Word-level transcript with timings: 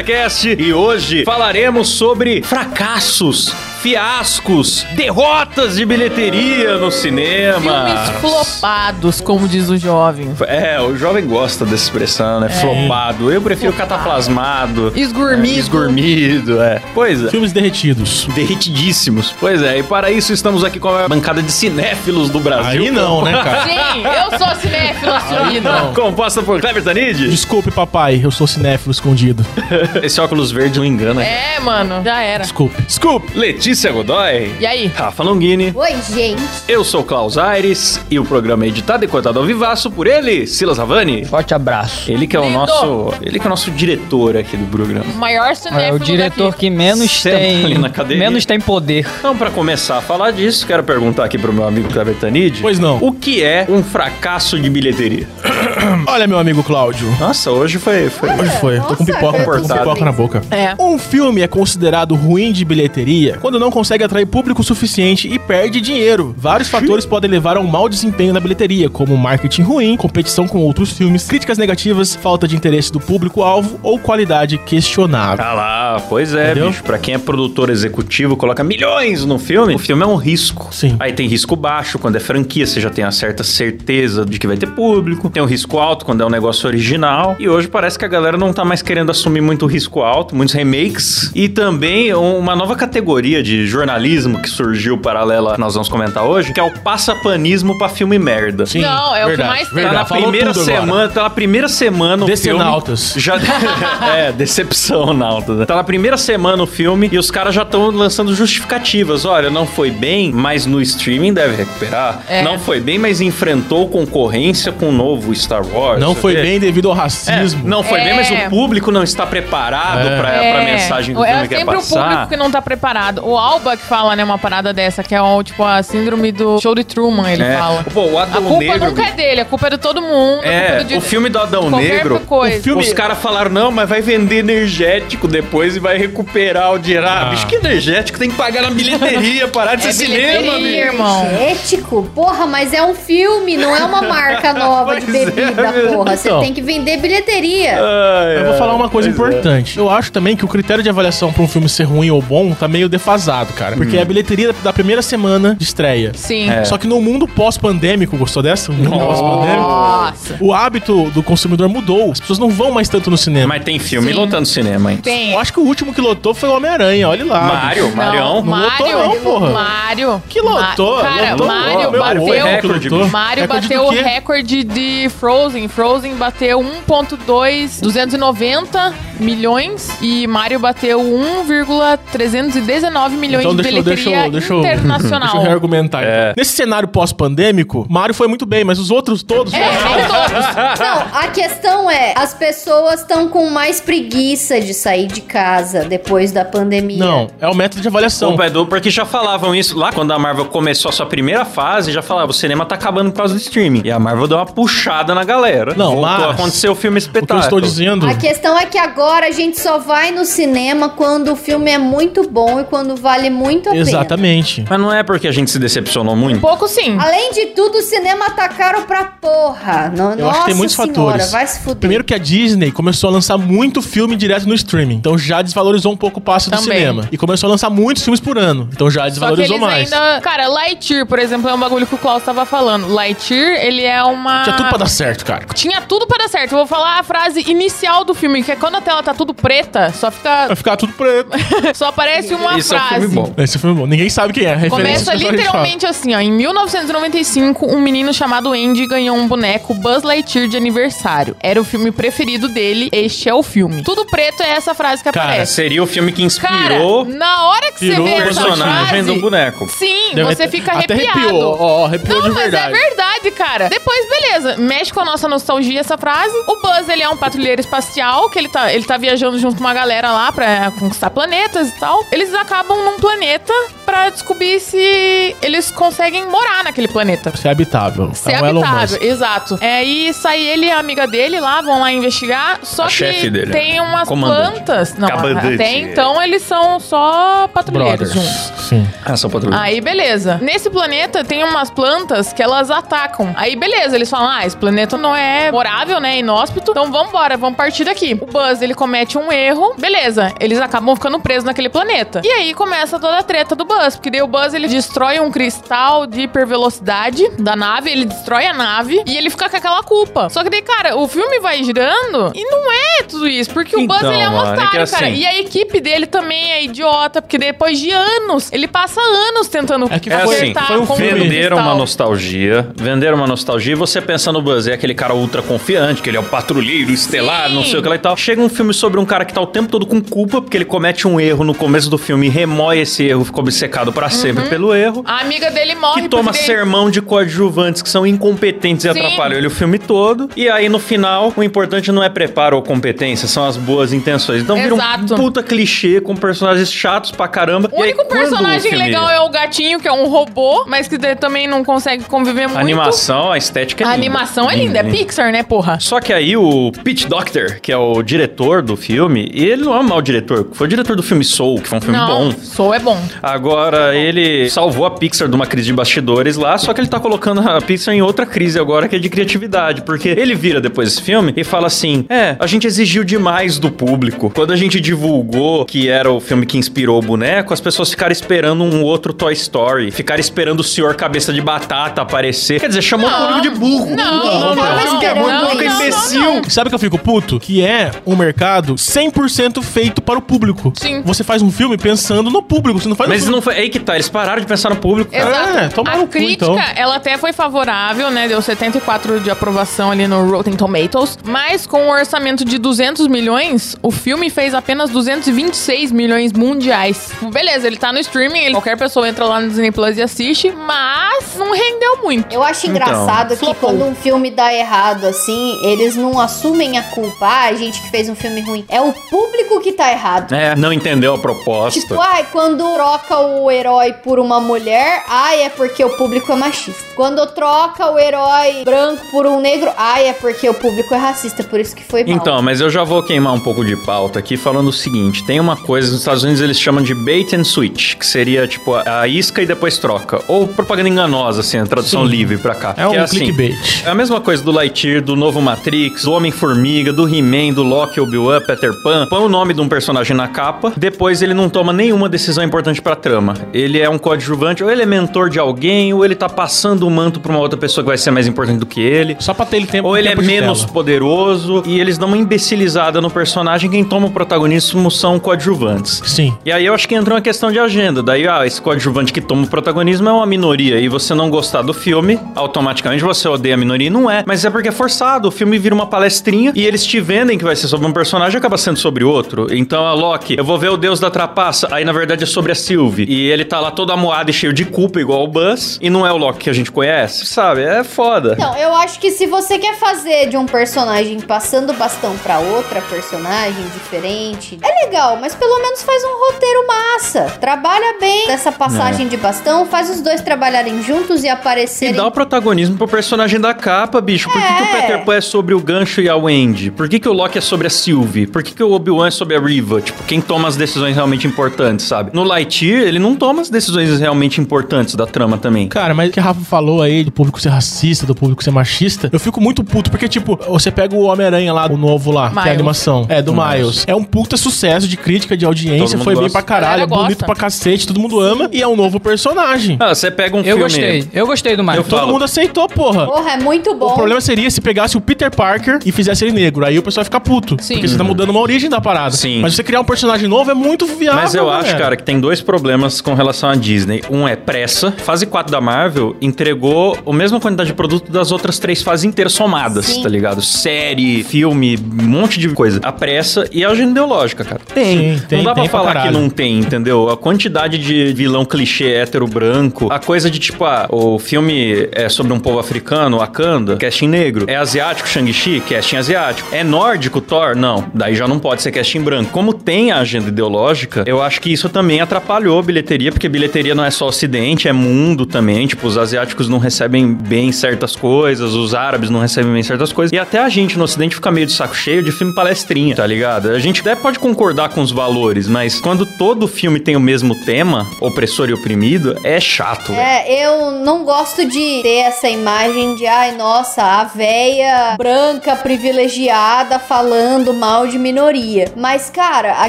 Cast. 0.00 0.46
E 0.46 0.72
hoje 0.72 1.24
falaremos 1.24 1.88
sobre 1.88 2.40
fracassos, 2.42 3.52
fiascos, 3.82 4.86
derrotas 4.94 5.74
de 5.74 5.84
bilheteria 5.84 6.78
no 6.78 6.92
cinema. 6.92 7.60
Filmes 7.60 8.10
flopados, 8.20 9.20
como 9.20 9.48
diz 9.48 9.68
o 9.68 9.76
jovem. 9.76 10.32
É, 10.46 10.80
o 10.80 10.96
jovem 10.96 11.26
gosta 11.26 11.64
dessa 11.64 11.82
expressão, 11.82 12.38
né? 12.38 12.48
Flopado. 12.48 13.32
Eu 13.32 13.42
prefiro 13.42 13.72
Flopado. 13.72 13.90
cataplasmado. 13.90 14.92
Esgurmido. 14.94 15.56
É, 15.56 15.58
esgurmido, 15.58 16.62
é. 16.62 16.80
Pois 16.94 17.24
é. 17.24 17.30
Filmes 17.30 17.50
derretidos. 17.52 18.28
Derretidíssimos. 18.32 19.34
Pois 19.40 19.60
é, 19.60 19.80
e 19.80 19.82
para 19.82 20.12
isso 20.12 20.32
estamos 20.32 20.62
aqui 20.62 20.78
com 20.78 20.88
a 20.88 21.08
bancada 21.08 21.42
de 21.42 21.50
cinéfilos 21.50 22.30
do 22.30 22.38
Brasil. 22.38 22.84
Aí 22.84 22.90
não, 22.92 23.22
né, 23.24 23.32
cara? 23.32 23.64
Sim, 23.64 24.04
eu 24.04 24.38
sou 24.38 24.56
cinéfila 24.60 25.16
assumida. 25.16 25.72
não. 25.72 25.92
Composta 25.92 26.40
por 26.40 26.60
Cleber 26.60 26.84
Tanid. 26.84 27.28
Desculpe, 27.28 27.72
papai, 27.72 28.20
eu 28.22 28.30
sou 28.30 28.46
cinéfilo 28.46 28.92
escondido. 28.92 29.44
Esse 30.04 30.20
óculos 30.20 30.52
verde 30.52 30.78
não 30.78 30.86
engana. 30.86 31.24
É, 31.24 31.58
mano, 31.58 32.00
já 32.04 32.20
era. 32.20 32.44
Desculpe. 32.44 32.80
Desculpe. 32.82 33.36
Letícia 33.36 33.71
Godoy. 33.72 34.52
E 34.60 34.66
aí? 34.66 34.86
Rafa 34.94 35.22
Longini. 35.22 35.72
Oi, 35.74 35.94
gente. 36.14 36.42
Eu 36.68 36.84
sou 36.84 37.00
o 37.00 37.04
Klaus 37.04 37.38
Aires 37.38 37.98
e 38.10 38.18
o 38.18 38.24
programa 38.24 38.64
é 38.64 38.68
editado 38.68 39.02
e 39.04 39.08
cortado 39.08 39.38
ao 39.38 39.44
vivaço 39.46 39.90
por 39.90 40.06
ele, 40.06 40.46
Silas 40.46 40.78
Havani. 40.78 41.24
Forte 41.24 41.54
abraço. 41.54 42.10
Ele 42.12 42.26
que 42.26 42.36
é 42.36 42.40
o 42.40 42.44
Lindo. 42.44 42.58
nosso, 42.58 43.14
ele 43.22 43.38
que 43.38 43.46
é 43.46 43.48
o 43.48 43.50
nosso 43.50 43.70
diretor 43.70 44.36
aqui 44.36 44.56
do 44.56 44.66
programa. 44.66 45.06
O 45.14 45.16
maior 45.18 45.56
cinéfilo 45.56 45.82
É 45.82 45.92
o 45.92 45.98
diretor 45.98 46.50
daqui. 46.50 46.60
que 46.60 46.70
menos 46.70 47.10
Senta 47.10 47.36
ali 47.38 47.62
tem 47.64 47.78
na 47.78 47.88
cadeira. 47.88 48.22
menos 48.22 48.44
tem 48.44 48.60
poder. 48.60 49.06
Então, 49.18 49.36
pra 49.36 49.50
começar 49.50 49.98
a 49.98 50.02
falar 50.02 50.30
disso, 50.32 50.66
quero 50.66 50.82
perguntar 50.84 51.24
aqui 51.24 51.38
pro 51.38 51.52
meu 51.52 51.66
amigo 51.66 51.88
Cleber 51.88 52.14
Tanid. 52.14 52.58
Pois 52.60 52.78
não. 52.78 52.98
O 53.00 53.10
que 53.12 53.42
é 53.42 53.64
um 53.68 53.82
fracasso 53.82 54.58
de 54.60 54.68
bilheteria? 54.68 55.26
Olha, 56.06 56.26
meu 56.26 56.38
amigo 56.38 56.62
Cláudio. 56.62 57.08
Nossa, 57.18 57.50
hoje 57.50 57.78
foi, 57.78 58.08
foi 58.10 58.30
Hoje 58.30 58.50
foi. 58.60 58.76
Tô 58.80 58.96
com 58.96 59.04
Nossa, 59.04 59.04
pipoca, 59.04 59.44
tô 59.44 59.62
com 59.62 59.68
pipoca 59.68 60.04
na 60.04 60.12
boca. 60.12 60.42
É. 60.50 60.74
Um 60.78 60.98
filme 60.98 61.42
é 61.42 61.46
considerado 61.48 62.14
ruim 62.14 62.52
de 62.52 62.64
bilheteria 62.64 63.38
quando 63.40 63.58
não 63.58 63.70
consegue 63.70 64.04
atrair 64.04 64.26
público 64.26 64.62
suficiente 64.62 65.28
e 65.32 65.38
perde 65.38 65.80
dinheiro. 65.80 66.34
Vários 66.36 66.68
fatores 66.68 67.06
podem 67.06 67.30
levar 67.30 67.56
a 67.56 67.60
um 67.60 67.66
mau 67.66 67.88
desempenho 67.88 68.32
na 68.32 68.40
bilheteria, 68.40 68.88
como 68.88 69.16
marketing 69.16 69.62
ruim, 69.62 69.96
competição 69.96 70.46
com 70.46 70.58
outros 70.58 70.92
filmes, 70.92 71.26
críticas 71.26 71.58
negativas, 71.58 72.14
falta 72.14 72.46
de 72.46 72.56
interesse 72.56 72.92
do 72.92 73.00
público-alvo 73.00 73.78
ou 73.82 73.98
qualidade 73.98 74.58
questionável. 74.58 75.44
Ah 75.44 75.52
lá, 75.52 76.02
pois 76.08 76.34
é, 76.34 76.50
Entendeu? 76.52 76.70
bicho. 76.70 76.82
Pra 76.82 76.98
quem 76.98 77.14
é 77.14 77.18
produtor 77.18 77.70
executivo, 77.70 78.36
coloca 78.36 78.62
milhões 78.64 79.24
no 79.24 79.38
filme. 79.38 79.74
O 79.74 79.78
filme 79.78 80.02
é 80.02 80.06
um 80.06 80.16
risco. 80.16 80.68
Sim. 80.72 80.96
Aí 80.98 81.12
tem 81.12 81.26
risco 81.28 81.54
baixo, 81.56 81.98
quando 81.98 82.16
é 82.16 82.20
franquia, 82.20 82.66
você 82.66 82.80
já 82.80 82.90
tem 82.90 83.04
uma 83.04 83.12
certa 83.12 83.44
certeza 83.44 84.24
de 84.24 84.38
que 84.38 84.46
vai 84.46 84.56
ter 84.56 84.66
público. 84.66 85.30
Tem 85.30 85.42
um 85.42 85.46
risco 85.46 85.61
alto 85.78 86.04
quando 86.04 86.22
é 86.22 86.26
um 86.26 86.30
negócio 86.30 86.66
original. 86.66 87.36
E 87.38 87.48
hoje 87.48 87.68
parece 87.68 87.98
que 87.98 88.04
a 88.04 88.08
galera 88.08 88.36
não 88.36 88.52
tá 88.52 88.64
mais 88.64 88.82
querendo 88.82 89.10
assumir 89.10 89.40
muito 89.40 89.66
risco 89.66 90.00
alto, 90.02 90.34
muitos 90.34 90.54
remakes. 90.54 91.30
E 91.34 91.48
também 91.48 92.12
uma 92.14 92.54
nova 92.56 92.74
categoria 92.76 93.42
de 93.42 93.66
jornalismo 93.66 94.40
que 94.40 94.48
surgiu 94.48 94.98
paralela, 94.98 95.54
que 95.54 95.60
nós 95.60 95.74
vamos 95.74 95.88
comentar 95.88 96.24
hoje, 96.24 96.52
que 96.52 96.60
é 96.60 96.62
o 96.62 96.70
passapanismo 96.80 97.76
pra 97.78 97.88
filme 97.88 98.18
merda. 98.18 98.66
Sim, 98.66 98.80
Não, 98.82 99.14
é 99.14 99.20
o 99.24 99.30
que 99.30 99.36
verdade, 99.36 99.48
mais 99.50 99.68
tem. 99.68 99.68
Tá 99.68 99.74
verdade. 99.74 99.94
na 99.96 100.04
Falou 100.04 100.22
primeira 100.24 100.52
tudo 100.52 100.62
agora. 100.70 100.80
semana, 100.86 101.08
tá 101.08 101.22
na 101.22 101.30
primeira 101.30 101.68
semana 101.68 102.24
o 102.24 102.26
Decenautas. 102.26 103.12
filme. 103.12 103.20
Já 103.22 103.36
É, 104.16 104.32
decepção, 104.32 105.12
Nautas. 105.14 105.66
Tá 105.66 105.76
na 105.76 105.84
primeira 105.84 106.16
semana 106.16 106.62
o 106.62 106.66
filme 106.66 107.08
e 107.12 107.18
os 107.18 107.30
caras 107.30 107.54
já 107.54 107.62
estão 107.62 107.90
lançando 107.90 108.34
justificativas. 108.34 109.24
Olha, 109.24 109.50
não 109.50 109.66
foi 109.66 109.90
bem, 109.90 110.32
mas 110.32 110.66
no 110.66 110.80
streaming 110.80 111.32
deve 111.32 111.56
recuperar. 111.56 112.22
É. 112.28 112.42
Não 112.42 112.58
foi 112.58 112.80
bem, 112.80 112.98
mas 112.98 113.20
enfrentou 113.20 113.88
concorrência 113.88 114.72
com 114.72 114.88
o 114.88 114.92
novo 114.92 115.32
Star 115.52 115.66
Wars. 115.66 116.00
Não 116.00 116.14
foi 116.14 116.36
É. 116.36 116.42
bem 116.42 116.58
devido 116.58 116.88
ao 116.90 116.96
É, 116.96 117.00
racismo. 117.00 117.62
não 117.68 117.82
foi 117.82 118.00
bem, 118.00 118.14
mas 118.14 118.30
É. 118.30 118.46
o 118.46 118.50
público 118.50 118.90
não 118.90 119.02
está 119.02 119.26
preparado 119.26 120.08
É. 120.08 120.16
pra, 120.18 120.30
pra 120.30 120.62
mensagem 120.64 121.14
do 121.14 121.22
é 121.24 121.28
filme 121.28 121.42
que 121.42 121.48
quer 121.48 121.58
sempre 121.58 121.74
o 121.74 121.78
passar. 121.78 122.02
público 122.02 122.26
que 122.28 122.36
não 122.36 122.50
tá 122.50 122.62
preparado. 122.62 123.22
O 123.26 123.36
Alba 123.38 123.76
que 123.76 123.82
fala, 123.84 124.16
né, 124.16 124.24
uma 124.24 124.38
parada 124.38 124.72
dessa, 124.72 125.02
que 125.02 125.14
é 125.14 125.20
o, 125.20 125.42
tipo 125.42 125.62
a 125.64 125.82
síndrome 125.82 126.32
do 126.32 126.58
show 126.60 126.74
de 126.74 126.84
Truman, 126.84 127.30
ele 127.30 127.42
É. 127.42 127.56
fala. 127.56 127.84
Pô, 127.92 128.02
o 128.06 128.18
A 128.18 128.22
Adão 128.22 128.42
culpa 128.42 128.58
Negro. 128.64 128.88
nunca 128.88 129.02
é 129.04 129.10
dele, 129.12 129.40
a 129.42 129.44
culpa 129.44 129.66
é 129.66 129.70
de 129.70 129.78
todo 129.78 130.00
mundo. 130.00 130.40
a 130.42 130.46
É, 130.48 130.80
é 130.80 130.84
de- 130.84 130.96
o 130.96 131.00
filme 131.00 131.28
do 131.28 131.38
Adão 131.38 131.70
Negro. 131.70 132.20
Coisa. 132.20 132.58
o 132.58 132.62
filme- 132.62 132.82
Os 132.82 132.92
caras 132.92 133.18
falaram, 133.18 133.50
não, 133.50 133.70
mas 133.70 133.88
vai 133.88 134.00
vender 134.00 134.38
energético 134.38 135.28
depois 135.28 135.76
e 135.76 135.78
vai 135.78 135.98
recuperar 135.98 136.72
o 136.72 136.78
dinheiro. 136.78 137.06
Ah, 137.06 137.22
Ah. 137.26 137.30
bicho, 137.30 137.46
que 137.46 137.56
energético 137.56 138.18
tem 138.18 138.30
que 138.30 138.36
pagar 138.36 138.62
na 138.62 138.70
bilheteria, 138.70 139.46
parar 139.48 139.74
de 139.74 139.86
É 139.88 139.92
ser 139.92 140.06
cinema, 140.06 140.54
bicho. 140.56 140.66
irmão. 140.68 141.26
Ético? 141.40 142.08
Porra, 142.14 142.46
mas 142.46 142.72
é 142.72 142.82
um 142.82 142.94
filme, 142.94 143.56
não 143.56 143.74
é 143.76 143.84
uma 143.84 144.02
marca 144.02 144.52
nova 144.54 144.98
de 145.00 145.08
é, 145.08 145.24
bebida, 145.24 145.41
meu 145.46 145.92
porra. 145.98 146.16
Você 146.16 146.28
Então. 146.28 146.40
tem 146.40 146.52
que 146.54 146.62
vender 146.62 146.96
bilheteria. 146.98 147.78
Ai, 147.80 148.38
Eu 148.40 148.44
vou 148.46 148.54
falar 148.54 148.74
uma 148.74 148.88
coisa 148.88 149.10
pois 149.12 149.32
é. 149.32 149.38
importante. 149.38 149.78
Eu 149.78 149.90
acho 149.90 150.12
também 150.12 150.36
que 150.36 150.44
o 150.44 150.48
critério 150.48 150.82
de 150.82 150.88
avaliação 150.88 151.32
pra 151.32 151.42
um 151.42 151.48
filme 151.48 151.68
ser 151.68 151.84
ruim 151.84 152.10
ou 152.10 152.20
bom 152.22 152.52
tá 152.54 152.68
meio 152.68 152.88
defasado, 152.88 153.52
cara. 153.52 153.76
Porque 153.76 153.96
é 153.96 154.02
a 154.02 154.04
bilheteria 154.04 154.54
da 154.62 154.72
primeira 154.72 155.02
semana 155.02 155.54
de 155.56 155.64
estreia. 155.64 156.12
Sim. 156.14 156.50
É. 156.50 156.64
Só 156.64 156.76
que 156.78 156.86
no 156.86 157.00
mundo 157.00 157.26
pós-pandêmico, 157.26 158.16
gostou 158.16 158.42
dessa? 158.42 158.72
No 158.72 158.78
mundo 158.90 158.98
pós-pandêmico. 158.98 159.62
Nossa. 159.62 160.36
O 160.40 160.52
hábito 160.52 161.10
do 161.10 161.22
consumidor 161.22 161.68
mudou. 161.68 162.12
As 162.12 162.20
pessoas 162.20 162.38
não 162.38 162.48
vão 162.50 162.70
mais 162.72 162.88
tanto 162.88 163.10
no 163.10 163.16
cinema. 163.16 163.48
Mas 163.48 163.64
tem 163.64 163.78
filme 163.78 164.12
Sim. 164.12 164.18
lotando 164.18 164.46
cinema, 164.46 164.92
hein? 164.92 164.98
Tem. 165.02 165.32
Eu 165.32 165.38
acho 165.38 165.52
que 165.52 165.60
o 165.60 165.64
último 165.64 165.92
que 165.94 166.00
lotou 166.00 166.34
foi 166.34 166.48
o 166.48 166.56
Homem-Aranha, 166.56 167.08
olha 167.08 167.24
lá. 167.24 167.40
Mário, 167.42 167.84
bicho. 167.86 167.96
Marião. 167.96 168.42
Não 168.42 168.58
lotou 168.62 168.88
não, 168.88 169.16
porra. 169.20 169.50
Mário. 169.50 170.22
Que 170.28 170.40
lotou, 170.40 170.96
Ma- 170.96 171.02
Cara, 171.02 171.30
lotou. 171.32 171.46
Mário 171.46 171.90
bateu. 171.92 172.44
recorde, 172.44 172.88
lotou. 172.88 173.08
Mário 173.08 173.48
bateu 173.48 173.82
do 173.82 173.88
o 173.88 173.90
quê? 173.92 174.00
recorde 174.02 174.64
de 174.64 175.08
Frozen. 175.18 175.31
Frozen. 175.68 176.16
Bateu 176.18 176.60
1.2 176.60 177.80
290 177.80 179.11
milhões 179.22 179.90
e 180.00 180.26
Mário 180.26 180.58
bateu 180.58 181.00
1,319 181.02 183.16
milhões 183.16 183.44
Então 183.44 183.56
de 183.56 183.62
deixa, 183.62 183.80
bilheteria 183.82 184.30
deixa, 184.30 184.54
internacional. 184.54 185.20
deixa 185.32 185.36
eu 185.36 185.42
reargumentar. 185.42 186.02
É. 186.04 186.32
Nesse 186.36 186.52
cenário 186.52 186.88
pós-pandêmico, 186.88 187.86
Mário 187.88 188.14
foi 188.14 188.28
muito 188.28 188.44
bem, 188.46 188.64
mas 188.64 188.78
os 188.78 188.90
outros 188.90 189.22
todos... 189.22 189.52
É, 189.54 189.58
nem 189.58 190.06
todos. 190.06 190.32
Não, 190.80 191.20
a 191.20 191.28
questão 191.28 191.90
é, 191.90 192.14
as 192.16 192.34
pessoas 192.34 193.00
estão 193.00 193.28
com 193.28 193.48
mais 193.50 193.80
preguiça 193.80 194.60
de 194.60 194.74
sair 194.74 195.06
de 195.06 195.20
casa 195.20 195.84
depois 195.84 196.32
da 196.32 196.44
pandemia. 196.44 196.98
Não, 196.98 197.28
é 197.40 197.48
o 197.48 197.54
método 197.54 197.80
de 197.80 197.88
avaliação. 197.88 198.40
É 198.42 198.50
do, 198.50 198.66
porque 198.66 198.90
já 198.90 199.04
falavam 199.04 199.54
isso 199.54 199.78
lá 199.78 199.92
quando 199.92 200.10
a 200.12 200.18
Marvel 200.18 200.46
começou 200.46 200.88
a 200.88 200.92
sua 200.92 201.06
primeira 201.06 201.44
fase, 201.44 201.92
já 201.92 202.02
falava, 202.02 202.30
o 202.30 202.34
cinema 202.34 202.64
tá 202.66 202.74
acabando 202.74 203.10
por 203.12 203.18
causa 203.18 203.34
do 203.34 203.40
streaming. 203.40 203.82
E 203.84 203.90
a 203.90 203.98
Marvel 203.98 204.26
deu 204.26 204.38
uma 204.38 204.46
puxada 204.46 205.14
na 205.14 205.24
galera. 205.24 205.74
Não, 205.76 205.94
Voltou 205.94 206.02
mas- 206.02 206.22
a 206.22 206.30
acontecer 206.30 206.68
o 206.68 206.74
filme 206.74 206.98
O 206.98 207.02
que 207.02 207.08
eu 207.08 207.12
espetáculo. 207.20 207.40
estou 207.40 207.60
dizendo... 207.60 208.06
A 208.06 208.14
questão 208.14 208.58
é 208.58 208.66
que 208.66 208.78
agora 208.78 209.11
a 209.26 209.30
gente 209.30 209.60
só 209.60 209.78
vai 209.78 210.10
no 210.10 210.24
cinema 210.24 210.88
quando 210.88 211.32
o 211.32 211.36
filme 211.36 211.70
é 211.70 211.78
muito 211.78 212.28
bom 212.28 212.60
e 212.60 212.64
quando 212.64 212.96
vale 212.96 213.28
muito 213.30 213.68
a 213.68 213.72
pena. 213.72 213.82
Exatamente. 213.82 214.64
Mas 214.68 214.80
não 214.80 214.92
é 214.92 215.02
porque 215.02 215.28
a 215.28 215.32
gente 215.32 215.50
se 215.50 215.58
decepcionou 215.58 216.16
muito? 216.16 216.40
Pouco 216.40 216.66
sim. 216.68 216.96
Além 216.98 217.32
de 217.32 217.46
tudo, 217.46 217.78
o 217.78 217.82
cinema 217.82 218.30
tá 218.30 218.48
caro 218.48 218.82
pra 218.82 219.04
porra. 219.04 219.92
No, 219.94 220.10
Eu 220.12 220.16
nossa 220.16 220.30
acho 220.30 220.38
que 220.40 220.46
tem 220.46 220.54
muitos 220.54 220.74
senhora, 220.76 220.92
fatores. 220.94 221.30
vai 221.30 221.46
se 221.46 221.60
fuder. 221.60 221.76
Primeiro 221.78 222.04
que 222.04 222.14
a 222.14 222.18
Disney 222.18 222.70
começou 222.72 223.10
a 223.10 223.12
lançar 223.12 223.36
muito 223.38 223.82
filme 223.82 224.16
direto 224.16 224.46
no 224.48 224.54
streaming. 224.54 224.94
Então 224.96 225.18
já 225.18 225.42
desvalorizou 225.42 225.92
um 225.92 225.96
pouco 225.96 226.18
o 226.18 226.22
passe 226.22 226.48
do 226.50 226.56
Também. 226.58 226.78
cinema. 226.78 227.08
E 227.12 227.18
começou 227.18 227.48
a 227.48 227.50
lançar 227.50 227.70
muitos 227.70 228.02
filmes 228.02 228.20
por 228.20 228.38
ano. 228.38 228.68
Então 228.72 228.90
já 228.90 229.00
Só 229.00 229.04
que 229.04 229.10
desvalorizou 229.10 229.56
eles 229.56 229.66
mais. 229.66 229.92
ainda. 229.92 230.20
Cara, 230.20 230.46
Lightyear, 230.48 231.06
por 231.06 231.18
exemplo, 231.18 231.48
é 231.48 231.54
um 231.54 231.58
bagulho 231.60 231.86
que 231.86 231.94
o 231.94 231.98
Klaus 231.98 232.22
tava 232.22 232.44
falando. 232.46 232.88
Lightyear, 232.88 233.64
ele 233.64 233.82
é 233.82 234.02
uma. 234.04 234.42
Tinha 234.44 234.56
tudo 234.56 234.68
pra 234.68 234.78
dar 234.78 234.88
certo, 234.88 235.24
cara. 235.24 235.46
Tinha 235.54 235.80
tudo 235.80 236.06
pra 236.06 236.18
dar 236.18 236.28
certo. 236.28 236.52
Eu 236.52 236.58
vou 236.58 236.66
falar 236.66 236.98
a 236.98 237.02
frase 237.02 237.40
inicial 237.50 238.04
do 238.04 238.14
filme, 238.14 238.42
que 238.42 238.52
é 238.52 238.56
quando 238.56 238.76
a 238.76 238.80
tela 238.80 239.01
tá 239.02 239.14
tudo 239.14 239.34
preta, 239.34 239.92
só 239.92 240.10
fica. 240.10 240.46
Vai 240.48 240.56
ficar 240.56 240.76
tudo 240.76 240.92
preto. 240.92 241.30
só 241.74 241.86
aparece 241.86 242.32
uma 242.34 242.56
Isso 242.58 242.74
é 242.74 242.76
um 242.76 242.80
frase. 242.80 243.00
filme 243.00 243.14
bom. 243.14 243.34
Esse 243.36 243.58
filme 243.58 243.76
é 243.76 243.78
bom. 243.80 243.86
Ninguém 243.86 244.08
sabe 244.10 244.32
quem 244.32 244.44
é. 244.46 244.52
A 244.52 244.56
referência 244.56 245.12
Começa 245.12 245.14
literalmente 245.14 245.86
assim, 245.86 246.14
ó. 246.14 246.20
Em 246.20 246.30
1995, 246.32 247.66
um 247.66 247.80
menino 247.80 248.12
chamado 248.12 248.52
Andy 248.52 248.86
ganhou 248.86 249.16
um 249.16 249.26
boneco 249.26 249.74
Buzz 249.74 250.02
Lightyear 250.02 250.48
de 250.48 250.56
aniversário. 250.56 251.36
Era 251.40 251.60
o 251.60 251.64
filme 251.64 251.90
preferido 251.90 252.48
dele, 252.48 252.88
este 252.92 253.28
é 253.28 253.34
o 253.34 253.42
filme. 253.42 253.82
Tudo 253.82 254.04
preto 254.06 254.42
é 254.42 254.50
essa 254.50 254.74
frase 254.74 255.02
que 255.02 255.10
Cara, 255.10 255.26
aparece. 255.30 255.54
Seria 255.54 255.82
o 255.82 255.86
filme 255.86 256.12
que 256.12 256.26
Cara, 256.38 256.56
inspirou 256.74 257.04
na 257.04 257.46
hora 257.48 257.72
que 257.72 257.78
você 257.86 257.94
vê 257.94 258.00
o 258.00 258.08
essa 258.08 258.22
personagem 258.24 258.88
frase, 258.88 259.02
do 259.14 259.20
boneco. 259.20 259.68
sim, 259.68 260.14
Deve 260.14 260.34
você 260.34 260.48
fica 260.48 260.72
até 260.72 260.94
arrepiado. 260.94 261.18
arrepiou, 261.18 261.56
ó, 261.60 261.84
arrepiou 261.86 262.18
Não, 262.20 262.28
de 262.28 262.34
mas 262.34 262.42
verdade. 262.50 262.76
é 262.76 262.88
verdade, 262.88 263.30
cara. 263.32 263.68
Depois, 263.68 264.08
beleza. 264.08 264.56
Mexe 264.56 264.92
com 264.92 265.00
a 265.00 265.04
nossa 265.04 265.28
nostalgia 265.28 265.80
essa 265.80 265.96
frase. 265.96 266.34
O 266.46 266.60
Buzz, 266.60 266.88
ele 266.88 267.02
é 267.02 267.08
um 267.08 267.16
patrulheiro 267.16 267.60
espacial, 267.60 268.28
que 268.28 268.38
ele 268.38 268.48
tá, 268.48 268.72
ele 268.72 268.81
tá 268.86 268.96
viajando 268.96 269.38
junto 269.38 269.56
com 269.56 269.60
uma 269.60 269.74
galera 269.74 270.10
lá 270.12 270.30
pra 270.32 270.70
conquistar 270.78 271.10
planetas 271.10 271.68
e 271.68 271.78
tal. 271.78 272.04
Eles 272.12 272.32
acabam 272.34 272.76
num 272.84 272.98
planeta 272.98 273.52
pra 273.84 274.10
descobrir 274.10 274.60
se 274.60 275.36
eles 275.42 275.70
conseguem 275.70 276.26
morar 276.28 276.64
naquele 276.64 276.88
planeta. 276.88 277.34
Se 277.36 277.48
é 277.48 277.50
habitável. 277.50 278.10
Se 278.14 278.30
é 278.30 278.34
é 278.34 278.42
um 278.42 278.54
Musk. 278.54 278.64
habitável, 278.66 278.98
exato. 279.02 279.58
É, 279.60 279.76
aí 279.78 280.12
sai 280.14 280.40
ele 280.40 280.66
e 280.66 280.70
a 280.70 280.78
amiga 280.78 281.06
dele 281.06 281.40
lá, 281.40 281.60
vão 281.60 281.80
lá 281.80 281.92
investigar. 281.92 282.58
Só 282.62 282.84
A 282.84 282.86
que 282.86 282.92
chefe 282.92 283.30
dele. 283.30 283.52
tem 283.52 283.80
umas 283.80 284.08
Comandante. 284.08 284.52
plantas. 284.62 284.96
Não, 284.98 285.08
até 285.08 285.78
então 285.78 286.22
eles 286.22 286.42
são 286.42 286.78
só 286.80 287.48
patrulheiros 287.52 288.10
Brothers. 288.12 288.12
juntos. 288.14 288.64
Sim. 288.68 288.88
Ah, 289.04 289.16
só 289.16 289.28
patrulha. 289.28 289.58
Aí, 289.60 289.80
beleza. 289.80 290.38
Nesse 290.40 290.70
planeta 290.70 291.24
tem 291.24 291.44
umas 291.44 291.70
plantas 291.70 292.32
que 292.32 292.42
elas 292.42 292.70
atacam. 292.70 293.32
Aí, 293.36 293.56
beleza, 293.56 293.94
eles 293.96 294.08
falam: 294.10 294.28
ah, 294.28 294.46
esse 294.46 294.56
planeta 294.56 294.96
não 294.96 295.14
é 295.14 295.50
morável, 295.52 296.00
né? 296.00 296.18
Inóspito. 296.18 296.70
Então 296.70 296.90
vambora, 296.90 297.36
vamos 297.36 297.56
partir 297.56 297.84
daqui. 297.84 298.18
O 298.20 298.26
Buzz, 298.26 298.62
ele 298.62 298.71
comete 298.74 299.16
um 299.18 299.32
erro. 299.32 299.74
Beleza, 299.78 300.32
eles 300.40 300.60
acabam 300.60 300.94
ficando 300.94 301.18
presos 301.20 301.44
naquele 301.44 301.68
planeta. 301.68 302.20
E 302.24 302.28
aí 302.28 302.54
começa 302.54 302.98
toda 302.98 303.18
a 303.18 303.22
treta 303.22 303.54
do 303.54 303.64
Buzz. 303.64 303.96
Porque 303.96 304.10
daí 304.10 304.22
o 304.22 304.26
Buzz, 304.26 304.54
ele 304.54 304.68
destrói 304.68 305.20
um 305.20 305.30
cristal 305.30 306.06
de 306.06 306.22
hipervelocidade 306.22 307.28
da 307.38 307.56
nave, 307.56 307.90
ele 307.90 308.04
destrói 308.04 308.46
a 308.46 308.52
nave 308.52 309.02
e 309.06 309.16
ele 309.16 309.30
fica 309.30 309.48
com 309.48 309.56
aquela 309.56 309.82
culpa. 309.82 310.28
Só 310.28 310.42
que 310.42 310.50
daí, 310.50 310.62
cara, 310.62 310.96
o 310.96 311.08
filme 311.08 311.40
vai 311.40 311.62
girando 311.62 312.32
e 312.34 312.44
não 312.44 312.70
é 312.72 313.02
tudo 313.02 313.28
isso. 313.28 313.50
Porque 313.50 313.76
o 313.76 313.86
Buzz, 313.86 313.98
Então, 314.00 314.12
ele 314.12 314.22
é 314.22 314.28
um 314.28 314.32
mano, 314.32 314.50
é 314.50 314.52
otário, 314.54 314.70
cara. 314.70 314.82
assim- 315.06 315.14
E 315.14 315.26
a 315.26 315.38
equipe 315.38 315.80
dele 315.80 316.06
também 316.06 316.52
é 316.52 316.64
idiota. 316.64 317.20
Porque 317.20 317.38
depois 317.38 317.78
de 317.78 317.90
anos, 317.90 318.50
ele 318.52 318.68
passa 318.68 319.00
anos 319.00 319.48
tentando 319.48 319.86
É 319.90 319.98
que 319.98 320.10
É 320.10 320.14
assim, 320.14 320.54
foi 320.54 320.78
um 320.78 320.86
com 320.86 320.94
o 320.94 320.96
filme. 320.96 321.20
venderam 321.24 321.58
uma 321.58 321.74
nostalgia, 321.74 322.68
venderam 322.76 323.16
uma 323.16 323.26
nostalgia 323.26 323.72
e 323.72 323.76
você 323.76 324.00
pensa 324.00 324.30
no 324.32 324.40
Buzz, 324.40 324.66
é 324.66 324.74
aquele 324.74 324.94
cara 324.94 325.14
ultra 325.14 325.42
confiante, 325.42 326.02
que 326.02 326.10
ele 326.10 326.16
é 326.16 326.20
o 326.20 326.24
patrulheiro 326.24 326.90
estelar, 326.92 327.48
Sim. 327.48 327.54
não 327.54 327.64
sei 327.64 327.78
o 327.78 327.82
que 327.82 327.88
lá 327.88 327.94
e 327.96 327.98
tal. 327.98 328.16
Chega 328.16 328.40
um 328.40 328.48
filme 328.48 328.61
sobre 328.72 329.00
um 329.00 329.04
cara 329.06 329.24
que 329.24 329.32
tá 329.32 329.40
o 329.40 329.46
tempo 329.46 329.70
todo 329.70 329.86
com 329.86 330.00
culpa, 330.02 330.42
porque 330.42 330.56
ele 330.56 330.64
comete 330.64 331.08
um 331.08 331.18
erro 331.18 331.42
no 331.42 331.54
começo 331.54 331.88
do 331.88 331.96
filme 331.96 332.26
e 332.26 332.30
remói 332.30 332.80
esse 332.80 333.04
erro, 333.04 333.24
fica 333.24 333.40
obcecado 333.40 333.92
pra 333.92 334.06
Uhum. 334.06 334.12
sempre 334.12 334.44
pelo 334.48 334.74
erro. 334.74 335.02
A 335.06 335.20
amiga 335.20 335.50
dele 335.50 335.74
morre 335.74 336.02
Que 336.02 336.08
toma 336.08 336.32
daí- 336.32 336.42
sermão 336.42 336.90
de 336.90 337.00
coadjuvantes 337.00 337.80
que 337.80 337.88
são 337.88 338.06
incompetentes 338.06 338.84
e 338.84 338.92
Sim. 338.92 338.98
atrapalham 339.00 339.38
ele 339.38 339.46
o 339.46 339.50
filme 339.50 339.78
todo. 339.78 340.28
E 340.36 340.48
aí, 340.48 340.68
no 340.68 340.78
final, 340.78 341.32
o 341.34 341.42
importante 341.42 341.90
não 341.90 342.02
é 342.02 342.08
preparo 342.10 342.56
ou 342.56 342.62
competência, 342.62 343.26
são 343.26 343.46
as 343.46 343.56
boas 343.56 343.92
intenções. 343.92 344.42
Então 344.42 344.56
vira 344.56 344.74
um 344.74 344.78
Exato. 344.78 345.14
puta 345.14 345.42
clichê 345.42 346.00
com 346.00 346.14
personagens 346.14 346.70
chatos 346.72 347.10
pra 347.10 347.26
caramba. 347.28 347.68
O 347.72 347.78
E 347.78 347.82
aí, 347.82 347.88
único 347.92 348.02
o 348.02 348.06
personagem 348.06 348.70
filme- 348.70 348.84
legal 348.84 349.08
é 349.08 349.20
o 349.20 349.28
gatinho, 349.30 349.80
que 349.80 349.88
é 349.88 349.92
um 349.92 350.06
robô, 350.08 350.64
mas 350.66 350.88
que 350.88 350.98
também 351.16 351.46
não 351.46 351.64
consegue 351.64 352.04
conviver 352.04 352.46
muito. 352.46 352.58
A 352.58 352.60
animação, 352.60 353.32
a 353.32 353.38
estética 353.38 353.84
é 353.84 353.86
A 353.86 353.90
linda. 353.96 354.06
animação 354.06 354.50
é 354.50 354.56
linda, 354.56 354.78
é 354.78 354.82
Pixar, 354.82 355.32
né, 355.32 355.42
porra? 355.42 355.78
Só 355.80 356.00
que 356.00 356.12
aí 356.12 356.36
o 356.36 356.72
Pete 356.84 357.06
Doctor, 357.06 357.58
que 357.62 357.70
é 357.72 357.76
o 357.76 358.02
diretor 358.02 358.51
do 358.60 358.76
filme, 358.76 359.30
ele 359.32 359.62
não 359.62 359.74
é 359.74 359.78
um 359.78 359.84
mau 359.84 360.02
diretor, 360.02 360.48
foi 360.52 360.66
o 360.66 360.68
diretor 360.68 360.96
do 360.96 361.02
filme 361.02 361.24
Soul, 361.24 361.60
que 361.60 361.68
foi 361.68 361.78
um 361.78 361.80
filme 361.80 361.96
não, 361.96 362.06
bom. 362.06 362.32
Soul 362.32 362.74
é 362.74 362.78
bom. 362.78 363.00
Agora, 363.22 363.96
ele 363.96 364.50
salvou 364.50 364.84
a 364.84 364.90
Pixar 364.90 365.28
de 365.28 365.34
uma 365.34 365.46
crise 365.46 365.68
de 365.68 365.72
bastidores 365.72 366.36
lá, 366.36 366.58
só 366.58 366.74
que 366.74 366.80
ele 366.80 366.88
tá 366.88 366.98
colocando 366.98 367.40
a 367.40 367.60
Pixar 367.60 367.94
em 367.94 368.02
outra 368.02 368.26
crise 368.26 368.58
agora, 368.58 368.88
que 368.88 368.96
é 368.96 368.98
de 368.98 369.08
criatividade. 369.08 369.82
Porque 369.82 370.08
ele 370.08 370.34
vira 370.34 370.60
depois 370.60 370.88
desse 370.88 371.02
filme 371.02 371.32
e 371.36 371.44
fala 371.44 371.68
assim: 371.68 372.04
É, 372.08 372.36
a 372.38 372.46
gente 372.46 372.66
exigiu 372.66 373.04
demais 373.04 373.58
do 373.58 373.70
público. 373.70 374.30
Quando 374.30 374.52
a 374.52 374.56
gente 374.56 374.80
divulgou 374.80 375.64
que 375.64 375.88
era 375.88 376.10
o 376.10 376.20
filme 376.20 376.44
que 376.44 376.58
inspirou 376.58 376.98
o 376.98 377.02
boneco, 377.02 377.54
as 377.54 377.60
pessoas 377.60 377.90
ficaram 377.90 378.12
esperando 378.12 378.64
um 378.64 378.82
outro 378.82 379.12
Toy 379.12 379.32
Story. 379.32 379.90
Ficaram 379.90 380.20
esperando 380.20 380.60
o 380.60 380.64
senhor 380.64 380.94
cabeça 380.94 381.32
de 381.32 381.40
batata 381.40 382.02
aparecer. 382.02 382.60
Quer 382.60 382.68
dizer, 382.68 382.82
chamou 382.82 383.08
o 383.08 383.12
público 383.12 383.40
de 383.40 383.50
burro. 383.50 383.96
Não, 383.96 384.54
não, 384.54 384.54
não, 384.54 384.98
que 384.98 385.06
é 385.06 385.14
não, 385.14 385.22
muito 385.22 385.56
não, 385.56 385.64
imbecil. 385.64 386.20
não, 386.20 386.34
não. 386.36 386.50
Sabe 386.50 386.68
o 386.68 386.70
que 386.70 386.74
eu 386.74 386.78
fico 386.78 386.98
puto? 386.98 387.38
Que 387.38 387.62
é 387.62 387.90
um 388.06 388.14
mercado 388.42 388.74
100% 388.74 389.62
feito 389.62 390.02
para 390.02 390.18
o 390.18 390.22
público. 390.22 390.72
Sim. 390.76 391.00
Você 391.04 391.22
faz 391.22 391.42
um 391.42 391.50
filme 391.50 391.78
pensando 391.78 392.28
no 392.28 392.42
público, 392.42 392.80
você 392.80 392.88
não 392.88 392.96
faz 392.96 393.08
um 393.08 393.12
Mas 393.12 393.22
filme... 393.22 393.36
não 393.36 393.42
foi 393.42 393.54
aí 393.54 393.68
que 393.68 393.78
tá, 393.78 393.94
eles 393.94 394.08
pararam 394.08 394.40
de 394.40 394.46
pensar 394.46 394.70
no 394.70 394.76
público. 394.76 395.14
Exato. 395.14 395.58
É, 395.58 395.68
toma 395.68 395.92
a 395.92 395.96
no 395.96 396.02
cu, 396.02 396.08
crítica, 396.08 396.46
então. 396.46 396.58
ela 396.74 396.96
até 396.96 397.16
foi 397.16 397.32
favorável, 397.32 398.10
né? 398.10 398.26
Deu 398.26 398.42
74 398.42 399.20
de 399.20 399.30
aprovação 399.30 399.92
ali 399.92 400.08
no 400.08 400.28
Rotten 400.28 400.54
Tomatoes. 400.54 401.18
Mas 401.24 401.66
com 401.66 401.82
um 401.84 401.90
orçamento 401.90 402.44
de 402.44 402.58
200 402.58 403.06
milhões, 403.06 403.76
o 403.80 403.92
filme 403.92 404.28
fez 404.28 404.54
apenas 404.54 404.90
226 404.90 405.92
milhões 405.92 406.32
mundiais. 406.32 407.12
Beleza, 407.32 407.68
ele 407.68 407.76
tá 407.76 407.92
no 407.92 408.00
streaming, 408.00 408.50
qualquer 408.52 408.76
pessoa 408.76 409.08
entra 409.08 409.24
lá 409.24 409.40
no 409.40 409.48
Disney 409.48 409.70
Plus 409.70 409.96
e 409.98 410.02
assiste, 410.02 410.50
mas 410.50 411.36
não 411.36 411.52
rendeu 411.52 412.02
muito. 412.02 412.32
Eu 412.34 412.42
acho 412.42 412.66
Então, 412.66 412.74
engraçado 412.74 413.30
que 413.30 413.36
flopou. 413.36 413.70
quando 413.70 413.84
um 413.84 413.94
filme 413.94 414.30
dá 414.30 414.52
errado 414.52 415.04
assim, 415.04 415.58
eles 415.64 415.94
não 415.94 416.18
assumem 416.18 416.76
a 416.76 416.82
culpa. 416.82 417.26
Ah, 417.26 417.44
a 417.46 417.54
gente 417.54 417.80
que 417.80 417.90
fez 417.90 418.08
um 418.08 418.14
filme 418.16 418.31
ruim. 418.40 418.64
É 418.68 418.80
o 418.80 418.92
público 418.92 419.60
que 419.60 419.72
tá 419.72 419.90
errado. 419.92 420.32
É, 420.32 420.56
não 420.56 420.72
entendeu 420.72 421.14
a 421.14 421.18
proposta. 421.18 421.78
Tipo, 421.78 422.00
ai, 422.00 422.26
quando 422.32 422.62
troca 422.74 423.18
o 423.18 423.50
herói 423.50 423.92
por 423.92 424.18
uma 424.18 424.40
mulher, 424.40 425.04
ai, 425.08 425.42
é 425.42 425.48
porque 425.48 425.84
o 425.84 425.90
público 425.90 426.32
é 426.32 426.36
machista. 426.36 426.82
Quando 426.94 427.24
troca 427.28 427.90
o 427.90 427.98
herói 427.98 428.64
branco 428.64 429.02
por 429.10 429.26
um 429.26 429.40
negro, 429.40 429.70
ai, 429.76 430.08
é 430.08 430.12
porque 430.12 430.48
o 430.48 430.54
público 430.54 430.94
é 430.94 430.98
racista, 430.98 431.42
por 431.42 431.60
isso 431.60 431.74
que 431.74 431.84
foi 431.84 432.04
mal. 432.04 432.14
Então, 432.14 432.42
mas 432.42 432.60
eu 432.60 432.70
já 432.70 432.84
vou 432.84 433.02
queimar 433.02 433.32
um 433.32 433.40
pouco 433.40 433.64
de 433.64 433.76
pauta 433.84 434.18
aqui 434.18 434.36
falando 434.36 434.68
o 434.68 434.72
seguinte: 434.72 435.24
tem 435.24 435.40
uma 435.40 435.56
coisa, 435.56 435.90
nos 435.90 436.00
Estados 436.00 436.22
Unidos 436.22 436.40
eles 436.40 436.58
chamam 436.58 436.82
de 436.82 436.94
bait 436.94 437.34
and 437.34 437.44
switch, 437.44 437.96
que 437.96 438.06
seria 438.06 438.46
tipo 438.46 438.74
a 438.74 439.06
isca 439.06 439.42
e 439.42 439.46
depois 439.46 439.78
troca. 439.78 440.22
Ou 440.28 440.46
propaganda 440.46 440.88
enganosa, 440.88 441.40
assim, 441.40 441.58
a 441.58 441.66
tradução 441.66 442.04
Sim. 442.04 442.10
livre 442.10 442.38
pra 442.38 442.54
cá. 442.54 442.74
É 442.76 442.86
um 442.86 442.92
que 442.92 442.96
assim, 442.98 443.18
clickbait. 443.18 443.82
É 443.84 443.90
a 443.90 443.94
mesma 443.94 444.20
coisa 444.20 444.42
do 444.42 444.52
Lightyear, 444.52 445.02
do 445.02 445.16
novo 445.16 445.40
Matrix, 445.40 446.04
do 446.04 446.12
Homem-Formiga, 446.12 446.92
do 446.92 447.08
He-Man, 447.08 447.52
do 447.52 447.62
Loki, 447.62 448.00
Obi-Wan, 448.22 448.40
Peter 448.40 448.72
Pan. 448.82 449.06
Põe 449.08 449.24
o 449.24 449.28
nome 449.28 449.52
de 449.52 449.60
um 449.60 449.68
personagem 449.68 450.16
na 450.16 450.28
capa, 450.28 450.72
depois 450.76 451.22
ele 451.22 451.34
não 451.34 451.48
toma 451.48 451.72
nenhuma 451.72 452.08
decisão 452.08 452.44
importante 452.44 452.80
pra 452.80 452.94
trama. 452.94 453.34
Ele 453.52 453.80
é 453.80 453.88
um 453.88 453.98
coadjuvante, 453.98 454.62
ou 454.62 454.70
ele 454.70 454.82
é 454.82 454.86
mentor 454.86 455.28
de 455.28 455.38
alguém, 455.38 455.92
ou 455.92 456.04
ele 456.04 456.14
tá 456.14 456.28
passando 456.28 456.86
o 456.86 456.90
manto 456.90 457.18
pra 457.20 457.32
uma 457.32 457.40
outra 457.40 457.58
pessoa 457.58 457.82
que 457.82 457.88
vai 457.88 457.98
ser 457.98 458.10
mais 458.10 458.26
importante 458.26 458.58
do 458.60 458.66
que 458.66 458.80
ele. 458.80 459.16
Só 459.18 459.34
pra 459.34 459.44
ter 459.44 459.56
ele 459.56 459.66
tempo 459.66 459.88
Ou 459.88 459.96
ele 459.96 460.08
é 460.08 460.10
tempo 460.12 460.22
de 460.22 460.28
menos 460.28 460.60
tela. 460.60 460.72
poderoso 460.72 461.62
e 461.66 461.80
eles 461.80 461.98
dão 461.98 462.08
uma 462.08 462.16
imbecilizada 462.16 463.00
no 463.00 463.10
personagem. 463.10 463.70
Quem 463.70 463.84
toma 463.84 464.06
o 464.06 464.10
protagonismo 464.10 464.90
são 464.90 465.18
coadjuvantes. 465.18 466.00
Sim. 466.06 466.36
E 466.44 466.52
aí 466.52 466.64
eu 466.66 466.74
acho 466.74 466.88
que 466.88 466.94
entra 466.94 467.14
uma 467.14 467.20
questão 467.20 467.50
de 467.50 467.58
agenda. 467.58 468.02
Daí, 468.02 468.26
ah, 468.28 468.46
esse 468.46 468.60
coadjuvante 468.60 469.12
que 469.12 469.20
toma 469.20 469.44
o 469.44 469.46
protagonismo 469.46 470.08
é 470.08 470.12
uma 470.12 470.26
minoria 470.26 470.78
e 470.78 470.88
você 470.88 471.14
não 471.14 471.28
gostar 471.28 471.62
do 471.62 471.72
filme, 471.74 472.18
automaticamente 472.36 473.02
você 473.02 473.28
odeia 473.28 473.54
a 473.54 473.58
minoria. 473.58 473.88
E 473.88 473.90
Não 473.90 474.10
é. 474.10 474.22
Mas 474.26 474.44
é 474.44 474.50
porque 474.50 474.68
é 474.68 474.72
forçado. 474.72 475.28
O 475.28 475.30
filme 475.30 475.58
vira 475.58 475.74
uma 475.74 475.86
palestrinha 475.86 476.52
e 476.54 476.64
eles 476.64 476.84
te 476.86 477.00
vendem 477.00 477.36
que 477.38 477.44
vai 477.44 477.56
ser 477.56 477.66
sobre 477.68 477.86
um 477.86 477.92
personagem 477.92 478.11
e 478.20 478.36
acaba 478.36 478.58
sendo 478.58 478.78
sobre 478.78 479.04
outro. 479.04 479.46
Então, 479.50 479.86
a 479.86 479.92
Loki, 479.94 480.36
eu 480.38 480.44
vou 480.44 480.58
ver 480.58 480.70
o 480.70 480.76
Deus 480.76 481.00
da 481.00 481.10
Trapaça. 481.10 481.68
Aí, 481.70 481.84
na 481.84 481.92
verdade, 481.92 482.24
é 482.24 482.26
sobre 482.26 482.52
a 482.52 482.54
Sylvie. 482.54 483.04
E 483.08 483.30
ele 483.30 483.44
tá 483.44 483.58
lá 483.60 483.70
todo 483.70 483.92
amuado 483.92 484.30
e 484.30 484.32
cheio 484.34 484.52
de 484.52 484.64
culpa, 484.64 485.00
igual 485.00 485.24
o 485.24 485.28
Buzz. 485.28 485.78
E 485.80 485.88
não 485.90 486.06
é 486.06 486.12
o 486.12 486.16
Loki 486.16 486.40
que 486.40 486.50
a 486.50 486.52
gente 486.52 486.70
conhece. 486.70 487.24
Sabe? 487.26 487.62
É 487.62 487.82
foda. 487.84 488.36
Não, 488.38 488.56
eu 488.56 488.74
acho 488.74 488.98
que 489.00 489.10
se 489.10 489.26
você 489.26 489.58
quer 489.58 489.76
fazer 489.78 490.28
de 490.28 490.36
um 490.36 490.46
personagem 490.46 491.20
passando 491.20 491.70
o 491.70 491.74
bastão 491.74 492.16
pra 492.18 492.38
outra 492.38 492.80
personagem 492.82 493.64
diferente, 493.74 494.58
é 494.62 494.84
legal, 494.84 495.16
mas 495.20 495.34
pelo 495.34 495.58
menos 495.60 495.82
faz 495.82 496.02
um 496.04 496.26
roteiro 496.32 496.66
massa. 496.66 497.24
Trabalha 497.40 497.96
bem 498.00 498.26
nessa 498.28 498.50
passagem 498.52 499.08
de 499.08 499.16
bastão, 499.16 499.66
faz 499.66 499.90
os 499.90 500.00
dois 500.00 500.20
trabalharem 500.20 500.82
juntos 500.82 501.22
e 501.24 501.26
E 501.26 501.30
aparecerem. 501.30 501.94
dá 501.94 502.06
o 502.06 502.10
protagonismo 502.10 502.76
pro 502.76 502.88
personagem 502.88 503.40
da 503.40 503.54
capa, 503.54 504.00
bicho. 504.00 504.28
Por 504.30 504.40
que, 504.40 504.48
que 504.54 504.62
o 504.62 504.66
É. 504.66 504.80
Peter 504.82 505.04
Pan 505.04 505.14
é 505.16 505.20
sobre 505.20 505.54
o 505.54 505.60
Gancho 505.60 506.00
e 506.00 506.08
a 506.08 506.16
Wendy? 506.16 506.70
Por 506.70 506.88
que, 506.88 506.98
que 506.98 507.08
o 507.08 507.12
Loki 507.12 507.38
é 507.38 507.40
sobre 507.40 507.66
a 507.66 507.70
Sylvie? 507.70 507.91
Por 508.26 508.42
que, 508.42 508.52
que 508.54 508.62
o 508.62 508.72
Obi-Wan 508.72 509.08
é 509.08 509.10
sobre 509.10 509.36
a 509.36 509.40
Riva? 509.40 509.80
Tipo, 509.80 510.02
quem 510.04 510.20
toma 510.20 510.48
as 510.48 510.56
decisões 510.56 510.94
realmente 510.94 511.26
importantes, 511.26 511.86
sabe? 511.86 512.10
No 512.14 512.22
Lightyear, 512.24 512.82
ele 512.82 512.98
não 512.98 513.14
toma 513.14 513.42
as 513.42 513.50
decisões 513.50 514.00
realmente 514.00 514.40
importantes 514.40 514.94
da 514.94 515.06
trama 515.06 515.38
também. 515.38 515.68
Cara, 515.68 515.94
mas 515.94 516.10
o 516.10 516.12
que 516.12 516.20
a 516.20 516.22
Rafa 516.22 516.40
falou 516.42 516.82
aí 516.82 517.04
do 517.04 517.10
público 517.12 517.40
ser 517.40 517.48
racista, 517.50 518.06
do 518.06 518.14
público 518.14 518.42
ser 518.42 518.50
machista, 518.50 519.08
eu 519.12 519.20
fico 519.20 519.40
muito 519.40 519.62
puto, 519.64 519.90
porque, 519.90 520.08
tipo, 520.08 520.38
você 520.48 520.70
pega 520.70 520.94
o 520.94 521.02
Homem-Aranha 521.02 521.52
lá, 521.52 521.66
o 521.70 521.76
novo 521.76 522.10
lá, 522.10 522.30
que 522.30 522.36
é 522.38 522.40
a 522.40 522.44
Miles. 522.44 522.54
animação. 522.58 523.06
É, 523.08 523.22
do 523.22 523.32
Miles. 523.32 523.84
É 523.86 523.94
um 523.94 524.04
puta 524.04 524.36
sucesso 524.36 524.86
de 524.88 524.96
crítica, 524.96 525.36
de 525.36 525.44
audiência, 525.44 525.98
foi 525.98 526.14
bem 526.14 526.24
gosta. 526.24 526.38
pra 526.38 526.42
caralho, 526.46 526.82
é 526.82 526.86
bonito 526.86 527.08
gosta. 527.08 527.26
pra 527.26 527.34
cacete, 527.34 527.86
todo 527.86 528.00
mundo 528.00 528.20
ama, 528.20 528.48
e 528.52 528.62
é 528.62 528.66
um 528.68 528.76
novo 528.76 528.98
personagem. 529.00 529.76
Ah, 529.80 529.94
você 529.94 530.10
pega 530.10 530.36
um 530.36 530.40
Eu 530.40 530.44
filme... 530.44 530.62
gostei. 530.62 531.08
Eu 531.12 531.26
gostei 531.26 531.56
do 531.56 531.62
Miles. 531.62 531.78
Eu 531.78 531.84
Todo 531.84 531.98
falo. 532.00 532.12
mundo 532.12 532.24
aceitou, 532.24 532.68
porra. 532.68 533.06
Porra, 533.06 533.30
é 533.32 533.36
muito 533.36 533.74
bom. 533.74 533.86
O 533.92 533.94
problema 533.94 534.20
seria 534.20 534.50
se 534.50 534.60
pegasse 534.60 534.96
o 534.96 535.00
Peter 535.00 535.30
Parker 535.34 535.78
e 535.84 535.92
fizesse 535.92 536.24
ele 536.24 536.32
negro. 536.32 536.64
Aí 536.64 536.78
o 536.78 536.82
pessoal 536.82 537.02
ia 537.02 537.04
ficar 537.04 537.20
puto. 537.20 537.56
Sim. 537.60 537.81
Porque 537.82 537.92
você 537.92 537.98
tá 537.98 538.04
mudando 538.04 538.30
uma 538.30 538.40
origem 538.40 538.70
da 538.70 538.80
parada. 538.80 539.14
Sim. 539.14 539.40
Mas 539.40 539.54
você 539.54 539.62
criar 539.62 539.80
um 539.80 539.84
personagem 539.84 540.28
novo 540.28 540.50
é 540.50 540.54
muito 540.54 540.86
viável. 540.86 541.20
Mas 541.22 541.34
eu 541.34 541.50
acho, 541.50 541.62
galera. 541.64 541.78
cara, 541.78 541.96
que 541.96 542.02
tem 542.02 542.20
dois 542.20 542.40
problemas 542.40 543.00
com 543.00 543.14
relação 543.14 543.50
à 543.50 543.54
Disney. 543.54 544.02
Um 544.10 544.26
é 544.26 544.36
pressa. 544.36 544.92
Fase 544.92 545.26
4 545.26 545.50
da 545.50 545.60
Marvel 545.60 546.16
entregou 546.20 546.96
a 547.06 547.12
mesma 547.12 547.40
quantidade 547.40 547.68
de 547.68 547.74
produto 547.74 548.10
das 548.10 548.30
outras 548.30 548.58
três 548.58 548.82
fases 548.82 549.04
inteiras 549.04 549.32
somadas, 549.32 549.86
Sim. 549.86 550.02
tá 550.02 550.08
ligado? 550.08 550.40
Série, 550.42 551.22
filme, 551.24 551.78
um 551.78 552.06
monte 552.06 552.38
de 552.38 552.48
coisa. 552.50 552.80
A 552.82 552.92
pressa 552.92 553.48
e 553.52 553.64
a 553.64 553.68
agenda 553.70 553.90
ideológica, 553.92 554.44
cara. 554.44 554.60
Tem. 554.72 555.18
Sim, 555.18 555.22
tem, 555.28 555.38
não 555.38 555.44
dá 555.44 555.54
pra 555.54 555.62
tem 555.62 555.70
pra 555.70 555.78
falar 555.78 555.92
que 555.92 555.98
caralho. 555.98 556.18
não 556.18 556.30
tem, 556.30 556.58
entendeu? 556.58 557.10
A 557.10 557.16
quantidade 557.16 557.78
de 557.78 558.12
vilão 558.12 558.44
clichê 558.44 558.92
hétero 558.92 559.26
branco, 559.26 559.88
a 559.90 559.98
coisa 559.98 560.30
de 560.30 560.38
tipo, 560.38 560.64
ah, 560.64 560.86
o 560.88 561.18
filme 561.18 561.88
é 561.92 562.08
sobre 562.08 562.32
um 562.32 562.38
povo 562.38 562.58
africano, 562.58 563.18
Wakanda, 563.18 563.76
casting 563.76 564.08
negro. 564.08 564.44
É 564.48 564.56
asiático, 564.56 565.08
Shang-Chi 565.08 565.32
Shang-Chi, 565.32 565.60
casting 565.60 565.96
asiático. 565.96 566.48
É 566.54 566.62
nórdico 566.62 567.20
Thor? 567.20 567.56
Não. 567.72 567.90
Daí 567.94 568.14
já 568.14 568.28
não 568.28 568.38
pode 568.38 568.60
ser 568.60 568.70
casting 568.70 569.00
branco. 569.00 569.30
Como 569.30 569.54
tem 569.54 569.90
a 569.90 569.98
agenda 569.98 570.28
ideológica, 570.28 571.04
eu 571.06 571.22
acho 571.22 571.40
que 571.40 571.50
isso 571.50 571.68
também 571.70 572.00
atrapalhou 572.00 572.58
a 572.58 572.62
bilheteria, 572.62 573.10
porque 573.10 573.28
bilheteria 573.28 573.74
não 573.74 573.84
é 573.84 573.90
só 573.90 574.08
ocidente, 574.08 574.68
é 574.68 574.72
mundo 574.72 575.24
também. 575.24 575.66
Tipo, 575.66 575.86
os 575.86 575.96
asiáticos 575.96 576.48
não 576.48 576.58
recebem 576.58 577.14
bem 577.14 577.50
certas 577.50 577.96
coisas, 577.96 578.52
os 578.52 578.74
árabes 578.74 579.08
não 579.08 579.20
recebem 579.20 579.52
bem 579.52 579.62
certas 579.62 579.92
coisas. 579.92 580.12
E 580.12 580.18
até 580.18 580.38
a 580.38 580.48
gente 580.48 580.76
no 580.76 580.84
ocidente 580.84 581.14
fica 581.14 581.30
meio 581.30 581.46
de 581.46 581.52
saco 581.52 581.74
cheio 581.74 582.02
de 582.02 582.12
filme 582.12 582.34
palestrinha, 582.34 582.94
tá 582.94 583.06
ligado? 583.06 583.48
A 583.48 583.58
gente 583.58 583.80
até 583.80 583.94
pode 583.94 584.18
concordar 584.18 584.68
com 584.68 584.82
os 584.82 584.90
valores, 584.90 585.48
mas 585.48 585.80
quando 585.80 586.04
todo 586.04 586.46
filme 586.46 586.78
tem 586.78 586.96
o 586.96 587.00
mesmo 587.00 587.34
tema, 587.44 587.86
opressor 588.00 588.50
e 588.50 588.52
oprimido, 588.52 589.16
é 589.24 589.40
chato. 589.40 589.92
É, 589.92 590.44
eu 590.44 590.72
não 590.72 591.04
gosto 591.04 591.44
de 591.46 591.80
ter 591.82 592.00
essa 592.00 592.28
imagem 592.28 592.96
de, 592.96 593.06
ai, 593.06 593.32
nossa, 593.36 593.82
a 593.82 594.04
véia 594.04 594.96
branca 594.98 595.56
privilegiada 595.56 596.78
falando 596.78 597.54
mal 597.62 597.86
de 597.86 597.96
minoria. 597.96 598.72
Mas, 598.74 599.08
cara, 599.08 599.62
a 599.62 599.68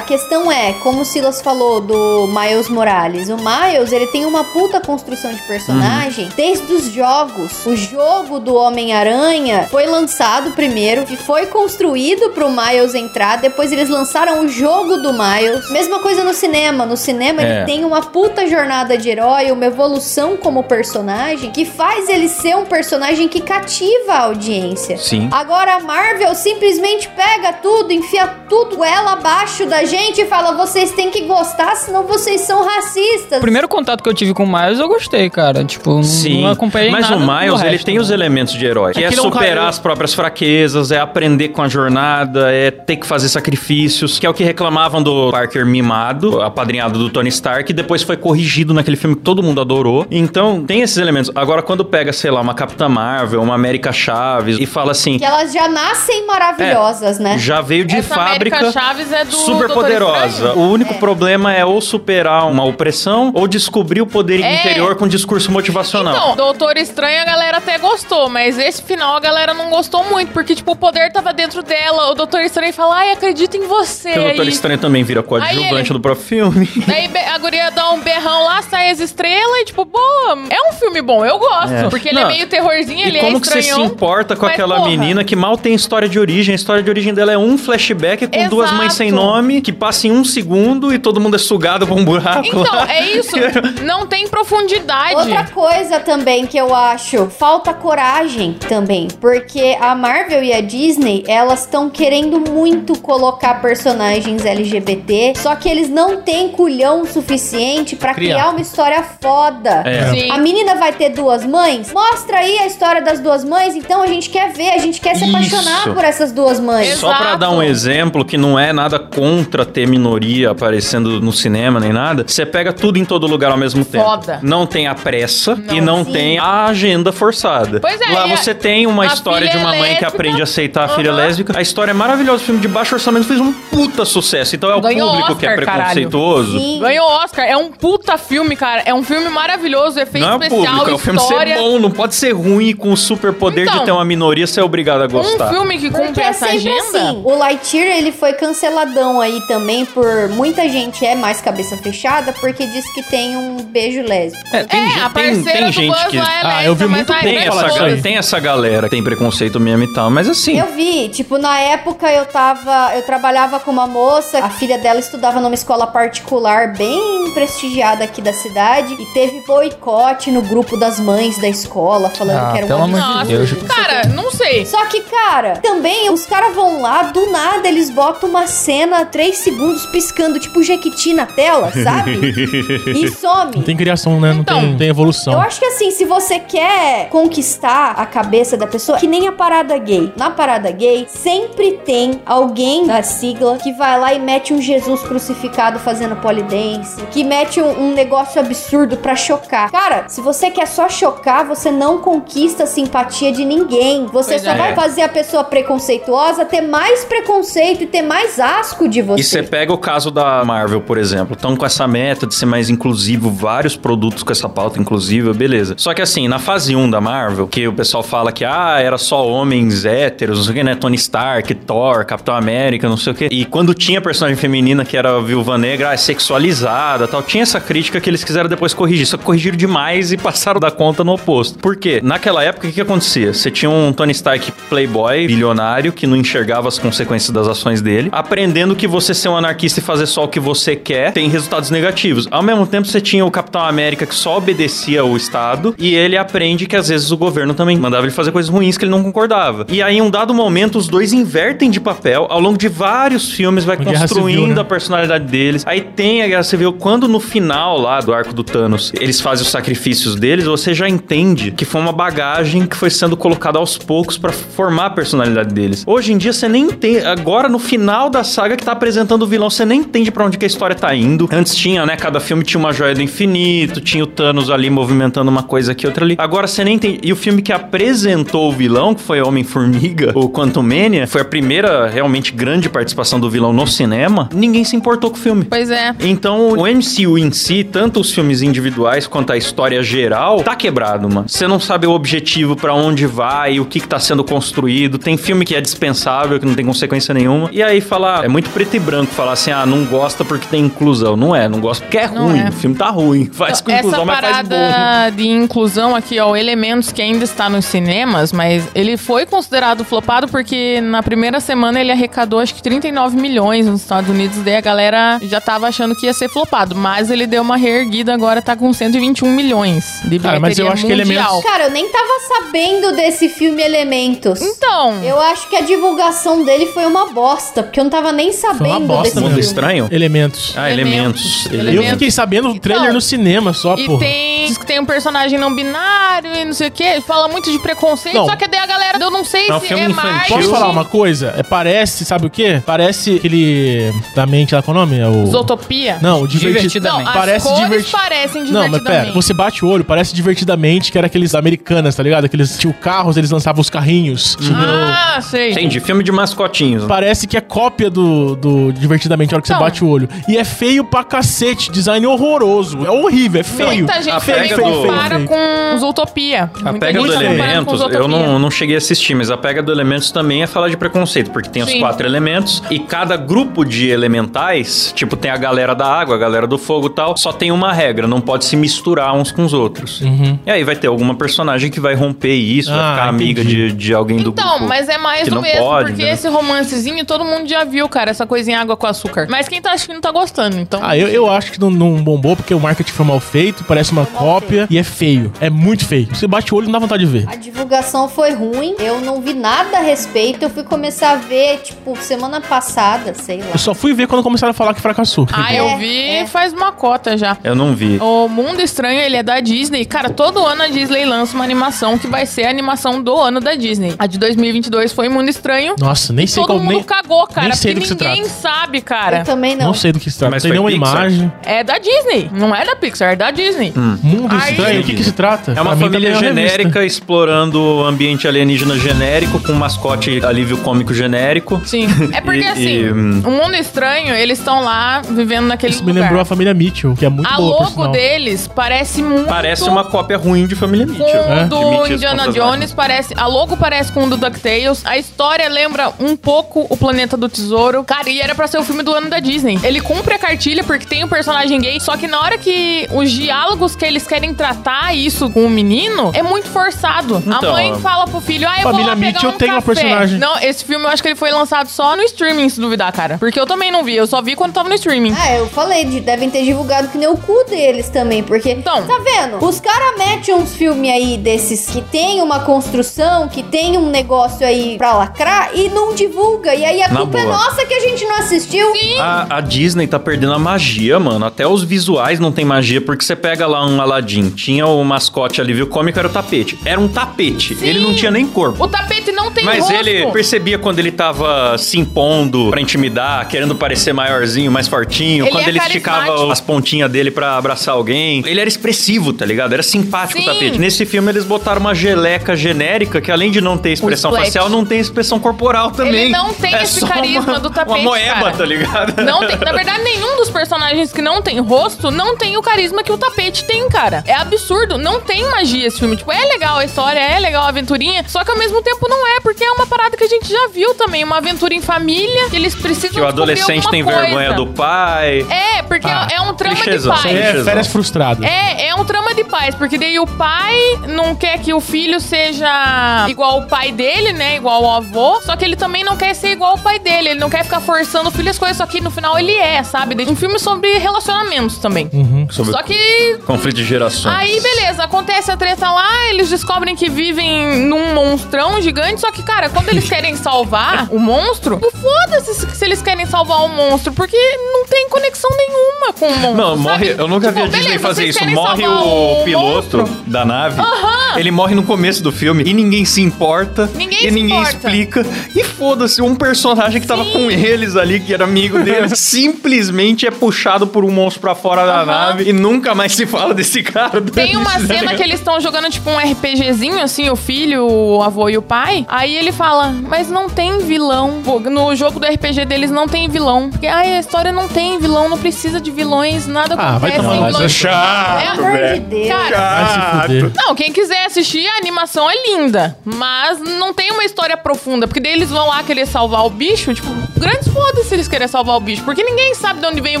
questão 0.00 0.50
é, 0.50 0.72
como 0.82 1.02
o 1.02 1.04
Silas 1.04 1.40
falou 1.40 1.80
do 1.80 2.26
Miles 2.26 2.68
Morales, 2.68 3.28
o 3.28 3.36
Miles, 3.36 3.92
ele 3.92 4.08
tem 4.08 4.26
uma 4.26 4.42
puta 4.42 4.80
construção 4.80 5.32
de 5.32 5.40
personagem 5.42 6.28
desde 6.36 6.72
os 6.72 6.86
jogos. 6.86 7.64
O 7.64 7.76
jogo 7.76 8.40
do 8.40 8.56
Homem-Aranha 8.56 9.68
foi 9.70 9.86
lançado 9.86 10.50
primeiro 10.50 11.04
e 11.08 11.16
foi 11.16 11.46
construído 11.46 12.30
pro 12.30 12.50
Miles 12.50 12.96
entrar, 12.96 13.38
depois 13.38 13.70
eles 13.70 13.88
lançaram 13.88 14.44
o 14.44 14.48
jogo 14.48 14.96
do 14.96 15.12
Miles. 15.12 15.70
Mesma 15.70 16.00
coisa 16.00 16.24
no 16.24 16.34
cinema, 16.34 16.84
no 16.84 16.96
cinema 16.96 17.42
É. 17.42 17.58
ele 17.58 17.64
tem 17.66 17.84
uma 17.84 18.00
puta 18.02 18.44
jornada 18.48 18.98
de 18.98 19.08
herói, 19.08 19.52
uma 19.52 19.66
evolução 19.66 20.36
como 20.36 20.64
personagem 20.64 21.52
que 21.52 21.64
faz 21.64 22.08
ele 22.08 22.28
ser 22.28 22.56
um 22.56 22.64
personagem 22.64 23.28
que 23.28 23.40
cativa 23.40 24.14
a 24.14 24.22
audiência. 24.24 24.98
Sim. 24.98 25.28
Agora 25.30 25.76
a 25.76 25.80
Marvel 25.80 26.34
simplesmente 26.34 27.08
pega 27.10 27.52
tudo, 27.52 27.83
enfia 27.92 28.26
tudo 28.48 28.84
ela 28.84 29.12
abaixo 29.12 29.66
da 29.66 29.84
gente 29.84 30.20
e 30.20 30.26
fala: 30.26 30.52
vocês 30.52 30.92
têm 30.92 31.10
que 31.10 31.22
gostar, 31.22 31.74
senão 31.76 32.04
vocês 32.04 32.40
são 32.42 32.64
racistas. 32.64 33.38
O 33.38 33.40
primeiro 33.40 33.68
contato 33.68 34.02
que 34.02 34.08
eu 34.08 34.14
tive 34.14 34.32
com 34.34 34.44
o 34.44 34.46
Miles, 34.52 34.78
eu 34.78 34.88
gostei, 34.88 35.28
cara. 35.30 35.64
Tipo, 35.64 36.00
não- 36.00 36.40
não 36.42 36.50
acompanhei 36.50 36.90
mas 36.90 37.02
nada 37.02 37.16
o 37.16 37.18
do 37.20 37.26
Miles, 37.32 37.60
ele 37.62 37.70
resto, 37.70 37.84
tem 37.86 37.94
né? 37.96 38.00
os 38.00 38.10
elementos 38.10 38.54
de 38.54 38.64
herói. 38.66 38.92
Que 38.92 39.04
é, 39.04 39.08
que 39.08 39.14
ele 39.14 39.20
é 39.20 39.22
superar 39.22 39.68
as 39.68 39.78
próprias 39.78 40.14
fraquezas, 40.14 40.90
é 40.90 40.98
aprender 40.98 41.48
com 41.48 41.62
a 41.62 41.68
jornada, 41.68 42.52
é 42.52 42.70
ter 42.70 42.96
que 42.96 43.06
fazer 43.06 43.28
sacrifícios, 43.28 44.18
que 44.18 44.26
é 44.26 44.30
o 44.30 44.34
que 44.34 44.44
reclamavam 44.44 45.02
do 45.02 45.30
Parker 45.30 45.64
mimado, 45.66 46.40
apadrinhado 46.42 46.98
do 46.98 47.10
Tony 47.10 47.28
Stark, 47.28 47.70
e 47.70 47.74
depois 47.74 48.02
foi 48.02 48.16
corrigido 48.16 48.74
naquele 48.74 48.96
filme 48.96 49.16
que 49.16 49.22
todo 49.22 49.42
mundo 49.42 49.60
adorou. 49.60 50.06
Então, 50.10 50.64
tem 50.64 50.82
esses 50.82 50.96
elementos. 50.96 51.30
Agora, 51.34 51.62
quando 51.62 51.84
pega, 51.84 52.12
sei 52.12 52.30
lá, 52.30 52.40
uma 52.40 52.54
Capitã 52.54 52.88
Marvel, 52.88 53.42
uma 53.42 53.54
América 53.54 53.92
Chaves, 53.92 54.58
e 54.58 54.66
fala 54.66 54.92
assim... 54.92 55.18
Que 55.18 55.24
elas 55.24 55.52
já 55.52 55.68
nascem 55.68 56.26
maravilhosas, 56.26 57.18
né? 57.18 57.38
Já 57.38 57.60
veio 57.74 57.84
de 57.84 57.96
Essa 57.96 58.14
fábrica 58.14 58.56
América 58.58 58.80
Chaves 58.80 59.12
é 59.12 59.24
do 59.24 59.32
super 59.34 59.66
Doutor 59.66 59.74
poderosa. 59.82 60.26
Estranho? 60.26 60.58
O 60.58 60.70
único 60.70 60.94
problema 60.94 61.52
é 61.52 61.64
ou 61.64 61.80
superar 61.80 62.46
uma 62.48 62.64
opressão 62.64 63.32
ou 63.34 63.48
descobrir 63.48 64.00
o 64.00 64.06
poder 64.06 64.40
É. 64.42 64.54
interior 64.60 64.94
com 64.94 65.08
discurso 65.08 65.50
motivacional. 65.50 66.14
Então, 66.14 66.36
Doutor 66.36 66.76
Estranho 66.76 67.20
a 67.20 67.24
galera 67.24 67.58
até 67.58 67.78
gostou, 67.78 68.28
mas 68.28 68.58
esse 68.58 68.82
final 68.82 69.16
a 69.16 69.20
galera 69.20 69.52
não 69.54 69.70
gostou 69.70 70.04
muito, 70.04 70.32
porque, 70.32 70.54
tipo, 70.54 70.72
o 70.72 70.76
poder 70.76 71.10
tava 71.12 71.32
dentro 71.32 71.62
dela. 71.62 72.10
O 72.10 72.14
Doutor 72.14 72.42
Estranho 72.42 72.72
fala, 72.72 72.96
ai, 72.96 73.12
acredito 73.12 73.56
em 73.56 73.66
você. 73.66 74.10
Porque 74.10 74.20
o 74.20 74.24
Doutor 74.28 74.42
Aí- 74.42 74.48
Estranho 74.48 74.78
também 74.78 75.02
vira 75.02 75.22
coadjuvante 75.22 75.64
Aí 75.74 75.80
ele- 75.80 75.88
do 75.88 76.00
próprio 76.00 76.24
filme. 76.24 76.68
Daí 76.86 77.08
be- 77.08 77.18
a 77.18 77.38
guria 77.38 77.70
dá 77.70 77.90
um 77.90 78.00
berrão 78.00 78.44
lá, 78.44 78.62
sai 78.62 78.83
as 78.94 79.00
estrelas 79.00 79.60
e, 79.60 79.64
tipo, 79.66 79.84
boa, 79.84 80.38
é 80.50 80.70
um 80.70 80.72
filme 80.72 81.02
bom, 81.02 81.24
eu 81.24 81.38
gosto. 81.38 81.72
É. 81.72 81.88
Porque 81.90 82.08
ele 82.08 82.20
Não, 82.20 82.28
é 82.30 82.32
meio 82.32 82.46
terrorzinho, 82.48 83.00
E 83.00 83.08
ele 83.08 83.18
como 83.18 83.36
é 83.36 83.40
que 83.40 83.46
você 83.46 83.52
se 83.62 83.68
estranhão. 83.68 83.86
importa 83.86 84.36
com 84.36 84.46
aquela 84.46 84.76
porra, 84.76 84.88
menina 84.88 85.24
que 85.24 85.34
mal 85.36 85.56
tem 85.56 85.74
história 85.74 86.08
de 86.08 86.18
origem? 86.18 86.52
A 86.52 86.56
história 86.56 86.82
de 86.82 86.88
origem 86.90 87.12
dela 87.12 87.32
é 87.32 87.38
um 87.38 87.58
flashback 87.58 88.26
com 88.26 88.48
duas 88.48 88.66
Exato. 88.68 88.74
mães 88.82 88.94
sem 88.94 89.10
nome, 89.12 89.60
que 89.60 89.72
passa 89.72 90.06
em 90.06 90.12
um 90.12 90.24
segundo 90.24 90.92
e 90.92 90.98
todo 90.98 91.20
mundo 91.20 91.36
é 91.36 91.38
sugado 91.38 91.86
pra 91.86 91.94
um 91.94 92.04
buraco 92.04 92.46
Então, 92.46 92.62
lá. 92.62 92.90
é 92.92 93.10
isso. 93.16 93.34
Não 93.84 94.06
tem 94.06 94.28
profundidade. 94.28 95.14
Outra 95.16 95.44
coisa 95.44 96.00
também 96.00 96.46
que 96.46 96.56
eu 96.56 96.74
acho, 96.74 97.26
falta 97.26 97.72
coragem 97.74 98.54
também, 98.68 99.08
porque 99.20 99.76
a 99.80 99.94
Marvel 99.94 100.42
e 100.42 100.52
a 100.52 100.60
Disney, 100.60 101.24
elas 101.26 101.60
estão 101.60 101.90
querendo 101.90 102.38
muito 102.40 102.98
colocar 103.00 103.60
personagens 103.60 104.44
LGBT, 104.46 105.34
só 105.36 105.54
que 105.56 105.68
eles 105.68 105.88
não 105.88 106.22
têm 106.22 106.48
culhão 106.50 107.04
suficiente 107.04 107.96
pra 107.96 108.14
Criar. 108.14 108.34
criar 108.34 108.50
uma 108.50 108.60
história 108.60 108.83
foda. 108.92 109.82
É. 109.84 110.10
Sim. 110.10 110.30
A 110.30 110.38
menina 110.38 110.74
vai 110.76 110.92
ter 110.92 111.10
duas 111.10 111.44
mães? 111.44 111.92
Mostra 111.92 112.38
aí 112.38 112.58
a 112.58 112.66
história 112.66 113.02
das 113.02 113.20
duas 113.20 113.44
mães, 113.44 113.74
então 113.74 114.02
a 114.02 114.06
gente 114.06 114.30
quer 114.30 114.52
ver, 114.52 114.70
a 114.70 114.78
gente 114.78 115.00
quer 115.00 115.14
se 115.16 115.24
Isso. 115.24 115.36
apaixonar 115.36 115.94
por 115.94 116.04
essas 116.04 116.32
duas 116.32 116.60
mães. 116.60 116.88
Exato. 116.88 117.00
Só 117.00 117.14
pra 117.14 117.36
dar 117.36 117.50
um 117.50 117.62
exemplo 117.62 118.24
que 118.24 118.36
não 118.36 118.58
é 118.58 118.72
nada 118.72 118.98
contra 118.98 119.64
ter 119.64 119.86
minoria 119.86 120.50
aparecendo 120.50 121.20
no 121.20 121.32
cinema 121.32 121.80
nem 121.80 121.92
nada, 121.92 122.24
você 122.26 122.44
pega 122.46 122.72
tudo 122.72 122.98
em 122.98 123.04
todo 123.04 123.26
lugar 123.26 123.50
ao 123.50 123.56
mesmo 123.56 123.84
tempo. 123.84 124.04
Foda. 124.04 124.38
Não 124.42 124.66
tem 124.66 124.86
a 124.86 124.94
pressa 124.94 125.54
Não. 125.56 125.74
e 125.74 125.80
não 125.80 126.04
Sim. 126.04 126.12
tem 126.12 126.38
a 126.38 126.66
agenda 126.66 127.12
forçada. 127.12 127.80
Pois 127.80 128.00
é, 128.00 128.12
Lá 128.12 128.26
você 128.26 128.54
tem 128.54 128.86
uma 128.86 129.04
a 129.04 129.06
história 129.06 129.48
de 129.48 129.56
uma 129.56 129.70
mãe 129.70 129.78
que 129.80 129.88
lésbica. 129.88 130.08
aprende 130.08 130.40
a 130.40 130.44
aceitar 130.44 130.84
a 130.84 130.88
filha 130.88 131.12
lésbica. 131.12 131.56
A 131.58 131.62
história 131.62 131.90
é 131.90 131.94
maravilhosa. 131.94 132.42
O 132.42 132.46
filme 132.46 132.60
de 132.60 132.68
baixo 132.68 132.94
orçamento 132.94 133.26
fez 133.26 133.40
um 133.40 133.52
puta 133.52 134.04
sucesso. 134.04 134.54
Então 134.56 134.70
é 134.70 134.74
o 134.74 134.80
Ganhou 134.80 135.08
público 135.10 135.36
que 135.36 135.46
é 135.46 135.50
Oscar, 135.50 135.64
preconceituoso. 135.74 136.58
Sim. 136.58 136.78
Ganhou 136.80 137.06
Oscar. 137.06 137.44
É 137.46 137.56
um 137.56 137.70
puta 137.70 138.16
filme, 138.18 138.56
cara. 138.56 138.63
É 138.84 138.94
um 138.94 139.02
filme 139.02 139.28
maravilhoso. 139.28 139.98
Efeito 140.00 140.26
Não 140.26 140.34
é 140.42 140.46
especial, 140.46 140.64
público, 140.78 140.90
é 140.90 140.94
o 140.94 140.98
filme 140.98 141.20
ser 141.20 141.54
bom, 141.54 141.78
não 141.78 141.90
pode 141.90 142.14
ser 142.14 142.32
ruim 142.32 142.68
e 142.68 142.74
com 142.74 142.92
o 142.92 142.96
superpoder 142.96 143.66
de 143.66 143.72
Então, 143.72 143.84
ter 143.84 143.92
uma 143.92 144.04
minoria 144.04 144.46
ser 144.46 144.62
obrigado 144.62 145.02
a 145.02 145.06
gostar. 145.06 145.46
Um 145.46 145.50
filme 145.50 145.78
que 145.78 145.90
cumpre 145.90 146.22
é 146.22 146.26
essa 146.26 146.46
agenda. 146.46 146.80
assim. 147.10 147.22
O 147.24 147.34
Lightyear, 147.36 147.96
ele 147.96 148.12
foi 148.12 148.32
canceladão 148.32 149.20
aí 149.20 149.40
também 149.46 149.84
por... 149.84 150.28
Muita 150.30 150.68
gente 150.68 151.04
é 151.04 151.14
mais 151.14 151.40
cabeça 151.40 151.76
fechada 151.76 152.32
porque 152.32 152.66
diz 152.66 152.84
que 152.92 153.02
tem 153.02 153.36
um 153.36 153.56
beijo 153.62 154.02
lésbico. 154.02 154.44
É, 154.52 154.64
tem, 154.64 154.80
é, 154.80 154.88
gente- 154.88 155.00
a 155.00 155.10
tem, 155.10 155.34
parceira 155.34 155.58
tem 155.58 155.66
do 155.66 155.72
gente 155.72 155.90
Buzz 155.90 156.04
que 156.06 156.16
é 156.18 156.20
Ah, 156.20 156.64
eu 156.64 156.74
vi 156.74 156.84
lésbica, 156.84 156.88
mas 156.88 156.96
muito 156.96 157.12
a 157.12 157.20
tem 157.20 157.34
bem 157.34 157.46
falar 157.46 157.66
essa, 157.66 158.02
tem 158.02 158.16
essa 158.16 158.40
galera 158.40 158.88
que 158.88 158.94
tem 158.94 159.04
preconceito 159.04 159.60
mesmo 159.60 159.84
e 159.84 159.92
tal, 159.92 160.10
mas 160.10 160.28
assim, 160.28 160.58
Eu 160.58 160.72
vi, 160.74 161.08
tipo, 161.08 161.38
na 161.38 161.58
época 161.58 162.10
eu 162.10 162.24
tava. 162.26 162.94
Eu 162.94 163.02
trabalhava 163.02 163.60
com 163.60 163.70
uma 163.70 163.86
moça, 163.86 164.38
a 164.38 164.48
filha 164.48 164.78
dela 164.78 165.00
estudava 165.00 165.40
numa 165.40 165.54
escola 165.54 165.86
particular 165.86 166.72
bem 166.74 167.30
prestigiada 167.32 168.04
aqui 168.04 168.22
da 168.22 168.32
cidade. 168.32 168.53
E 168.54 169.06
teve 169.06 169.40
boicote 169.46 170.30
no 170.30 170.42
grupo 170.42 170.76
das 170.76 171.00
mães 171.00 171.38
da 171.38 171.48
escola, 171.48 172.10
falando 172.10 172.38
Ah, 172.38 172.52
que 172.52 172.58
era 172.58 172.76
um 172.76 172.84
amor 172.84 173.00
de 173.00 173.34
absurdo, 173.34 173.66
Deus. 173.66 173.74
Cara, 173.74 174.06
não 174.08 174.30
sei. 174.30 174.64
Só 174.66 174.84
que, 174.86 175.00
cara, 175.02 175.54
também 175.62 176.10
os 176.10 176.24
caras 176.26 176.54
vão 176.54 176.80
lá, 176.80 177.02
do 177.04 177.30
nada 177.30 177.66
eles 177.68 177.90
botam 177.90 178.28
uma 178.28 178.46
cena, 178.46 179.04
três 179.04 179.38
segundos 179.38 179.86
piscando, 179.86 180.38
tipo 180.38 180.62
Jequiti 180.62 181.14
na 181.14 181.26
tela, 181.26 181.72
sabe? 181.72 182.12
e 182.94 183.08
some. 183.08 183.56
Não 183.56 183.62
tem 183.62 183.76
criação, 183.76 184.20
né? 184.20 184.32
Não 184.32 184.40
Então, 184.40 184.60
tem, 184.60 184.76
tem 184.76 184.88
evolução. 184.88 185.32
Eu 185.32 185.40
acho 185.40 185.58
que 185.58 185.66
assim, 185.66 185.90
se 185.90 186.04
você 186.04 186.38
quer 186.38 187.08
conquistar 187.10 187.92
a 187.92 188.06
cabeça 188.06 188.56
da 188.56 188.66
pessoa, 188.66 188.98
que 188.98 189.06
nem 189.06 189.26
a 189.26 189.32
parada 189.32 189.76
gay. 189.78 190.12
Na 190.16 190.30
parada 190.30 190.70
gay, 190.70 191.06
sempre 191.08 191.72
tem 191.84 192.20
alguém 192.24 192.86
da 192.86 193.02
sigla 193.02 193.56
que 193.58 193.72
vai 193.72 193.98
lá 193.98 194.14
e 194.14 194.18
mete 194.18 194.52
um 194.54 194.60
Jesus 194.60 195.02
crucificado 195.02 195.78
fazendo 195.78 196.16
polidense, 196.16 197.02
que 197.10 197.24
mete 197.24 197.60
um, 197.60 197.88
um 197.88 197.94
negócio 197.94 198.40
absurdo 198.44 198.96
pra 198.96 199.16
chocar. 199.16 199.70
Cara, 199.70 200.04
se 200.08 200.20
você 200.20 200.50
quer 200.50 200.66
só 200.66 200.88
chocar, 200.88 201.44
você 201.44 201.70
não 201.70 201.98
conquista 201.98 202.64
a 202.64 202.66
simpatia 202.66 203.32
de 203.32 203.44
ninguém. 203.44 204.06
Você 204.06 204.30
Pois 204.32 204.42
só 204.42 204.50
é. 204.50 204.56
vai 204.56 204.74
fazer 204.74 205.02
a 205.02 205.08
pessoa 205.08 205.44
preconceituosa 205.44 206.44
ter 206.44 206.60
mais 206.60 207.04
preconceito 207.04 207.82
e 207.82 207.86
ter 207.86 208.02
mais 208.02 208.38
asco 208.38 208.88
de 208.88 209.02
você. 209.02 209.20
E 209.20 209.24
você 209.24 209.42
pega 209.42 209.72
o 209.72 209.78
caso 209.78 210.10
da 210.10 210.44
Marvel, 210.44 210.80
por 210.80 210.98
exemplo. 210.98 211.34
Estão 211.34 211.56
com 211.56 211.64
essa 211.66 211.86
meta 211.86 212.26
de 212.26 212.34
ser 212.34 212.46
mais 212.46 212.70
inclusivo, 212.70 213.30
vários 213.30 213.76
produtos 213.76 214.22
com 214.22 214.32
essa 214.32 214.48
pauta 214.48 214.80
inclusiva, 214.80 215.32
beleza. 215.32 215.74
Só 215.76 215.92
que 215.94 216.02
assim, 216.02 216.28
na 216.28 216.38
fase 216.38 216.74
1 216.76 216.90
da 216.90 217.00
Marvel, 217.00 217.46
que 217.48 217.66
o 217.66 217.72
pessoal 217.72 218.02
fala 218.02 218.32
que 218.32 218.44
ah, 218.44 218.76
era 218.80 218.98
só 218.98 219.26
homens 219.26 219.84
héteros, 219.84 220.38
não 220.38 220.44
sei 220.44 220.52
o 220.52 220.54
que, 220.56 220.64
né? 220.64 220.74
Tony 220.74 220.96
Stark, 220.96 221.54
Thor, 221.54 222.04
Capitão 222.04 222.34
América, 222.34 222.88
não 222.88 222.96
sei 222.96 223.12
o 223.12 223.16
que. 223.16 223.28
E 223.30 223.44
quando 223.44 223.74
tinha 223.74 224.00
personagem 224.00 224.36
feminina 224.36 224.84
que 224.84 224.96
era 224.96 225.16
a 225.16 225.20
Viúva 225.20 225.56
Negra, 225.56 225.90
ah, 225.90 225.94
é 225.94 225.96
sexualizada 225.96 227.06
tal, 227.08 227.22
tinha 227.22 227.42
essa 227.42 227.60
crítica 227.60 228.00
que 228.00 228.08
eles 228.10 228.24
quiseram 228.24 228.33
depois 228.48 228.74
corrigir. 228.74 229.06
Só 229.06 229.16
que 229.16 229.24
corrigiram 229.24 229.56
demais 229.56 230.12
e 230.12 230.16
passaram 230.16 230.60
da 230.60 230.70
conta 230.70 231.04
no 231.04 231.12
oposto. 231.12 231.58
Por 231.58 231.76
quê? 231.76 232.00
Naquela 232.02 232.42
época, 232.42 232.66
o 232.66 232.70
que, 232.70 232.74
que 232.74 232.80
acontecia? 232.80 233.32
Você 233.32 233.50
tinha 233.50 233.70
um 233.70 233.92
Tony 233.92 234.12
Stark 234.12 234.52
playboy, 234.68 235.26
bilionário, 235.26 235.92
que 235.92 236.06
não 236.06 236.16
enxergava 236.16 236.68
as 236.68 236.78
consequências 236.78 237.30
das 237.30 237.46
ações 237.46 237.80
dele, 237.80 238.08
aprendendo 238.12 238.74
que 238.74 238.86
você 238.86 239.14
ser 239.14 239.28
um 239.28 239.36
anarquista 239.36 239.80
e 239.80 239.82
fazer 239.82 240.06
só 240.06 240.24
o 240.24 240.28
que 240.28 240.40
você 240.40 240.74
quer 240.76 241.12
tem 241.12 241.28
resultados 241.28 241.70
negativos. 241.70 242.26
Ao 242.30 242.42
mesmo 242.42 242.66
tempo, 242.66 242.86
você 242.86 243.00
tinha 243.00 243.24
o 243.24 243.30
Capitão 243.30 243.62
América 243.62 244.06
que 244.06 244.14
só 244.14 244.38
obedecia 244.38 245.00
ao 245.00 245.16
Estado 245.16 245.74
e 245.78 245.94
ele 245.94 246.16
aprende 246.16 246.66
que 246.66 246.76
às 246.76 246.88
vezes 246.88 247.10
o 247.10 247.16
governo 247.16 247.54
também 247.54 247.76
mandava 247.76 248.04
ele 248.04 248.12
fazer 248.12 248.32
coisas 248.32 248.50
ruins 248.50 248.76
que 248.78 248.84
ele 248.84 248.90
não 248.90 249.02
concordava. 249.02 249.66
E 249.68 249.82
aí, 249.82 249.98
em 249.98 250.02
um 250.02 250.10
dado 250.10 250.34
momento, 250.34 250.78
os 250.78 250.88
dois 250.88 251.12
invertem 251.12 251.70
de 251.70 251.80
papel. 251.80 252.26
Ao 252.30 252.40
longo 252.40 252.58
de 252.58 252.68
vários 252.68 253.30
filmes, 253.30 253.64
vai 253.64 253.76
construindo 253.76 254.38
Civil, 254.38 254.54
né? 254.54 254.60
a 254.60 254.64
personalidade 254.64 255.24
deles. 255.24 255.62
Aí 255.66 255.80
tem 255.80 256.22
a 256.22 256.28
Guerra 256.28 256.42
Civil. 256.42 256.72
Quando 256.72 257.08
no 257.08 257.20
final 257.20 257.78
lá 257.78 258.00
do 258.00 258.12
arco 258.12 258.23
do 258.32 258.42
Thanos 258.42 258.92
eles 258.98 259.20
fazem 259.20 259.44
os 259.44 259.50
sacrifícios 259.50 260.14
deles, 260.14 260.44
você 260.44 260.74
já 260.74 260.88
entende 260.88 261.50
que 261.50 261.64
foi 261.64 261.80
uma 261.80 261.92
bagagem 261.92 262.66
que 262.66 262.76
foi 262.76 262.90
sendo 262.90 263.16
colocada 263.16 263.58
aos 263.58 263.76
poucos 263.76 264.16
pra 264.16 264.32
formar 264.32 264.86
a 264.86 264.90
personalidade 264.90 265.54
deles. 265.54 265.84
Hoje 265.86 266.12
em 266.12 266.18
dia 266.18 266.32
você 266.32 266.48
nem 266.48 266.68
tem, 266.68 267.04
agora 267.04 267.48
no 267.48 267.58
final 267.58 268.08
da 268.08 268.24
saga 268.24 268.56
que 268.56 268.64
tá 268.64 268.72
apresentando 268.72 269.22
o 269.22 269.26
vilão, 269.26 269.50
você 269.50 269.64
nem 269.64 269.80
entende 269.80 270.10
pra 270.10 270.24
onde 270.24 270.38
que 270.38 270.44
a 270.44 270.48
história 270.48 270.74
tá 270.74 270.94
indo. 270.94 271.28
Antes 271.32 271.54
tinha, 271.54 271.84
né, 271.84 271.96
cada 271.96 272.20
filme 272.20 272.42
tinha 272.42 272.58
uma 272.58 272.72
joia 272.72 272.94
do 272.94 273.02
infinito, 273.02 273.80
tinha 273.80 274.04
o 274.04 274.06
Thanos 274.06 274.50
ali 274.50 274.70
movimentando 274.70 275.30
uma 275.30 275.42
coisa 275.42 275.72
aqui, 275.72 275.86
outra 275.86 276.04
ali. 276.04 276.14
Agora 276.18 276.46
você 276.46 276.64
nem 276.64 276.78
tem. 276.78 276.98
E 277.02 277.12
o 277.12 277.16
filme 277.16 277.42
que 277.42 277.52
apresentou 277.52 278.48
o 278.48 278.52
vilão, 278.52 278.94
que 278.94 279.02
foi 279.02 279.20
Homem-Formiga, 279.20 280.12
o 280.14 280.28
Quantum 280.28 280.62
Mania, 280.62 281.06
foi 281.06 281.20
a 281.20 281.24
primeira 281.24 281.86
realmente 281.88 282.32
grande 282.32 282.68
participação 282.68 283.20
do 283.20 283.28
vilão 283.28 283.52
no 283.52 283.66
cinema. 283.66 284.28
Ninguém 284.32 284.64
se 284.64 284.76
importou 284.76 285.10
com 285.10 285.16
o 285.16 285.20
filme. 285.20 285.44
Pois 285.44 285.70
é. 285.70 285.94
Então, 286.00 286.52
o 286.52 286.66
MCU 286.66 287.18
em 287.18 287.30
si, 287.30 287.64
tanto 287.64 288.00
os 288.00 288.12
filmes 288.14 288.42
individuais 288.42 289.06
quanto 289.06 289.32
a 289.32 289.36
história 289.36 289.82
geral, 289.82 290.42
tá 290.42 290.54
quebrado, 290.56 291.08
mano. 291.08 291.28
Você 291.28 291.46
não 291.46 291.58
sabe 291.60 291.86
o 291.86 291.90
objetivo 291.92 292.56
pra 292.56 292.74
onde 292.74 293.06
vai, 293.06 293.60
o 293.60 293.64
que, 293.64 293.80
que 293.80 293.88
tá 293.88 293.98
sendo 293.98 294.22
construído. 294.24 294.98
Tem 294.98 295.16
filme 295.16 295.44
que 295.44 295.54
é 295.54 295.60
dispensável, 295.60 296.38
que 296.38 296.46
não 296.46 296.54
tem 296.54 296.64
consequência 296.64 297.12
nenhuma. 297.12 297.48
E 297.52 297.62
aí 297.62 297.80
falar, 297.80 298.24
é 298.24 298.28
muito 298.28 298.50
preto 298.50 298.74
e 298.76 298.78
branco 298.78 299.12
falar 299.12 299.32
assim: 299.32 299.50
ah, 299.50 299.66
não 299.66 299.84
gosta 299.84 300.24
porque 300.24 300.46
tem 300.48 300.64
inclusão. 300.64 301.16
Não 301.16 301.34
é, 301.34 301.48
não 301.48 301.60
gosta 301.60 301.84
porque 301.84 301.98
é 301.98 302.08
Não 302.08 302.28
ruim. 302.28 302.38
é. 302.40 302.48
O 302.48 302.52
filme 302.52 302.76
tá 302.76 302.90
ruim. 302.90 303.26
Faz 303.32 303.60
com 303.60 303.70
Essa 303.70 303.80
inclusão, 303.80 304.04
mas 304.04 304.20
faz 304.20 304.48
bom. 304.48 304.54
parada 304.56 305.10
de 305.16 305.26
inclusão 305.28 305.94
aqui, 305.96 306.18
ó, 306.20 306.36
elementos 306.36 306.92
que 306.92 307.02
ainda 307.02 307.24
está 307.24 307.48
nos 307.50 307.64
cinemas, 307.64 308.32
mas 308.32 308.68
ele 308.74 308.96
foi 308.96 309.26
considerado 309.26 309.84
flopado 309.84 310.28
porque 310.28 310.80
na 310.80 311.02
primeira 311.02 311.40
semana 311.40 311.80
ele 311.80 311.90
arrecadou 311.90 312.38
acho 312.40 312.54
que 312.54 312.62
39 312.62 313.16
milhões 313.16 313.66
nos 313.66 313.80
Estados 313.80 314.08
Unidos, 314.10 314.38
daí 314.38 314.56
a 314.56 314.60
galera 314.60 315.18
já 315.22 315.40
tava 315.40 315.66
achando 315.68 315.94
que 315.94 316.06
ia 316.06 316.12
ser 316.12 316.28
flopado, 316.28 316.74
mas 316.74 317.10
ele 317.10 317.26
deu 317.26 317.42
uma 317.42 317.56
reerguida, 317.56 318.03
agora 318.10 318.40
tá 318.42 318.56
com 318.56 318.72
121 318.72 319.28
milhões 319.32 320.00
de 320.04 320.18
Cara, 320.18 320.38
mas 320.40 320.58
eu 320.58 320.66
bilheteria 320.66 320.72
acho 320.72 320.86
que 320.86 320.88
mundial. 320.94 321.24
elementos- 321.32 321.44
Cara, 321.50 321.64
eu 321.64 321.70
nem 321.70 321.88
tava 321.88 322.08
sabendo 322.28 322.92
desse 322.96 323.28
filme 323.28 323.62
Elementos. 323.62 324.40
Então, 324.40 325.02
Eu 325.04 325.20
acho 325.20 325.48
que 325.48 325.56
a 325.56 325.60
divulgação 325.60 326.44
dele 326.44 326.66
foi 326.66 326.84
uma 326.86 327.12
bosta, 327.12 327.62
porque 327.62 327.78
eu 327.80 327.84
não 327.84 327.90
tava 327.90 328.12
nem 328.12 328.32
sabendo 328.32 328.80
bosta 328.80 329.14
desse 329.14 329.20
Mundo. 329.20 329.38
Estranho? 329.40 329.88
Elementos. 329.90 330.52
Ah, 330.56 330.70
elementos. 330.70 331.46
Elementos. 331.46 331.84
Eu 331.84 331.90
fiquei 331.92 332.10
sabendo 332.10 332.52
do 332.52 332.60
trailer 332.60 332.84
Então, 332.84 332.94
no 332.94 333.00
cinema 333.00 333.52
só, 333.52 333.74
e 333.76 333.86
pô. 333.86 333.98
tem. 333.98 334.46
Diz 334.46 334.58
que 334.58 334.66
tem 334.66 334.78
um 334.80 334.84
personagem 334.84 335.38
não 335.38 335.54
binário 335.54 336.34
e 336.34 336.44
não 336.44 336.52
sei 336.52 336.68
o 336.68 336.70
que. 336.70 337.00
Fala 337.00 337.28
muito 337.28 337.50
de 337.50 337.58
preconceito. 337.58 338.14
Não. 338.14 338.26
Só 338.26 338.36
que 338.36 338.46
daí 338.48 338.60
a 338.60 338.66
galera. 338.66 338.98
Eu 339.00 339.10
não 339.10 339.24
sei 339.24 339.48
É 339.48 339.54
um 339.54 339.60
se 339.60 339.66
filme 339.68 339.82
é 339.84 339.86
infantil. 339.90 340.10
mais. 340.12 340.28
Posso 340.28 340.50
falar 340.50 340.68
uma 340.68 340.84
coisa? 340.84 341.34
É, 341.36 341.42
parece, 341.42 342.04
sabe 342.04 342.26
o 342.26 342.30
quê? 342.30 342.62
Parece 342.64 343.16
aquele 343.16 343.92
da 344.14 344.24
mente 344.26 344.54
lá, 344.54 344.62
qual 344.62 344.76
é 344.76 344.80
o 344.80 344.86
nome? 344.86 344.98
É 344.98 345.06
o... 345.08 345.26
Zootopia? 345.26 345.98
Não, 346.00 346.22
o 346.22 346.28
divertido. 346.28 346.86
Não, 346.86 346.98
Divertidamente. 346.98 347.08
as 347.08 347.14
Parece 347.14 347.46
cores 347.48 347.62
diverti- 347.62 347.90
parecem 347.96 348.42
Não, 348.42 348.62
divertidamente. 348.62 348.82
mas 348.84 349.00
pera, 349.04 349.12
você 349.12 349.32
bate 349.34 349.64
o 349.64 349.68
olho, 349.68 349.84
parece 349.84 350.14
divertidamente 350.14 350.90
que 350.92 350.98
era 350.98 351.06
aqueles 351.06 351.34
americanas, 351.34 351.94
tá 351.94 352.02
ligado? 352.02 352.24
Aqueles 352.24 352.58
tinham 352.58 352.72
carros, 352.72 353.16
eles 353.16 353.30
lançavam 353.30 353.60
os 353.60 353.70
carrinhos. 353.70 354.34
O- 354.36 354.38
Ah, 354.54 355.20
sei. 355.20 355.52
Entendi. 355.52 355.80
Filme 355.80 356.02
de 356.02 356.10
mascotinhos. 356.12 356.84
Parece 356.84 357.26
que 357.26 357.36
é 357.36 357.40
cópia 357.40 357.88
do, 357.90 358.34
do 358.36 358.72
Divertidamente, 358.72 359.32
a 359.32 359.36
hora 359.36 359.42
que 359.42 359.48
você 359.48 359.54
Não. 359.54 359.60
bate 359.60 359.84
o 359.84 359.88
olho. 359.88 360.08
E 360.28 360.36
é 360.36 360.44
feio 360.44 360.84
pra 360.84 361.04
cacete, 361.04 361.70
design 361.70 362.06
horroroso. 362.06 362.84
É 362.84 362.90
horrível, 362.90 363.40
é 363.40 363.44
feio. 363.44 363.68
Muita 363.84 364.02
gente 364.02 364.10
A 364.10 364.20
pega 364.20 364.56
do- 364.56 364.62
compara 364.62 365.16
feio. 365.16 365.28
com 365.28 365.78
Zootopia. 365.78 366.50
A 366.64 366.70
Muita 366.72 366.86
pega 366.86 366.98
gente 367.00 367.08
do 367.08 367.14
Elementos, 367.22 367.80
eu 367.92 368.08
não, 368.08 368.38
não 368.38 368.50
cheguei 368.50 368.74
a 368.74 368.78
assistir, 368.78 369.14
mas 369.14 369.30
a 369.30 369.36
pega 369.36 369.62
do 369.62 369.70
Elementos 369.72 370.10
também 370.10 370.42
é 370.42 370.46
falar 370.46 370.68
de 370.68 370.76
preconceito, 370.76 371.30
porque 371.30 371.48
tem 371.48 371.62
os 371.62 371.70
Sim. 371.70 371.80
quatro 371.80 372.06
elementos 372.06 372.62
e 372.70 372.78
cada 372.78 373.16
grupo 373.16 373.64
de 373.64 373.88
elementais, 373.90 374.92
tipo, 374.94 375.16
tem 375.16 375.30
a 375.30 375.36
galera 375.36 375.74
da 375.74 375.86
água, 375.86 376.14
a 376.14 376.18
galera 376.18 376.46
do 376.46 376.58
fogo 376.58 376.86
e 376.88 376.90
tal, 376.90 377.16
só 377.16 377.32
tem 377.32 377.50
uma 377.52 377.72
regra, 377.74 378.06
não 378.06 378.20
pode 378.20 378.44
se 378.46 378.56
misturar 378.56 379.14
uns 379.14 379.30
com 379.30 379.44
os 379.44 379.52
outros. 379.52 380.00
E 380.46 380.50
aí 380.50 380.64
vai 380.64 380.76
ter 380.76 380.86
alguma 380.86 381.14
personagem 381.14 381.70
que 381.70 381.80
vai 381.80 381.94
romper 381.94 382.34
isso, 382.34 382.70
vai 382.70 382.78
Ah, 382.80 382.92
ficar 382.94 383.08
amiga 383.08 383.40
entendi. 383.42 383.68
de, 383.68 383.72
de 383.74 383.94
alguém 383.94 384.18
do 384.18 384.30
Então, 384.30 384.48
grupo. 384.50 384.68
mas 384.68 384.88
é 384.88 384.96
mais 384.98 385.28
do 385.28 385.34
não 385.36 385.42
mesmo, 385.42 385.58
pode, 385.60 385.88
porque 385.90 386.04
né? 386.04 386.12
esse 386.12 386.28
romancezinho 386.28 387.04
todo 387.04 387.24
mundo 387.24 387.48
já 387.48 387.64
viu, 387.64 387.88
cara, 387.88 388.10
essa 388.10 388.26
coisinha 388.26 388.60
água 388.60 388.76
com 388.76 388.86
açúcar. 388.86 389.26
Mas 389.28 389.48
quem 389.48 389.60
tá 389.60 389.72
assistindo 389.72 390.00
tá 390.00 390.10
gostando, 390.10 390.58
então. 390.58 390.80
Ah, 390.82 390.96
eu, 390.96 391.08
eu 391.08 391.30
acho 391.30 391.52
que 391.52 391.60
não, 391.60 391.70
não 391.70 392.02
bombou 392.02 392.36
porque 392.36 392.54
o 392.54 392.60
marketing 392.60 392.92
foi 392.92 393.04
mal 393.06 393.20
feito, 393.20 393.64
parece 393.64 393.92
uma 393.92 394.06
cópia 394.06 394.66
e 394.70 394.78
é 394.78 394.82
feio. 394.82 395.32
É 395.40 395.50
muito 395.50 395.86
feio. 395.86 396.08
Você 396.14 396.26
bate 396.26 396.52
o 396.54 396.56
olho 396.56 396.64
e 396.64 396.66
não 396.66 396.72
dá 396.72 396.78
vontade 396.78 397.04
de 397.04 397.10
ver. 397.10 397.26
A 397.28 397.36
divulgação 397.36 398.08
foi 398.08 398.32
ruim, 398.32 398.74
eu 398.78 399.00
não 399.00 399.20
vi 399.20 399.34
nada 399.34 399.78
a 399.78 399.80
respeito. 399.82 400.42
Eu 400.44 400.50
fui 400.50 400.62
começar 400.62 401.12
a 401.12 401.16
ver, 401.16 401.58
tipo, 401.62 401.96
semana 402.00 402.40
passada, 402.40 403.14
sei 403.14 403.38
lá. 403.38 403.46
Eu 403.52 403.58
só 403.58 403.74
fui 403.74 403.92
ver 403.92 404.06
quando 404.06 404.22
começaram 404.22 404.50
a 404.50 404.54
falar 404.54 404.74
que 404.74 404.80
fracassou. 404.80 405.26
Ah, 405.32 405.52
É, 405.54 405.60
eu 405.60 405.76
vi 405.78 406.00
é. 406.10 406.26
faz 406.26 406.52
uma 406.52 406.72
cota 406.72 407.16
já. 407.16 407.36
Eu 407.44 407.54
não 407.54 407.63
vi. 407.72 407.98
O 408.00 408.26
Mundo 408.28 408.60
Estranho, 408.60 409.00
ele 409.00 409.16
é 409.16 409.22
da 409.22 409.38
Disney. 409.40 409.84
Cara, 409.84 410.10
todo 410.10 410.44
ano 410.44 410.62
a 410.62 410.66
Disney 410.68 411.04
lança 411.04 411.34
uma 411.34 411.44
animação 411.44 411.96
que 411.96 412.06
vai 412.08 412.26
ser 412.26 412.44
a 412.46 412.50
animação 412.50 413.00
do 413.00 413.16
ano 413.16 413.38
da 413.40 413.54
Disney. 413.54 413.94
A 413.98 414.06
de 414.06 414.18
2022 414.18 414.92
foi 414.92 415.08
Mundo 415.08 415.28
Estranho. 415.28 415.76
Nossa, 415.78 416.12
nem 416.12 416.26
sei 416.26 416.42
Todo 416.42 416.48
qual 416.48 416.58
mundo 416.58 416.72
nem, 416.74 416.82
cagou, 416.82 417.26
cara, 417.28 417.48
nem 417.48 417.56
sei 417.56 417.72
porque 417.74 417.94
do 417.94 417.96
que 417.96 418.04
se 418.04 418.08
ninguém 418.10 418.24
sabe, 418.28 418.80
cara. 418.80 419.18
Eu 419.20 419.24
também 419.24 419.54
não. 419.56 419.66
não 419.66 419.74
sei 419.74 419.92
do 419.92 420.00
que 420.00 420.10
se 420.10 420.18
trata. 420.18 420.30
Não 420.30 420.36
Mas 420.36 420.42
tem 420.42 420.52
nenhuma 420.52 420.70
Pixar? 420.70 420.88
imagem. 420.90 421.32
É 421.44 421.62
da 421.62 421.78
Disney, 421.78 422.30
não 422.32 422.54
é 422.54 422.64
da 422.64 422.74
Pixar, 422.76 423.12
é 423.12 423.16
da 423.16 423.30
Disney. 423.30 423.72
Mundo 424.02 424.34
Aí- 424.34 424.50
estranho, 424.50 424.80
o 424.80 424.84
que, 424.84 424.94
que 424.94 425.04
se 425.04 425.12
trata? 425.12 425.52
É 425.52 425.60
uma 425.60 425.76
Pra 425.76 425.86
família 425.86 426.08
é 426.08 426.12
uma 426.12 426.20
revista. 426.20 426.42
genérica 426.48 426.84
explorando 426.84 427.60
o 427.60 427.84
ambiente 427.84 428.26
alienígena 428.26 428.76
genérico 428.78 429.38
com 429.40 429.52
um 429.52 429.56
mascote 429.56 430.24
alívio 430.24 430.56
cômico 430.58 430.92
genérico. 430.92 431.60
Sim. 431.64 431.86
É 432.12 432.20
porque 432.20 432.40
E- 432.44 432.46
assim, 432.48 432.62
e, 432.80 432.92
hum, 432.92 433.22
o 433.24 433.30
Mundo 433.30 433.54
Estranho, 433.54 434.14
eles 434.14 434.38
estão 434.38 434.62
lá 434.62 435.00
vivendo 435.08 435.46
naquele 435.46 435.72
Isso 435.72 435.84
me 435.84 435.92
lugar. 435.92 436.02
lembrou 436.04 436.20
a 436.20 436.24
família 436.24 436.52
Mitchell, 436.52 436.94
que 436.94 437.04
é 437.04 437.08
muito 437.08 437.26
A 437.26 437.36
boa, 437.36 437.53
logo 437.62 437.86
deles 437.88 438.48
parece 438.48 439.02
muito. 439.02 439.26
Parece 439.28 439.64
uma 439.68 439.84
cópia 439.84 440.16
ruim 440.16 440.46
de 440.46 440.54
Família 440.54 440.86
com 440.86 440.92
Mitchell. 440.92 441.22
o 441.22 441.28
né? 441.28 441.44
do 441.44 441.86
Indiana 441.92 442.28
Jones, 442.32 442.72
parece. 442.72 443.14
A 443.16 443.26
logo 443.26 443.56
parece 443.56 443.92
com 443.92 444.04
o 444.04 444.10
do 444.10 444.16
DuckTales. 444.16 444.82
A 444.84 444.96
história 444.98 445.48
lembra 445.48 445.92
um 446.00 446.16
pouco 446.16 446.66
o 446.68 446.76
Planeta 446.76 447.16
do 447.16 447.28
Tesouro. 447.28 447.84
Cara, 447.84 448.08
e 448.10 448.20
era 448.20 448.34
pra 448.34 448.46
ser 448.46 448.58
o 448.58 448.64
filme 448.64 448.82
do 448.82 448.92
ano 448.94 449.08
da 449.08 449.20
Disney. 449.20 449.58
Ele 449.62 449.80
cumpre 449.80 450.14
a 450.14 450.18
cartilha 450.18 450.62
porque 450.64 450.84
tem 450.86 451.04
um 451.04 451.08
personagem 451.08 451.60
gay, 451.60 451.78
só 451.80 451.96
que 451.96 452.06
na 452.06 452.20
hora 452.20 452.38
que 452.38 452.86
os 452.92 453.10
diálogos 453.10 453.74
que 453.76 453.84
eles 453.84 454.06
querem 454.06 454.34
tratar 454.34 454.94
isso 454.94 455.28
com 455.30 455.44
o 455.44 455.50
menino, 455.50 456.10
é 456.14 456.22
muito 456.22 456.48
forçado. 456.48 457.16
a 457.16 457.18
Então, 457.36 457.52
mãe 457.52 457.78
fala 457.80 458.06
pro 458.06 458.20
filho, 458.20 458.48
ah, 458.48 458.56
eu 458.58 458.62
Família 458.62 458.84
vou 458.86 458.94
lá 458.94 458.96
pegar 458.96 459.12
Mitchell 459.12 459.30
um 459.30 459.38
tem 459.38 459.48
uma 459.50 459.62
café. 459.62 459.74
personagem. 459.74 460.18
Não, 460.18 460.38
esse 460.38 460.64
filme 460.64 460.84
eu 460.84 460.88
acho 460.88 461.02
que 461.02 461.08
ele 461.08 461.16
foi 461.16 461.30
lançado 461.30 461.68
só 461.68 461.96
no 461.96 462.02
streaming, 462.02 462.48
se 462.48 462.60
duvidar, 462.60 462.92
cara. 462.92 463.18
Porque 463.18 463.38
eu 463.38 463.46
também 463.46 463.70
não 463.70 463.82
vi, 463.84 463.94
eu 463.96 464.06
só 464.06 464.20
vi 464.22 464.34
quando 464.36 464.52
tava 464.52 464.68
no 464.68 464.74
streaming. 464.74 465.14
Ah, 465.18 465.34
eu 465.36 465.48
falei, 465.48 465.84
de- 465.84 466.00
devem 466.00 466.30
ter 466.30 466.44
divulgado 466.44 466.88
que 466.88 466.98
nem 466.98 467.08
o 467.08 467.16
cu 467.16 467.43
deles 467.48 467.88
também, 467.88 468.22
porque. 468.22 468.50
Então. 468.52 468.82
Tá 468.86 468.98
vendo? 468.98 469.44
Os 469.44 469.60
caras 469.60 469.98
metem 469.98 470.34
uns 470.34 470.54
filmes 470.54 470.90
aí 470.90 471.16
desses 471.16 471.66
que 471.66 471.80
tem 471.82 472.20
uma 472.22 472.40
construção, 472.40 473.28
que 473.28 473.42
tem 473.42 473.76
um 473.76 473.88
negócio 473.90 474.46
aí 474.46 474.76
pra 474.78 474.94
lacrar 474.94 475.50
e 475.54 475.68
não 475.68 475.94
divulga. 475.94 476.54
E 476.54 476.64
aí 476.64 476.82
a 476.82 476.88
Na 476.88 477.00
culpa 477.00 477.18
é 477.18 477.22
boa. 477.24 477.36
nossa 477.36 477.64
que 477.66 477.74
a 477.74 477.80
gente 477.80 478.04
não 478.04 478.16
assistiu. 478.16 478.72
Sim. 478.74 478.98
A, 478.98 479.26
a 479.36 479.40
Disney 479.40 479.86
tá 479.86 479.98
perdendo 479.98 480.32
a 480.32 480.38
magia, 480.38 480.98
mano. 480.98 481.24
Até 481.24 481.46
os 481.46 481.62
visuais 481.62 482.18
não 482.20 482.32
tem 482.32 482.44
magia, 482.44 482.80
porque 482.80 483.04
você 483.04 483.16
pega 483.16 483.46
lá 483.46 483.66
um 483.66 483.80
Aladdin, 483.80 484.30
tinha 484.30 484.66
o 484.66 484.82
mascote 484.84 485.40
alívio 485.40 485.66
cômico, 485.66 485.98
era 485.98 486.08
o 486.08 486.10
tapete. 486.10 486.58
Era 486.64 486.80
um 486.80 486.88
tapete. 486.88 487.54
Sim. 487.54 487.66
Ele 487.66 487.80
não 487.80 487.94
tinha 487.94 488.10
nem 488.10 488.26
corpo. 488.26 488.62
O 488.64 488.68
tapete 488.68 489.12
não 489.12 489.30
tem 489.30 489.44
Mas 489.44 489.60
rosto. 489.64 489.74
ele 489.74 490.06
percebia 490.12 490.58
quando 490.58 490.78
ele 490.78 490.90
tava 490.92 491.56
se 491.58 491.78
impondo 491.78 492.50
pra 492.50 492.60
intimidar, 492.60 493.26
querendo 493.28 493.54
parecer 493.54 493.92
maiorzinho, 493.92 494.50
mais 494.50 494.68
fortinho, 494.68 495.24
Ele 495.24 495.30
quando 495.32 495.44
é 495.46 495.48
ele 495.48 495.58
esticava 495.58 496.32
as 496.32 496.40
pontinhas 496.40 496.90
dele 496.90 497.10
pra 497.10 497.33
abraçar 497.36 497.74
alguém. 497.74 498.22
Ele 498.26 498.40
era 498.40 498.48
expressivo, 498.48 499.12
tá 499.12 499.24
ligado? 499.24 499.52
Era 499.52 499.62
simpático 499.62 500.20
Sim. 500.20 500.28
o 500.28 500.32
tapete. 500.32 500.58
Nesse 500.58 500.84
filme 500.86 501.10
eles 501.10 501.24
botaram 501.24 501.60
uma 501.60 501.74
geleca 501.74 502.36
genérica 502.36 503.00
que 503.00 503.10
além 503.10 503.30
de 503.30 503.40
não 503.40 503.56
ter 503.58 503.70
expressão 503.72 504.12
facial, 504.12 504.48
não 504.48 504.64
tem 504.64 504.78
expressão 504.80 505.18
corporal 505.18 505.70
também. 505.70 505.94
Ele 506.04 506.08
não 506.12 506.32
tem 506.34 506.54
É 506.54 506.62
esse 506.62 506.80
carisma 506.86 507.32
uma- 507.34 507.40
do 507.40 507.50
tapete, 507.50 507.78
Uma 507.78 507.82
moeba, 507.82 508.14
cara. 508.14 508.36
tá 508.36 508.44
ligado? 508.44 509.02
Não 509.04 509.26
tem, 509.26 509.36
na 509.38 509.52
verdade, 509.52 509.82
nenhum 509.82 510.16
dos 510.16 510.30
personagens 510.30 510.92
que 510.92 511.02
não 511.02 511.20
tem 511.22 511.38
rosto 511.40 511.90
não 511.90 512.16
tem 512.16 512.36
o 512.36 512.42
carisma 512.42 512.82
que 512.82 512.92
o 512.92 512.98
tapete 512.98 513.44
tem, 513.44 513.68
cara. 513.68 514.02
É 514.06 514.14
absurdo. 514.14 514.78
Não 514.78 515.00
tem 515.00 515.28
magia 515.30 515.66
esse 515.66 515.78
filme. 515.78 515.96
Tipo, 515.96 516.12
é 516.12 516.24
legal 516.26 516.58
a 516.58 516.64
história, 516.64 516.98
é 516.98 517.18
legal 517.18 517.44
a 517.44 517.48
aventurinha, 517.48 518.04
só 518.08 518.24
que 518.24 518.30
ao 518.30 518.38
mesmo 518.38 518.62
tempo 518.62 518.86
não 518.88 519.06
é, 519.16 519.20
porque 519.20 519.42
é 519.44 519.50
uma 519.52 519.66
parada 519.66 519.96
que 519.96 520.04
a 520.04 520.08
gente 520.08 520.28
já 520.30 520.48
viu 520.48 520.74
também. 520.74 521.02
Uma 521.04 521.18
aventura 521.18 521.54
em 521.54 521.60
família, 521.60 522.28
que 522.30 522.36
eles 522.36 522.54
precisam 522.54 522.90
Que 522.90 523.00
o 523.00 523.06
adolescente 523.06 523.68
tem 523.70 523.82
coisa. 523.84 524.00
vergonha 524.00 524.32
do 524.34 524.46
pai. 524.46 525.26
É, 525.30 525.62
porque 525.62 525.86
Ah, 525.86 526.08
é 526.10 526.20
um 526.20 526.34
trama 526.34 526.54
de 526.54 526.62
clichêzão. 526.62 526.94
pai. 526.94 527.16
É, 527.16 527.23
Clichêzão. 527.24 527.44
férias 527.44 527.66
frustradas. 527.68 528.28
É, 528.28 528.68
é 528.68 528.74
um 528.74 528.84
trama 528.84 529.14
de 529.14 529.24
pais, 529.24 529.54
porque 529.54 529.78
daí 529.78 529.98
o 529.98 530.06
pai 530.06 530.54
não 530.88 531.14
quer 531.14 531.38
que 531.38 531.52
o 531.54 531.60
filho 531.60 532.00
seja 532.00 533.06
igual 533.08 533.40
o 533.40 533.46
pai 533.46 533.72
dele, 533.72 534.12
né? 534.12 534.36
Igual 534.36 534.62
o 534.62 534.70
avô. 534.70 535.20
Só 535.22 535.36
que 535.36 535.44
ele 535.44 535.56
também 535.56 535.82
não 535.84 535.96
quer 535.96 536.14
ser 536.14 536.32
igual 536.32 536.54
o 536.54 536.58
pai 536.58 536.78
dele. 536.78 537.10
Ele 537.10 537.20
não 537.20 537.30
quer 537.30 537.44
ficar 537.44 537.60
forçando 537.60 538.08
o 538.08 538.12
filho 538.12 538.30
as 538.30 538.38
coisas, 538.38 538.56
só 538.56 538.66
que 538.66 538.80
no 538.80 538.90
final 538.90 539.18
ele 539.18 539.32
é, 539.32 539.62
sabe? 539.62 539.94
Um 540.10 540.16
filme 540.16 540.38
sobre 540.38 540.78
relacionamentos 540.78 541.58
também. 541.58 541.90
Sobre 542.30 542.52
Só 542.52 542.62
que. 542.62 543.18
conflito 543.26 543.56
de 543.56 543.64
gerações. 543.64 544.14
Aí, 544.14 544.40
beleza, 544.40 544.84
acontece 544.84 545.30
a 545.30 545.36
treta 545.36 545.70
lá, 545.70 546.08
eles 546.10 546.28
descobrem 546.28 546.74
que 546.74 546.88
vivem 546.88 547.60
num 547.60 547.94
monstrão 547.94 548.60
gigante, 548.60 549.00
só 549.00 549.10
que, 549.12 549.22
cara, 549.22 549.48
quando 549.48 549.68
eles 549.68 549.84
querem 549.88 550.16
salvar 550.16 550.88
o 550.90 550.98
monstro, 550.98 551.60
foda-se 551.60 552.34
se, 552.34 552.56
se 552.56 552.64
eles 552.64 552.82
querem 552.82 553.06
salvar 553.06 553.44
o 553.44 553.48
monstro, 553.48 553.92
porque 553.92 554.16
não 554.52 554.66
tem 554.66 554.88
conexão 554.88 555.30
nenhuma 555.36 555.92
com 555.92 556.06
o 556.06 556.16
monstro. 556.16 556.34
Não, 556.36 556.56
morre. 556.56 556.94
Eu 556.98 557.08
nunca 557.14 557.30
vi 557.30 557.34
Tipo, 557.34 557.44
a 557.44 557.48
Disney 557.48 557.64
beleza, 557.64 557.82
fazer 557.82 558.04
isso. 558.06 558.24
Morre 558.26 558.62
salvar 558.64 558.82
o 558.86 559.24
piloto 559.24 559.78
monstro? 559.78 559.88
da 560.06 560.24
nave. 560.24 560.60
Aham, 560.60 561.18
Ele 561.18 561.30
morre 561.30 561.54
no 561.54 561.62
começo 561.62 562.02
do 562.02 562.10
filme 562.12 562.42
e 562.46 562.52
ninguém 562.52 562.84
se 562.84 563.00
importa. 563.02 563.70
Ninguém 563.74 564.06
e 564.06 564.10
ninguém 564.10 564.38
importa. 564.40 564.56
explica. 564.68 565.06
E 565.34 565.44
foda-se, 565.44 566.02
um 566.02 566.14
personagem 566.14 566.80
que 566.80 566.86
tava 566.86 567.04
Sim. 567.04 567.12
com 567.12 567.30
eles 567.30 567.76
ali, 567.76 568.00
que 568.00 568.12
era 568.12 568.24
amigo 568.24 568.58
deles, 568.60 568.98
simplesmente 568.98 570.06
é 570.06 570.10
puxado 570.10 570.66
por 570.66 570.84
um 570.84 570.90
monstro 570.90 571.20
pra 571.20 571.34
fora 571.34 571.64
da 571.66 571.84
nave 571.84 572.28
e 572.28 572.32
nunca 572.32 572.74
mais 572.74 572.92
se 572.94 573.06
fala 573.06 573.32
desse 573.34 573.62
cara. 573.62 574.00
Tem 574.00 574.36
uma 574.36 574.44
Tá 574.50 574.60
cena 574.60 574.74
ligado? 574.80 574.96
que 574.96 575.02
eles 575.02 575.18
estão 575.20 575.40
jogando 575.40 575.68
tipo 575.70 575.90
um 575.90 575.98
RPGzinho, 575.98 576.80
assim, 576.82 577.10
o 577.10 577.16
filho, 577.16 577.66
o 577.66 578.02
avô 578.02 578.28
e 578.28 578.36
o 578.36 578.42
pai. 578.42 578.84
Aí 578.88 579.16
ele 579.16 579.32
fala, 579.32 579.72
mas 579.88 580.10
não 580.10 580.28
tem 580.28 580.58
vilão. 580.60 581.22
No 581.50 581.74
jogo 581.74 581.98
do 582.00 582.06
RPG 582.06 582.44
deles 582.44 582.70
não 582.70 582.86
tem 582.86 583.08
vilão. 583.08 583.50
Porque 583.50 583.66
ai, 583.66 583.96
a 583.96 584.00
história 584.00 584.32
não 584.32 584.48
tem 584.48 584.78
vilão, 584.78 585.08
não 585.08 585.18
precisa 585.18 585.60
de 585.60 585.70
vilões, 585.70 586.26
nada 586.26 586.54
Ah, 586.56 586.78
vai 586.78 586.90
acontece 586.92 587.03
cu. 587.04 587.42
É, 587.42 587.48
chato, 587.48 588.36
Pelo 588.36 588.46
amor 588.46 588.52
de 588.56 588.58
velho. 588.62 588.80
Deus. 588.82 589.08
Cara, 589.08 590.02
fuder. 590.02 590.30
Não, 590.36 590.54
quem 590.54 590.72
quiser 590.72 591.06
assistir, 591.06 591.46
a 591.46 591.56
animação 591.58 592.10
é 592.10 592.14
linda. 592.26 592.76
Mas 592.84 593.38
não 593.40 593.72
tem 593.74 593.90
uma 593.90 594.04
história 594.04 594.36
profunda. 594.36 594.86
Porque 594.86 595.00
daí 595.00 595.12
eles 595.12 595.30
vão 595.30 595.48
lá 595.48 595.62
querer 595.62 595.86
salvar 595.86 596.24
o 596.24 596.30
bicho. 596.30 596.72
Tipo, 596.74 596.88
grandes 597.16 597.48
foda 597.48 597.82
se 597.84 597.94
eles 597.94 598.08
querem 598.08 598.26
salvar 598.28 598.56
o 598.56 598.60
bicho. 598.60 598.82
Porque 598.82 599.02
ninguém 599.02 599.34
sabe 599.34 599.60
de 599.60 599.66
onde 599.66 599.80
vem 599.80 599.96
o 599.96 600.00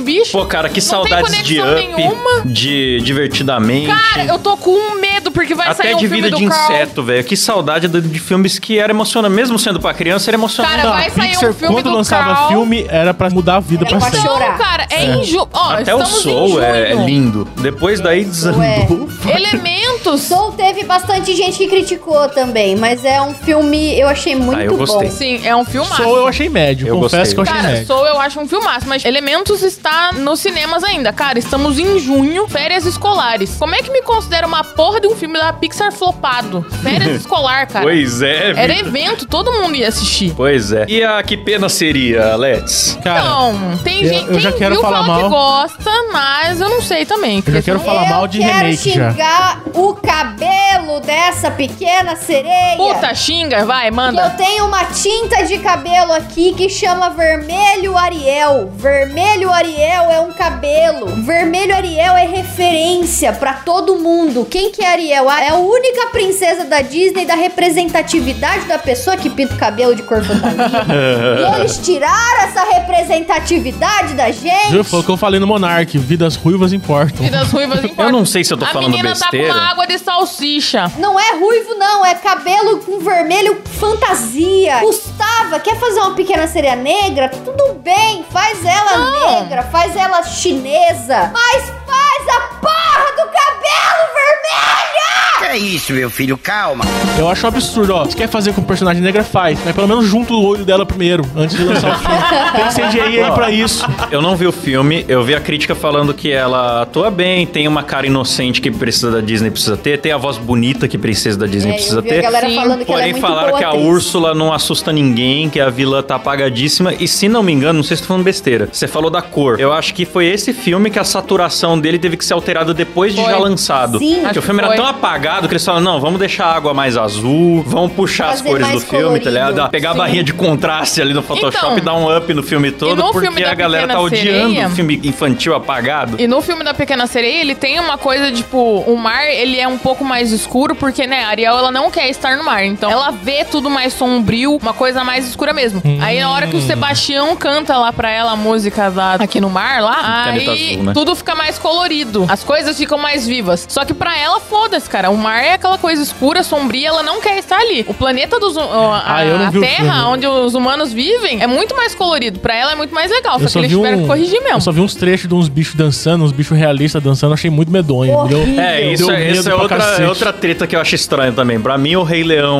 bicho. 0.00 0.32
Pô, 0.32 0.44
cara, 0.46 0.68
que 0.68 0.80
Não 0.80 0.86
saudades 0.88 1.30
tem 1.30 1.42
de 1.42 1.56
conexão 1.56 1.78
Up, 1.78 1.94
nenhuma. 1.96 2.40
de 2.44 3.00
Divertidamente. 3.02 3.86
Cara, 3.86 4.24
eu 4.26 4.38
tô 4.38 4.56
com 4.56 4.98
medo 5.00 5.30
porque 5.30 5.54
vai 5.54 5.68
Até 5.68 5.82
sair 5.84 5.94
um 5.94 5.98
de 5.98 6.08
filme 6.08 6.22
vida 6.22 6.30
do 6.30 6.36
de 6.36 6.48
Carl. 6.48 6.64
inseto, 6.72 7.02
velho. 7.02 7.24
Que 7.24 7.36
saudade 7.36 7.88
de, 7.88 8.00
de 8.00 8.18
filmes 8.18 8.58
que 8.58 8.78
era 8.78 8.92
emocionante. 8.92 9.34
Mesmo 9.34 9.58
sendo 9.58 9.80
pra 9.80 9.92
criança, 9.94 10.30
era 10.30 10.36
emocionante. 10.36 10.76
Cara, 10.76 10.90
vai 10.90 11.10
sair 11.10 11.26
um 11.26 11.30
Pixar, 11.30 11.52
filme 11.54 11.74
quando 11.74 11.90
do 11.90 11.96
lançava 11.96 12.34
Carl. 12.34 12.48
filme, 12.48 12.86
era 12.88 13.12
pra 13.14 13.30
mudar 13.30 13.56
a 13.56 13.60
vida 13.60 13.84
Era 13.86 13.96
pra 13.98 14.10
pra 14.10 14.10
sempre. 14.18 14.28
chorar. 14.28 14.50
Não, 14.52 14.58
cara, 14.58 14.86
é, 14.90 15.22
junho. 15.24 15.48
Ó, 15.52 15.70
Até 15.72 15.94
o 15.94 16.04
Soul 16.04 16.62
é, 16.62 16.93
é 16.94 17.06
lindo. 17.06 17.48
Depois 17.56 18.00
daí 18.00 18.24
desandou. 18.24 18.62
é. 18.62 18.86
Elementos. 19.36 20.22
Soul 20.22 20.52
teve 20.52 20.84
bastante 20.84 21.34
gente 21.34 21.56
que 21.58 21.66
criticou 21.66 22.28
também, 22.28 22.76
mas 22.76 23.04
é 23.04 23.20
um 23.22 23.32
filme 23.34 23.98
eu 23.98 24.06
achei 24.06 24.36
muito 24.36 24.58
Ah, 24.60 24.64
eu 24.64 24.76
gostei. 24.76 25.08
bom. 25.08 25.14
Sim, 25.14 25.40
é 25.44 25.56
um 25.56 25.64
filmaço. 25.64 26.02
Soul 26.02 26.16
eu 26.18 26.28
achei 26.28 26.48
médio, 26.48 26.86
Eu 26.86 26.96
confesso 26.98 27.16
gostei. 27.16 27.34
que 27.34 27.40
eu 27.40 27.42
achei 27.42 27.54
Cara, 27.56 27.68
médio. 27.74 27.86
Soul 27.86 28.06
eu 28.06 28.20
acho 28.20 28.40
um 28.40 28.46
filmaço, 28.46 28.86
mas 28.86 29.04
Elementos 29.04 29.62
está 29.62 30.12
nos 30.12 30.40
cinemas 30.40 30.84
ainda. 30.84 31.12
Cara, 31.12 31.38
estamos 31.38 31.78
em 31.78 31.98
junho, 31.98 32.46
férias 32.48 32.84
escolares. 32.84 33.56
Como 33.58 33.74
é 33.74 33.78
que 33.82 33.90
me 33.90 34.02
considera 34.02 34.46
uma 34.46 34.62
porra 34.62 35.00
de 35.00 35.06
um 35.08 35.16
filme 35.16 35.38
da 35.38 35.52
Pixar 35.52 35.90
flopado? 35.92 36.64
Férias 36.82 37.16
escolar, 37.22 37.66
cara. 37.66 37.84
Pois 37.86 38.20
é, 38.22 38.50
Era 38.56 38.74
Vitor. 38.74 38.88
evento, 38.88 39.26
todo 39.26 39.52
mundo 39.52 39.74
ia 39.74 39.88
assistir. 39.88 40.32
Pois 40.36 40.70
é. 40.72 40.84
E 40.88 41.02
a 41.02 41.22
que 41.22 41.36
pena 41.36 41.68
seria, 41.68 42.36
Let's? 42.36 42.98
Cara, 43.02 43.20
Então, 43.20 43.78
tem 43.82 44.02
eu- 44.02 44.08
gente 44.08 44.28
eu 44.32 44.40
já 44.40 44.50
quem 44.50 44.58
quero 44.60 44.74
viu 44.74 44.82
falar 44.82 45.04
fala 45.04 45.16
que 45.16 45.22
mal. 45.22 45.30
gosta, 45.30 45.90
mas 46.12 46.60
eu 46.60 46.68
não 46.68 46.73
sei 46.82 47.04
também. 47.04 47.42
Eu 47.46 47.52
já 47.54 47.62
quero 47.62 47.80
falar 47.80 48.04
eu 48.04 48.08
mal 48.08 48.26
de 48.26 48.38
quero 48.38 48.52
remake 48.54 48.92
já. 48.92 49.10
xingar 49.10 49.62
o 49.74 49.94
cabelo 49.94 51.00
dessa 51.00 51.50
pequena 51.50 52.16
sereia. 52.16 52.76
Puta, 52.76 53.14
xinga, 53.14 53.64
vai, 53.64 53.86
Que 53.90 53.96
manda. 53.96 54.22
eu 54.22 54.30
tenho 54.36 54.66
uma 54.66 54.84
tinta 54.84 55.44
de 55.44 55.58
cabelo 55.58 56.12
aqui 56.12 56.52
que 56.54 56.68
chama 56.68 57.10
Vermelho 57.10 57.96
Ariel. 57.96 58.70
Vermelho 58.76 59.50
Ariel 59.52 60.10
é 60.10 60.20
um 60.20 60.32
cabelo. 60.32 61.06
Vermelho 61.22 61.74
Ariel 61.74 62.16
é 62.16 62.26
referência 62.26 63.32
pra 63.32 63.54
todo 63.54 63.96
mundo. 63.96 64.46
Quem 64.48 64.70
que 64.70 64.82
é 64.82 64.88
Ariel? 64.92 65.30
É 65.30 65.48
a 65.50 65.56
única 65.56 66.06
princesa 66.08 66.64
da 66.64 66.80
Disney 66.82 67.24
da 67.24 67.34
representatividade 67.34 68.66
da 68.66 68.78
pessoa 68.78 69.16
que 69.16 69.28
pinta 69.30 69.54
o 69.54 69.58
cabelo 69.58 69.94
de 69.94 70.02
cor 70.02 70.22
fantasia. 70.22 70.84
e 71.56 71.60
eles 71.60 71.78
tiraram 71.78 72.42
essa 72.42 72.62
representatividade 72.64 74.14
da 74.14 74.30
gente. 74.30 74.82
Foi 74.84 75.00
o 75.00 75.02
que 75.02 75.10
eu 75.10 75.16
falei 75.16 75.40
no 75.40 75.46
Monark. 75.46 75.96
Vidas 75.98 76.36
ruivas 76.36 76.63
importam. 76.72 77.22
Vidas 77.24 77.50
ruivas 77.52 77.78
importam. 77.84 78.06
Eu 78.06 78.12
não 78.12 78.24
sei 78.26 78.44
se 78.44 78.52
eu 78.52 78.56
tô 78.58 78.64
A 78.64 78.68
falando 78.68 78.90
menina 78.90 79.10
besteira. 79.10 79.48
tá 79.48 79.52
com 79.54 79.58
uma 79.60 79.70
água 79.70 79.86
de 79.86 79.98
salsicha. 79.98 80.90
Não 80.98 81.18
é 81.18 81.32
ruivo, 81.38 81.74
não. 81.74 82.04
É 82.04 82.14
cabelo 82.14 82.78
com 82.78 82.98
vermelho 83.00 83.60
fantasia. 83.78 84.78
Gustava, 84.80 85.58
quer 85.60 85.78
fazer 85.78 86.00
uma 86.00 86.14
pequena 86.14 86.46
sereia 86.46 86.76
negra? 86.76 87.28
Tudo 87.28 87.74
bem, 87.74 88.24
faz 88.30 88.64
ela 88.64 88.98
Não. 88.98 89.40
negra, 89.42 89.62
faz 89.64 89.94
ela 89.96 90.22
chinesa. 90.22 91.30
Mas 91.32 91.64
faz 91.86 92.28
a 92.36 92.40
porra 92.60 93.10
do 93.12 93.30
cabelo 93.30 94.04
vermelho! 94.14 95.33
Que 95.44 95.50
é 95.50 95.58
isso, 95.58 95.92
meu 95.92 96.08
filho? 96.10 96.38
Calma. 96.38 96.84
Eu 97.18 97.28
acho 97.28 97.44
um 97.44 97.48
absurdo, 97.48 97.94
ó. 97.94 98.04
Se 98.06 98.16
quer 98.16 98.28
fazer 98.28 98.52
com 98.52 98.62
personagem 98.62 99.02
negra, 99.02 99.22
faz. 99.22 99.58
Mas 99.64 99.74
pelo 99.74 99.86
menos 99.86 100.06
junta 100.06 100.32
o 100.32 100.42
olho 100.44 100.64
dela 100.64 100.84
primeiro, 100.86 101.24
antes 101.36 101.56
de 101.56 101.64
lançar 101.64 101.94
o 101.94 101.98
filme. 101.98 102.14
Tem 102.74 102.88
CGI 102.88 103.20
aí 103.20 103.32
pra 103.32 103.50
isso. 103.50 103.84
Eu 104.10 104.22
não 104.22 104.36
vi 104.36 104.46
o 104.46 104.52
filme, 104.52 105.04
eu 105.08 105.22
vi 105.22 105.34
a 105.34 105.40
crítica 105.40 105.74
falando 105.74 106.14
que 106.14 106.30
ela 106.30 106.82
atua 106.82 107.10
bem, 107.10 107.46
tem 107.46 107.66
uma 107.68 107.82
cara 107.82 108.06
inocente 108.06 108.60
que 108.60 108.70
precisa 108.70 109.10
da 109.10 109.20
Disney 109.20 109.50
precisa 109.50 109.76
ter, 109.76 109.98
tem 109.98 110.12
a 110.12 110.16
voz 110.16 110.38
bonita 110.38 110.86
que 110.88 110.96
precisa 110.96 111.38
da 111.38 111.46
Disney 111.46 111.72
É, 111.72 111.74
precisa 111.74 111.98
eu 111.98 112.02
vi 112.02 112.08
ter. 112.08 112.18
a 112.18 112.22
galera 112.22 112.48
Sim. 112.48 112.54
falando 112.56 112.84
que 112.84 112.90
ela 112.92 113.00
é 113.00 113.04
Porém, 113.04 113.12
muito 113.12 113.20
falaram 113.26 113.48
boa 113.48 113.58
que 113.58 113.64
a 113.64 113.68
atriz. 113.68 113.84
Úrsula 113.84 114.34
não 114.34 114.52
assusta 114.52 114.92
ninguém, 114.92 115.48
que 115.50 115.60
a 115.60 115.68
vilã 115.70 116.02
tá 116.02 116.14
apagadíssima. 116.16 116.94
E 116.94 117.06
se 117.08 117.28
não 117.28 117.42
me 117.42 117.52
engano, 117.52 117.74
não 117.78 117.82
sei 117.84 117.96
se 117.96 118.02
tô 118.02 118.08
falando 118.08 118.24
besteira, 118.24 118.68
você 118.72 118.86
falou 118.88 119.10
da 119.10 119.22
cor. 119.22 119.58
Eu 119.60 119.72
acho 119.72 119.92
que 119.94 120.04
foi 120.04 120.26
esse 120.26 120.52
filme 120.52 120.90
que 120.90 120.98
a 120.98 121.04
saturação 121.04 121.78
dele 121.78 121.98
teve 121.98 122.16
que 122.16 122.24
ser 122.24 122.34
alterada 122.34 122.72
depois 122.72 123.14
de 123.14 123.20
Foi. 123.22 123.30
já 123.30 123.38
lançado. 123.38 123.98
Sim. 123.98 124.14
Porque 124.14 124.26
Acho 124.28 124.38
o 124.38 124.42
filme 124.42 124.60
que 124.60 124.64
era 124.66 124.74
foi. 124.74 124.76
tão 124.76 124.86
apagado 124.86 125.33
que 125.42 125.54
eles 125.54 125.64
falaram: 125.64 125.84
não, 125.84 126.00
vamos 126.00 126.18
deixar 126.18 126.46
a 126.46 126.54
água 126.54 126.72
mais 126.74 126.96
azul, 126.96 127.62
vamos 127.66 127.92
puxar 127.92 128.30
as 128.30 128.38
Fazer 128.40 128.48
cores 128.50 128.70
do 128.70 128.80
filme, 128.80 129.18
tá 129.20 129.30
colorido. 129.30 129.30
ligado? 129.54 129.70
Pegar 129.70 129.90
Sim. 129.92 129.94
a 129.94 129.98
barrinha 129.98 130.24
de 130.24 130.32
contraste 130.32 131.00
ali 131.02 131.12
no 131.14 131.22
Photoshop 131.22 131.56
Então, 131.56 131.78
e 131.78 131.80
dar 131.80 131.94
um 131.94 132.16
up 132.16 132.32
no 132.34 132.42
filme 132.42 132.70
todo, 132.70 132.96
no 132.96 133.12
porque 133.12 133.26
filme 133.26 133.44
a 133.44 133.54
galera 133.54 133.88
tá 133.88 134.00
odiando 134.00 134.48
Sereia- 134.50 134.68
o 134.68 134.70
filme 134.70 135.00
infantil 135.04 135.54
apagado. 135.54 136.20
E 136.20 136.26
no 136.26 136.40
filme 136.42 136.62
da 136.64 136.72
Pequena 136.74 137.06
Sereia, 137.06 137.40
ele 137.40 137.54
tem 137.54 137.78
uma 137.80 137.98
coisa, 137.98 138.30
tipo, 138.32 138.58
o 138.86 138.96
mar, 138.96 139.24
ele 139.26 139.58
é 139.58 139.66
um 139.68 139.78
pouco 139.78 140.04
mais 140.04 140.30
escuro, 140.32 140.74
porque, 140.74 141.06
né, 141.06 141.24
a 141.24 141.28
Ariel, 141.28 141.56
ela 141.58 141.70
não 141.70 141.90
quer 141.90 142.08
estar 142.08 142.36
no 142.36 142.44
mar. 142.44 142.64
Então, 142.64 142.90
ela 142.90 143.10
vê 143.10 143.44
tudo 143.44 143.68
mais 143.70 143.92
sombrio, 143.92 144.56
uma 144.60 144.72
coisa 144.72 145.02
mais 145.04 145.26
escura 145.28 145.52
mesmo. 145.52 145.82
Aí, 146.02 146.20
na 146.20 146.30
hora 146.30 146.46
que 146.46 146.56
o 146.56 146.60
Sebastião 146.60 147.34
canta 147.36 147.76
lá 147.76 147.92
pra 147.92 148.10
ela 148.10 148.32
a 148.32 148.36
música 148.36 148.90
da 148.90 149.14
Aqui 149.14 149.40
no 149.40 149.50
Mar, 149.50 149.80
lá, 149.82 150.24
aí 150.26 150.70
azul, 150.72 150.84
né? 150.84 150.92
tudo 150.92 151.14
fica 151.14 151.34
mais 151.34 151.58
colorido. 151.58 152.26
As 152.28 152.42
coisas 152.44 152.76
ficam 152.76 152.98
mais 152.98 153.26
vivas. 153.26 153.66
Só 153.68 153.84
que 153.84 153.94
pra 153.94 154.16
ela, 154.18 154.40
foda-se, 154.40 154.88
cara. 154.88 155.10
O 155.10 155.16
mar 155.24 155.42
é 155.42 155.54
aquela 155.54 155.78
coisa 155.78 156.02
escura, 156.02 156.42
sombria, 156.42 156.88
ela 156.88 157.02
não 157.02 157.20
quer 157.20 157.38
estar 157.38 157.56
ali. 157.58 157.84
O 157.88 157.94
planeta 157.94 158.38
dos... 158.38 158.56
ó, 158.56 158.92
a, 158.92 159.16
Ah, 159.16 159.24
eu 159.26 159.38
não 159.38 159.46
a 159.48 159.50
Terra, 159.52 160.08
onde 160.08 160.26
os 160.26 160.54
humanos 160.54 160.92
vivem, 160.92 161.42
é 161.42 161.46
muito 161.46 161.74
mais 161.76 161.94
colorido. 161.94 162.38
Pra 162.40 162.54
ela 162.54 162.72
é 162.72 162.74
muito 162.74 162.94
mais 162.94 163.10
legal. 163.10 163.40
Eu 163.40 163.48
Só 163.48 163.58
que 163.60 163.66
eles 163.66 163.76
tiveram 163.76 164.00
que 164.02 164.06
corrigir 164.06 164.40
mesmo. 164.42 164.56
Eu 164.58 164.60
só 164.60 164.70
vi 164.72 164.80
uns 164.80 164.94
trechos 164.94 165.28
de 165.28 165.34
uns 165.34 165.48
bichos 165.48 165.74
dançando, 165.74 166.24
uns 166.24 166.32
bichos 166.32 166.56
realistas 166.56 167.02
dançando, 167.02 167.32
achei 167.34 167.50
muito 167.50 167.70
medonho. 167.72 168.22
Me 168.24 168.28
deu-. 168.28 168.60
É, 168.60 168.80
Deu 168.82 168.92
isso, 168.92 169.10
é- 169.10 169.16
medo 169.18 169.32
isso 169.38 169.48
é 169.48 169.52
pra 169.52 169.62
outra, 169.62 169.76
cacete. 169.78 170.02
é 170.02 170.08
outra 170.08 170.32
treta 170.32 170.66
que 170.66 170.76
eu 170.76 170.80
acho 170.80 170.94
estranho 170.94 171.32
também. 171.32 171.58
Pra 171.60 171.76
mim, 171.78 171.96
o 171.96 172.02
Rei 172.02 172.22
Leão 172.22 172.58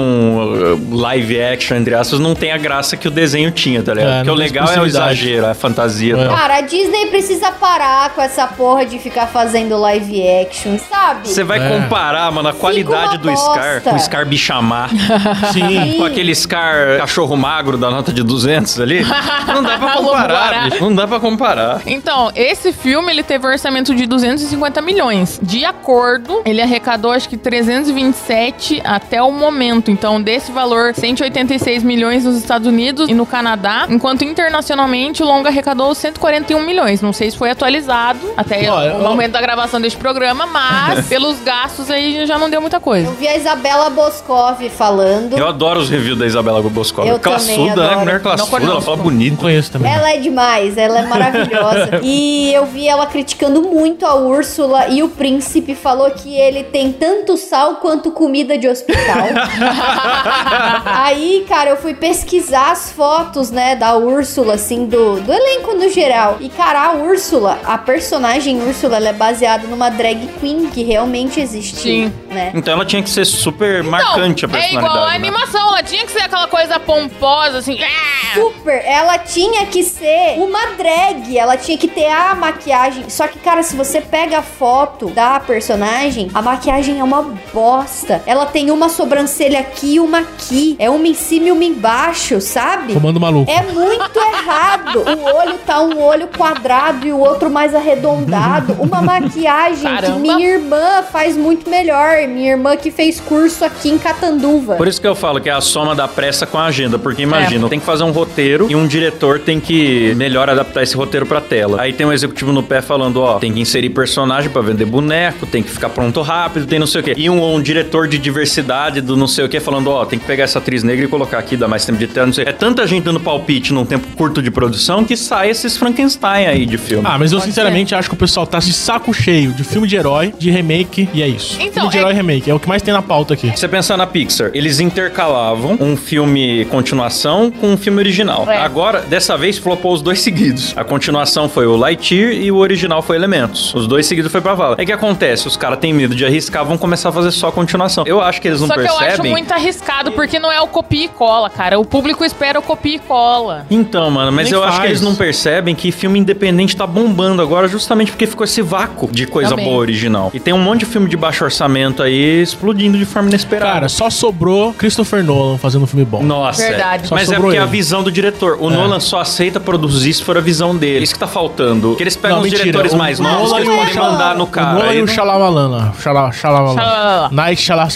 uh, 0.80 0.96
live 0.96 1.40
action, 1.42 1.76
entre 1.76 1.94
aspas, 1.94 2.18
não 2.18 2.34
tem 2.34 2.52
a 2.52 2.58
graça 2.58 2.96
que 2.96 3.06
o 3.06 3.10
desenho 3.10 3.50
tinha, 3.50 3.82
tá 3.82 3.92
ligado? 3.94 4.10
É, 4.12 4.16
Porque 4.18 4.30
o 4.30 4.34
legal 4.34 4.68
é 4.68 4.80
o 4.80 4.86
exagero, 4.86 5.46
a 5.46 5.54
fantasia 5.54 6.16
É. 6.16 6.24
tal. 6.26 6.36
Cara, 6.36 6.56
a 6.56 6.60
Disney 6.62 7.06
precisa 7.06 7.50
parar 7.52 8.10
com 8.14 8.20
essa 8.22 8.46
porra 8.46 8.84
de 8.86 8.98
ficar 8.98 9.26
fazendo 9.26 9.76
live 9.78 10.22
action, 10.42 10.78
sabe? 10.78 11.28
Você 11.28 11.44
vai 11.44 11.58
É. 11.58 11.68
comparar, 11.80 12.30
mano, 12.32 12.48
a 12.48 12.52
qualidade 12.54 13.18
do 13.18 13.34
Scar 13.36 13.74
bosta. 13.82 13.94
o 13.94 13.98
Scar 13.98 14.26
bichamar, 14.26 14.90
Sim. 15.52 15.94
com 15.98 16.04
aquele 16.04 16.34
Scar 16.34 16.98
cachorro 16.98 17.36
magro 17.36 17.76
da 17.76 17.90
nota 17.90 18.12
de 18.12 18.22
200 18.22 18.80
ali. 18.80 19.04
Não 19.46 19.62
dá 19.62 19.78
pra 19.78 19.92
comparar, 19.98 20.70
bicho. 20.70 20.84
Não 20.84 20.94
dá 20.94 21.06
pra 21.06 21.20
comparar. 21.20 21.82
Então, 21.86 22.30
esse 22.34 22.72
filme 22.72 23.10
ele 23.12 23.22
teve 23.22 23.46
um 23.46 23.50
orçamento 23.50 23.94
de 23.94 24.06
250 24.06 24.80
milhões. 24.82 25.38
De 25.42 25.64
acordo, 25.64 26.42
ele 26.44 26.60
arrecadou 26.62 27.10
acho 27.12 27.28
que 27.28 27.36
327 27.36 28.80
até 28.84 29.22
o 29.22 29.30
momento. 29.32 29.90
Então, 29.90 30.20
desse 30.20 30.52
valor, 30.52 30.94
186 30.94 31.82
milhões 31.82 32.24
nos 32.24 32.36
Estados 32.36 32.66
Unidos 32.66 33.08
e 33.08 33.14
no 33.14 33.26
Canadá, 33.26 33.86
enquanto 33.88 34.24
internacionalmente 34.24 35.22
o 35.22 35.26
longa 35.26 35.48
arrecadou 35.48 35.94
141 35.94 36.60
milhões. 36.64 37.00
Não 37.00 37.12
sei 37.12 37.30
se 37.30 37.36
foi 37.36 37.50
atualizado 37.50 38.18
até 38.36 38.70
Ó, 38.70 38.78
o 38.78 38.82
eu- 38.82 38.98
momento 39.00 39.32
da 39.32 39.40
gravação 39.40 39.80
deste 39.80 39.98
programa, 39.98 40.46
mas 40.46 41.06
pelos 41.08 41.38
gastos 41.40 41.90
aí 41.90 42.26
já 42.26 42.38
não 42.38 42.43
deu 42.50 42.60
muita 42.60 42.80
coisa. 42.80 43.08
Eu 43.08 43.12
vi 43.14 43.26
a 43.28 43.36
Isabela 43.36 43.90
Boscov 43.90 44.60
falando. 44.70 45.36
Eu 45.36 45.48
adoro 45.48 45.80
os 45.80 45.90
reviews 45.90 46.18
da 46.18 46.26
Isabela 46.26 46.62
Boscov. 46.62 47.06
Eu 47.08 47.18
também 47.18 47.38
Classuda, 47.38 47.88
né? 47.88 47.96
Mulher 47.96 48.20
classuda, 48.22 48.56
ela 48.56 48.60
conosco. 48.60 48.82
fala 48.82 48.96
Não 48.96 49.04
bonito. 49.04 49.36
conheço 49.38 49.72
também. 49.72 49.92
Ela 49.92 50.12
é 50.14 50.18
demais, 50.18 50.76
ela 50.76 51.00
é 51.00 51.06
maravilhosa. 51.06 52.00
e 52.02 52.52
eu 52.52 52.66
vi 52.66 52.88
ela 52.88 53.06
criticando 53.06 53.62
muito 53.62 54.06
a 54.06 54.14
Úrsula 54.14 54.88
e 54.88 55.02
o 55.02 55.08
príncipe 55.08 55.74
falou 55.74 56.10
que 56.10 56.34
ele 56.34 56.64
tem 56.64 56.92
tanto 56.92 57.36
sal 57.36 57.76
quanto 57.76 58.10
comida 58.10 58.56
de 58.58 58.68
hospital. 58.68 58.94
Aí, 60.84 61.44
cara, 61.48 61.70
eu 61.70 61.76
fui 61.76 61.94
pesquisar 61.94 62.70
as 62.72 62.90
fotos, 62.92 63.50
né, 63.50 63.76
da 63.76 63.96
Úrsula, 63.96 64.54
assim, 64.54 64.86
do, 64.86 65.20
do 65.20 65.32
elenco 65.32 65.74
no 65.74 65.88
geral. 65.88 66.36
E, 66.40 66.48
cara, 66.48 66.86
a 66.86 66.92
Úrsula, 66.94 67.58
a 67.64 67.76
personagem 67.78 68.62
Úrsula, 68.62 68.96
ela 68.96 69.08
é 69.08 69.12
baseada 69.12 69.66
numa 69.66 69.90
drag 69.90 70.28
queen 70.40 70.66
que 70.66 70.82
realmente 70.82 71.40
existiu, 71.40 71.82
Sim. 72.06 72.12
Né? 72.34 72.52
Então 72.54 72.74
ela 72.74 72.84
tinha 72.84 73.02
que 73.02 73.08
ser 73.10 73.24
super 73.24 73.82
marcante 73.82 74.44
a 74.44 74.48
Então, 74.48 74.58
é 74.58 74.62
personalidade. 74.62 74.76
igual 74.76 75.04
a 75.04 75.10
né? 75.10 75.16
animação, 75.16 75.68
ela 75.68 75.82
tinha 75.82 76.04
que 76.04 76.12
ser 76.12 76.20
aquela 76.22 76.46
coisa 76.48 76.78
pomposa, 76.80 77.58
assim, 77.58 77.78
ah, 77.82 78.34
super. 78.34 78.82
Ela 78.84 79.16
tinha 79.18 79.64
que 79.66 79.82
ser 79.82 80.38
uma 80.38 80.66
drag. 80.76 81.36
Ela 81.38 81.56
tinha 81.56 81.78
que 81.78 81.88
ter 81.88 82.08
a 82.08 82.34
maquiagem. 82.34 83.08
Só 83.08 83.26
que, 83.28 83.38
cara, 83.38 83.62
se 83.62 83.76
você 83.76 84.00
pega 84.00 84.38
a 84.38 84.42
foto 84.42 85.06
da 85.10 85.38
personagem, 85.40 86.30
a 86.34 86.42
maquiagem 86.42 86.98
é 87.00 87.04
uma 87.04 87.22
bosta. 87.52 88.22
Ela 88.26 88.46
tem 88.46 88.70
uma 88.70 88.88
sobrancelha 88.88 89.60
aqui 89.60 89.94
e 89.94 90.00
uma 90.00 90.18
aqui. 90.20 90.76
É 90.78 90.90
uma 90.90 91.06
em 91.06 91.14
cima 91.14 91.48
e 91.48 91.52
uma 91.52 91.64
embaixo, 91.64 92.40
sabe? 92.40 92.94
Comando 92.94 93.20
maluco. 93.20 93.50
É 93.50 93.62
muito 93.62 94.18
errado. 94.18 95.04
O 95.04 95.36
olho 95.36 95.58
tá 95.64 95.80
um 95.80 96.00
olho 96.02 96.28
quadrado 96.28 97.06
e 97.06 97.12
o 97.12 97.18
outro 97.18 97.48
mais 97.48 97.74
arredondado. 97.74 98.74
Uma 98.80 99.00
maquiagem 99.02 99.84
Caramba. 99.84 100.14
que 100.14 100.18
minha 100.20 100.48
irmã 100.48 101.02
faz 101.10 101.36
muito 101.36 101.68
melhor. 101.70 102.23
Minha 102.26 102.52
irmã 102.52 102.76
que 102.76 102.90
fez 102.90 103.20
curso 103.20 103.64
aqui 103.64 103.88
em 103.90 103.98
Catanduva. 103.98 104.76
Por 104.76 104.88
isso 104.88 105.00
que 105.00 105.06
eu 105.06 105.14
falo 105.14 105.40
que 105.40 105.48
é 105.48 105.52
a 105.52 105.60
soma 105.60 105.94
da 105.94 106.08
pressa 106.08 106.46
com 106.46 106.58
a 106.58 106.66
agenda, 106.66 106.98
porque 106.98 107.22
imagina, 107.22 107.68
tem 107.68 107.78
que 107.78 107.86
fazer 107.86 108.04
um 108.04 108.10
roteiro 108.10 108.66
e 108.70 108.76
um 108.76 108.86
diretor 108.86 109.38
tem 109.38 109.60
que 109.60 110.14
melhor 110.16 110.48
adaptar 110.48 110.82
esse 110.82 110.96
roteiro 110.96 111.26
pra 111.26 111.40
tela. 111.40 111.80
Aí 111.80 111.92
tem 111.92 112.06
um 112.06 112.12
executivo 112.12 112.52
no 112.52 112.62
pé 112.62 112.80
falando, 112.80 113.20
ó, 113.20 113.38
tem 113.38 113.52
que 113.52 113.60
inserir 113.60 113.90
personagem 113.90 114.50
pra 114.50 114.62
vender 114.62 114.84
boneco, 114.84 115.46
tem 115.46 115.62
que 115.62 115.70
ficar 115.70 115.88
pronto 115.90 116.20
rápido, 116.22 116.66
tem 116.66 116.78
não 116.78 116.86
sei 116.86 117.00
o 117.00 117.04
quê. 117.04 117.14
E 117.16 117.28
um, 117.30 117.54
um 117.54 117.60
diretor 117.60 118.08
de 118.08 118.18
diversidade 118.18 119.00
do 119.00 119.16
não 119.16 119.26
sei 119.26 119.44
o 119.44 119.48
quê 119.48 119.60
falando, 119.60 119.88
ó, 119.90 120.04
tem 120.04 120.18
que 120.18 120.24
pegar 120.24 120.44
essa 120.44 120.58
atriz 120.58 120.82
negra 120.82 121.04
e 121.04 121.08
colocar 121.08 121.38
aqui, 121.38 121.56
dar 121.56 121.68
mais 121.68 121.84
tempo 121.84 121.98
de 121.98 122.06
tela, 122.06 122.26
não 122.26 122.32
sei. 122.32 122.44
É 122.46 122.52
tanta 122.52 122.86
gente 122.86 123.04
dando 123.04 123.20
palpite 123.20 123.72
num 123.72 123.84
tempo 123.84 124.06
curto 124.16 124.40
de 124.42 124.50
produção 124.50 125.04
que 125.04 125.16
sai 125.16 125.50
esses 125.50 125.76
Frankenstein 125.76 126.46
aí 126.46 126.66
de 126.66 126.78
filme. 126.78 127.04
Ah, 127.06 127.18
mas 127.18 127.32
eu 127.32 127.38
Pode 127.38 127.50
sinceramente 127.50 127.94
acho 127.94 128.08
que 128.08 128.14
o 128.14 128.18
pessoal 128.18 128.46
tá 128.46 128.58
de 128.58 128.72
saco 128.72 129.12
cheio 129.12 129.52
de 129.52 129.64
filme 129.64 129.86
de 129.86 129.96
herói, 129.96 130.32
de 130.38 130.50
remake, 130.50 131.08
e 131.12 131.22
é 131.22 131.28
isso. 131.28 131.56
Então, 131.60 131.90
filme 131.90 132.06
de 132.06 132.12
é- 132.12 132.13
e 132.14 132.16
remake, 132.16 132.50
é 132.50 132.54
o 132.54 132.60
que 132.60 132.68
mais 132.68 132.82
tem 132.82 132.92
na 132.94 133.02
pauta 133.02 133.34
aqui. 133.34 133.50
Você 133.54 133.68
pensar 133.68 133.96
na 133.96 134.06
Pixar, 134.06 134.50
eles 134.54 134.80
intercalavam 134.80 135.76
um 135.80 135.96
filme 135.96 136.64
continuação 136.66 137.50
com 137.50 137.68
um 137.72 137.76
filme 137.76 137.98
original. 137.98 138.50
É. 138.50 138.58
Agora, 138.58 139.00
dessa 139.00 139.36
vez, 139.36 139.58
flopou 139.58 139.92
os 139.92 140.02
dois 140.02 140.20
seguidos. 140.22 140.72
A 140.76 140.84
continuação 140.84 141.48
foi 141.48 141.66
o 141.66 141.76
Lightyear 141.76 142.32
e 142.32 142.50
o 142.50 142.56
original 142.56 143.02
foi 143.02 143.16
Elementos. 143.16 143.74
Os 143.74 143.86
dois 143.86 144.06
seguidos 144.06 144.30
foi 144.32 144.40
pra 144.40 144.54
vala. 144.54 144.76
É 144.78 144.84
que 144.84 144.92
acontece, 144.92 145.46
os 145.46 145.56
caras 145.56 145.78
têm 145.78 145.92
medo 145.92 146.14
de 146.14 146.24
arriscar, 146.24 146.64
vão 146.64 146.76
começar 146.76 147.08
a 147.10 147.12
fazer 147.12 147.30
só 147.30 147.50
continuação. 147.50 148.04
Eu 148.06 148.20
acho 148.20 148.40
que 148.40 148.48
eles 148.48 148.60
não 148.60 148.66
Só 148.68 148.74
que 148.74 148.80
eu 148.80 148.86
acho 148.86 148.98
percebem. 148.98 149.30
muito 149.30 149.52
arriscado, 149.52 150.12
porque 150.12 150.38
não 150.38 150.50
é 150.50 150.60
o 150.60 150.66
copia 150.66 151.04
e 151.04 151.08
cola, 151.08 151.48
cara. 151.50 151.78
O 151.78 151.84
público 151.84 152.24
espera 152.24 152.58
o 152.58 152.62
copia 152.62 152.96
e 152.96 152.98
cola. 152.98 153.66
Então, 153.70 154.10
mano, 154.10 154.32
mas 154.32 154.46
Nem 154.50 154.54
eu 154.54 154.62
acho 154.62 154.72
que 154.72 154.78
faz. 154.78 154.90
eles 154.90 155.00
não 155.02 155.14
percebem 155.14 155.74
que 155.74 155.90
filme 155.92 156.18
independente 156.18 156.76
tá 156.76 156.86
bombando 156.86 157.40
agora 157.42 157.68
justamente 157.68 158.10
porque 158.10 158.26
ficou 158.26 158.44
esse 158.44 158.60
vácuo 158.62 159.08
de 159.10 159.26
coisa 159.26 159.50
Também. 159.50 159.64
boa 159.66 159.78
original. 159.78 160.30
E 160.34 160.40
tem 160.40 160.52
um 160.52 160.58
monte 160.58 160.80
de 160.80 160.86
filme 160.86 161.08
de 161.08 161.16
baixo 161.16 161.44
orçamento 161.44 161.93
aí 162.02 162.42
explodindo 162.42 162.98
de 162.98 163.04
forma 163.04 163.28
inesperada. 163.28 163.72
Cara, 163.72 163.88
só 163.88 164.10
sobrou 164.10 164.72
Christopher 164.74 165.22
Nolan 165.24 165.58
fazendo 165.58 165.82
um 165.84 165.86
filme 165.86 166.04
bom. 166.04 166.22
Nossa. 166.22 166.62
Verdade. 166.66 167.04
é. 167.04 167.08
Só 167.08 167.14
Mas 167.14 167.30
é 167.30 167.36
porque 167.36 167.56
é 167.56 167.60
a 167.60 167.62
ele. 167.62 167.70
visão 167.70 168.02
do 168.02 168.10
diretor. 168.10 168.56
O 168.60 168.70
É. 168.70 168.74
Nolan 168.74 169.00
só 169.00 169.20
aceita 169.20 169.58
produzir 169.60 170.12
se 170.14 170.22
for 170.22 170.36
a 170.36 170.40
visão 170.40 170.76
dele. 170.76 171.04
Isso 171.04 171.14
que 171.14 171.20
tá 171.20 171.26
faltando. 171.26 171.94
Que 171.96 172.02
eles 172.02 172.16
pegam 172.16 172.38
Não, 172.38 172.44
os 172.44 172.50
mentira. 172.50 172.64
diretores 172.64 172.92
O- 172.92 172.96
mais 172.96 173.18
o 173.20 173.22
novos 173.22 173.52
que 173.52 173.60
Nolan 173.60 173.60
eles 173.60 173.68
e 173.68 173.72
o 173.72 173.78
podem 174.00 174.10
mandar 174.12 174.34
no 174.36 174.44
O 174.44 174.46
cara. 174.46 174.72
Nolan 174.74 174.88
Aí 174.90 174.98
e 174.98 175.02
o. 175.02 175.06
Shala- 175.08 175.34
Shyamalan. 175.34 176.32
Xalalala. 176.32 177.28
Night 177.32 177.60
Shyamalan. 177.62 177.88